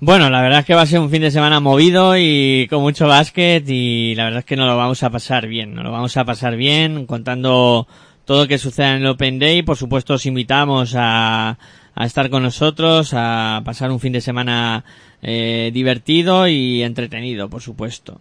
[0.00, 2.82] Bueno, la verdad es que va a ser un fin de semana movido y con
[2.82, 5.90] mucho básquet y la verdad es que no lo vamos a pasar bien, no lo
[5.90, 7.88] vamos a pasar bien contando
[8.24, 9.62] todo lo que suceda en el Open Day.
[9.62, 11.58] Por supuesto, os invitamos a,
[11.96, 14.84] a estar con nosotros, a pasar un fin de semana
[15.22, 18.20] eh, divertido y entretenido, por supuesto.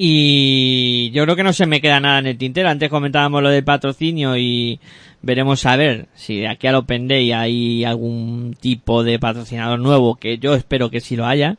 [0.00, 2.68] Y yo creo que no se me queda nada en el tintero.
[2.68, 4.78] Antes comentábamos lo del patrocinio y
[5.22, 10.14] veremos a ver si de aquí al Open Day hay algún tipo de patrocinador nuevo,
[10.14, 11.58] que yo espero que sí lo haya.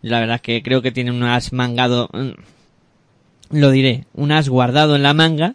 [0.00, 4.48] La verdad es que creo que tiene un as mangado, mm, lo diré, un as
[4.48, 5.54] guardado en la manga.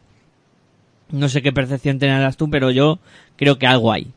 [1.11, 2.99] No sé qué percepción tendrás tú, pero yo
[3.38, 4.07] creo que algo hay.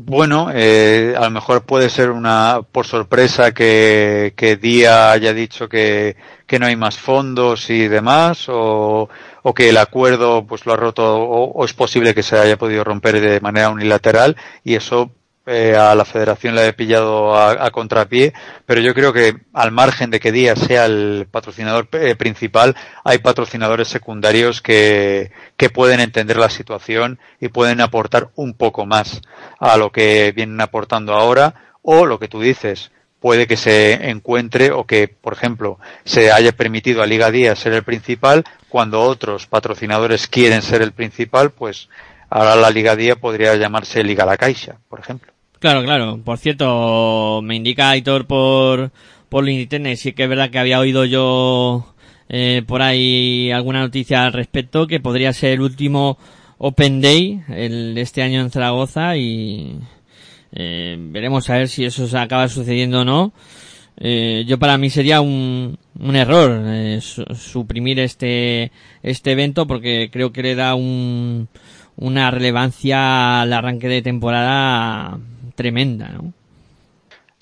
[0.00, 5.68] Bueno, eh, a lo mejor puede ser una por sorpresa que, que Día haya dicho
[5.68, 6.16] que,
[6.46, 9.08] que no hay más fondos y demás, o,
[9.42, 12.56] o que el acuerdo pues lo ha roto, o, o, es posible que se haya
[12.56, 15.10] podido romper de manera unilateral, y eso
[15.48, 18.34] eh, a la federación le he pillado a, contrapié,
[18.66, 23.18] pero yo creo que al margen de que Díaz sea el patrocinador eh, principal, hay
[23.18, 29.22] patrocinadores secundarios que, que pueden entender la situación y pueden aportar un poco más
[29.58, 34.70] a lo que vienen aportando ahora, o lo que tú dices, puede que se encuentre
[34.70, 39.46] o que, por ejemplo, se haya permitido a Liga Díaz ser el principal, cuando otros
[39.46, 41.88] patrocinadores quieren ser el principal, pues
[42.30, 45.32] ahora la Liga Día podría llamarse Liga La Caixa, por ejemplo.
[45.58, 46.20] Claro, claro.
[46.24, 48.92] Por cierto, me indica Aitor por,
[49.28, 51.94] por internet, sí que es verdad que había oído yo
[52.28, 56.18] eh, por ahí alguna noticia al respecto, que podría ser el último
[56.58, 59.78] Open Day el, este año en Zaragoza y
[60.52, 63.32] eh, veremos a ver si eso se acaba sucediendo o no.
[64.00, 68.70] Eh, yo para mí sería un, un error eh, su, suprimir este
[69.02, 71.48] este evento porque creo que le da un,
[71.96, 75.18] una relevancia al arranque de temporada
[75.58, 76.32] tremenda, ¿no?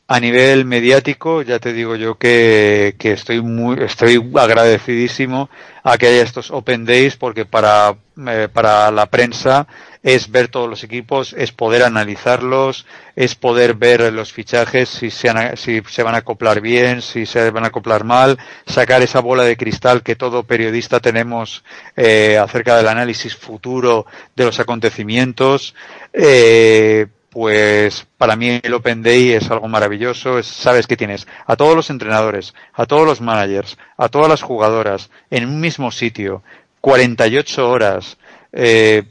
[0.09, 5.51] A nivel mediático, ya te digo yo que, que estoy muy, estoy agradecidísimo
[5.82, 7.97] a que haya estos Open Days porque para,
[8.28, 9.66] eh, para la prensa
[10.05, 12.86] es ver todos los equipos, es poder analizarlos,
[13.16, 17.51] es poder ver los fichajes, si se, si se van a acoplar bien, si se
[17.51, 21.64] van a acoplar mal, sacar esa bola de cristal que todo periodista tenemos
[21.97, 24.06] eh, acerca del análisis futuro
[24.36, 25.74] de los acontecimientos.
[26.12, 30.38] Eh, pues para mí el Open Day es algo maravilloso.
[30.38, 34.40] Es, sabes que tienes a todos los entrenadores, a todos los managers, a todas las
[34.40, 36.42] jugadoras en un mismo sitio,
[36.80, 38.16] 48 horas.
[38.52, 39.02] Eh,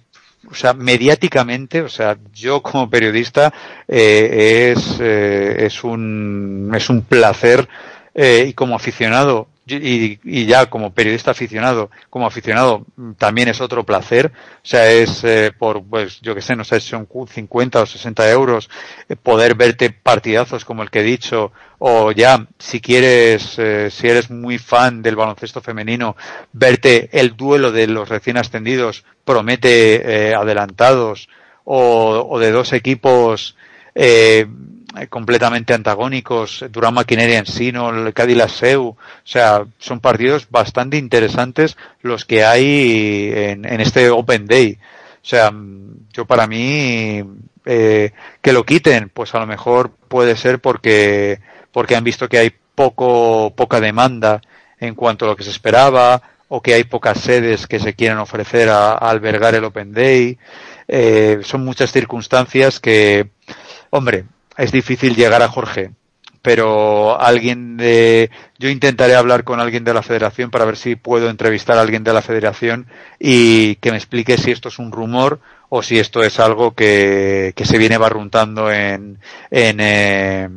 [0.50, 3.54] o sea, mediáticamente, o sea, yo como periodista
[3.88, 7.70] eh, es, eh, es, un, es un placer
[8.16, 12.86] eh, y como aficionado y, y, ya como periodista aficionado, como aficionado
[13.18, 14.32] también es otro placer.
[14.58, 18.30] O sea, es eh, por, pues yo que sé, no sé, son 50 o 60
[18.30, 18.70] euros
[19.10, 24.08] eh, poder verte partidazos como el que he dicho o ya, si quieres, eh, si
[24.08, 26.16] eres muy fan del baloncesto femenino,
[26.54, 31.28] verte el duelo de los recién ascendidos promete eh, adelantados
[31.64, 33.56] o, o, de dos equipos
[33.94, 34.46] eh,
[35.10, 42.26] completamente antagónicos, Durán Maquinaria Ensino, el Cádiz Seu, o sea, son partidos bastante interesantes los
[42.26, 44.78] que hay en, en este Open Day.
[45.24, 45.52] O sea,
[46.14, 47.24] yo para mí
[47.66, 48.12] eh,
[48.42, 51.40] que lo quiten, pues a lo mejor puede ser porque
[51.72, 54.42] porque han visto que hay poco poca demanda
[54.80, 58.20] en cuanto a lo que se esperaba o que hay pocas sedes que se quieran
[58.20, 60.38] ofrecer a, a albergar el Open Day.
[60.88, 63.30] Eh, son muchas circunstancias que,
[63.90, 64.26] hombre,
[64.58, 65.92] es difícil llegar a Jorge,
[66.42, 68.30] pero alguien de,
[68.60, 72.04] yo intentaré hablar con alguien de la federación para ver si puedo entrevistar a alguien
[72.04, 72.88] de la federación
[73.20, 77.54] y que me explique si esto es un rumor o si esto es algo que,
[77.64, 79.18] se viene barruntando en,
[79.50, 80.50] en, eh,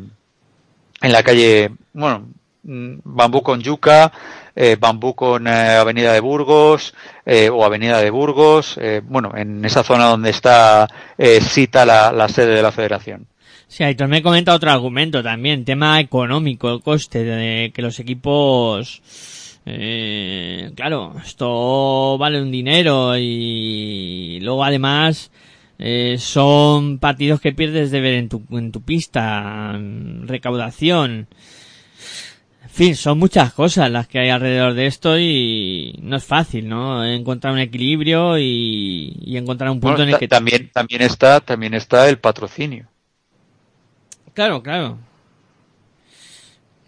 [1.00, 2.26] en la calle, bueno,
[2.62, 4.12] Bambú con Yuca,
[4.54, 6.94] eh, Bambú con eh, Avenida de Burgos
[7.24, 10.88] eh, o Avenida de Burgos, eh, bueno, en esa zona donde está
[11.40, 13.26] cita la sede de la federación.
[13.68, 19.02] Sí, Aitor me comenta otro argumento también, tema económico, el coste de que los equipos,
[19.66, 25.30] eh, claro, esto vale un dinero y luego además
[25.78, 29.78] eh, son partidos que pierdes de ver en tu, en tu pista,
[30.22, 31.28] recaudación,
[32.62, 36.70] en fin, son muchas cosas las que hay alrededor de esto y no es fácil,
[36.70, 37.04] ¿no?
[37.04, 41.40] Encontrar un equilibrio y, y encontrar un punto bueno, en el que también también está
[41.40, 42.88] también está el patrocinio.
[44.38, 44.98] Claro, claro.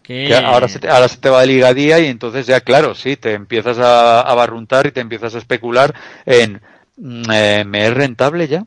[0.04, 0.26] Que...
[0.28, 3.16] que ahora, se te, ahora se te va el ligadía y entonces ya, claro, sí,
[3.16, 5.92] te empiezas a, a barruntar y te empiezas a especular
[6.26, 6.60] en
[7.32, 8.64] eh, ¿me es rentable ya?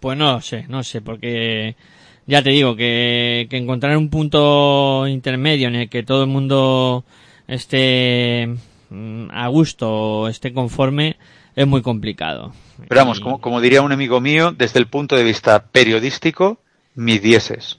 [0.00, 1.76] Pues no sé, no sé, porque
[2.26, 7.06] ya te digo que, que encontrar un punto intermedio en el que todo el mundo
[7.48, 8.54] esté
[8.90, 11.16] mm, a gusto, esté conforme,
[11.56, 12.52] es muy complicado.
[12.88, 16.58] Pero vamos, como, como diría un amigo mío, desde el punto de vista periodístico,
[16.94, 17.78] mi dieces.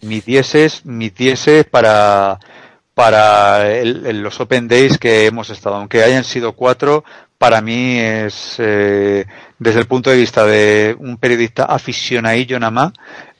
[0.00, 2.38] Mi dieces, mi dieces para,
[2.94, 5.76] para el, el, los Open Days que hemos estado.
[5.76, 7.04] Aunque hayan sido cuatro,
[7.38, 9.26] para mí es, eh,
[9.58, 12.92] desde el punto de vista de un periodista aficionadillo nada más,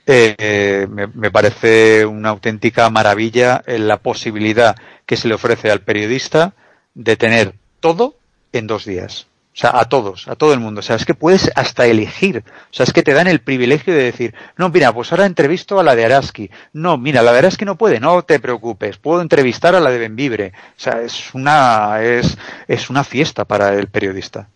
[0.07, 5.81] eh, me, me, parece una auténtica maravilla en la posibilidad que se le ofrece al
[5.81, 6.55] periodista
[6.95, 8.17] de tener todo
[8.53, 9.27] en dos días.
[9.59, 10.79] O sea, a todos, a todo el mundo.
[10.79, 12.45] O sea, es que puedes hasta elegir.
[12.47, 15.81] O sea, es que te dan el privilegio de decir, no, mira, pues ahora entrevisto
[15.81, 16.49] a la de Araski.
[16.73, 18.99] No, mira, la de Araski no puede, no te preocupes.
[18.99, 20.53] Puedo entrevistar a la de Benvibre.
[20.55, 24.49] O sea, es una, es, es una fiesta para el periodista.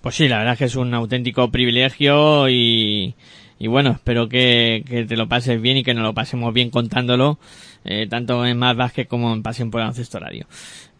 [0.00, 3.14] Pues sí, la verdad es que es un auténtico privilegio y,
[3.60, 6.70] y bueno, espero que, que, te lo pases bien y que nos lo pasemos bien
[6.70, 7.38] contándolo,
[7.84, 10.48] eh, tanto en Más Vázquez como en Pasión por el Baloncesto Horario.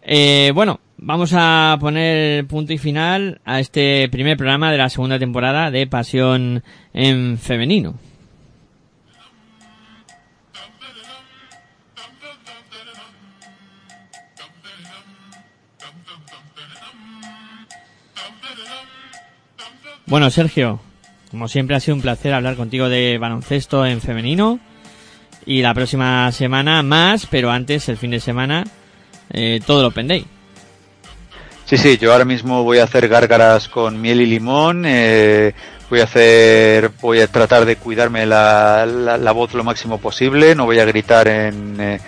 [0.03, 5.19] Eh, bueno, vamos a poner punto y final a este primer programa de la segunda
[5.19, 6.63] temporada de Pasión
[6.93, 7.95] en Femenino.
[20.07, 20.81] Bueno, Sergio,
[21.31, 24.61] como siempre ha sido un placer hablar contigo de baloncesto en femenino.
[25.47, 28.65] Y la próxima semana más, pero antes, el fin de semana,
[29.31, 30.25] eh, todo lo Day.
[31.65, 34.85] Sí, sí, yo ahora mismo voy a hacer gárgaras con miel y limón.
[34.87, 35.55] Eh,
[35.89, 40.55] voy a hacer, voy a tratar de cuidarme la, la, la voz lo máximo posible.
[40.55, 42.01] No voy a gritar en, eh,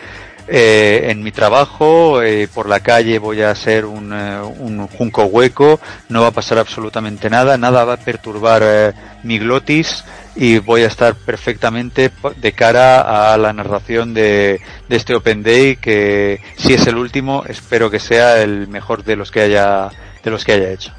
[0.49, 5.25] eh, en mi trabajo, eh, por la calle voy a ser un, eh, un, junco
[5.25, 10.05] hueco, no va a pasar absolutamente nada, nada va a perturbar mi glotis
[10.37, 15.77] y voy a estar perfectamente de cara a la narración de, de, este Open Day
[15.77, 19.89] que si es el último espero que sea el mejor de los que haya
[20.23, 20.93] de los que haya hecho.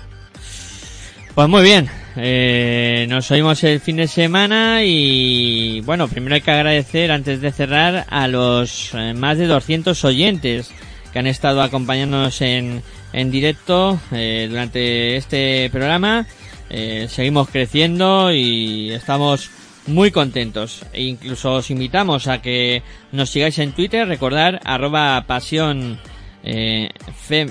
[1.35, 6.49] Pues muy bien, eh, nos oímos el fin de semana y bueno, primero hay que
[6.49, 10.71] agradecer antes de cerrar a los eh, más de 200 oyentes
[11.13, 12.81] que han estado acompañándonos en,
[13.13, 16.25] en directo eh, durante este programa.
[16.69, 19.49] Eh, seguimos creciendo y estamos
[19.87, 20.83] muy contentos.
[20.93, 25.99] E incluso os invitamos a que nos sigáis en Twitter, recordar arroba pasión
[26.43, 27.49] eh, fem,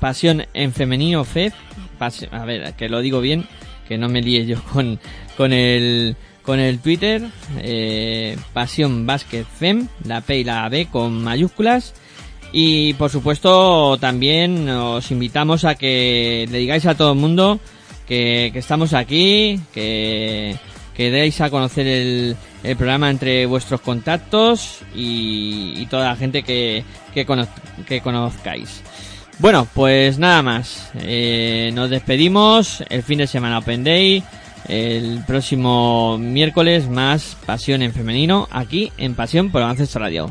[0.00, 1.54] Pasión en Femenino FEF.
[1.98, 3.46] Pas- a ver, que lo digo bien,
[3.86, 4.98] que no me líe yo con,
[5.36, 7.22] con el con el Twitter.
[7.60, 11.94] eh, Pasión Basket Fem, la P y la B con mayúsculas.
[12.52, 17.60] Y por supuesto también os invitamos a que le digáis a todo el mundo
[18.12, 20.56] que, estamos aquí, que,
[20.94, 26.84] que deis a conocer el, el programa entre vuestros contactos y, toda la gente que,
[27.14, 28.82] que conozcáis.
[29.38, 30.90] Bueno, pues nada más.
[31.00, 32.84] Eh, nos despedimos.
[32.88, 34.22] El fin de semana Open Day.
[34.68, 40.30] El próximo miércoles más Pasión en Femenino aquí en Pasión por Avances Radio.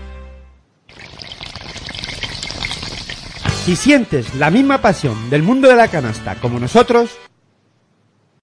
[3.65, 7.11] Si sientes la misma pasión del mundo de la canasta como nosotros,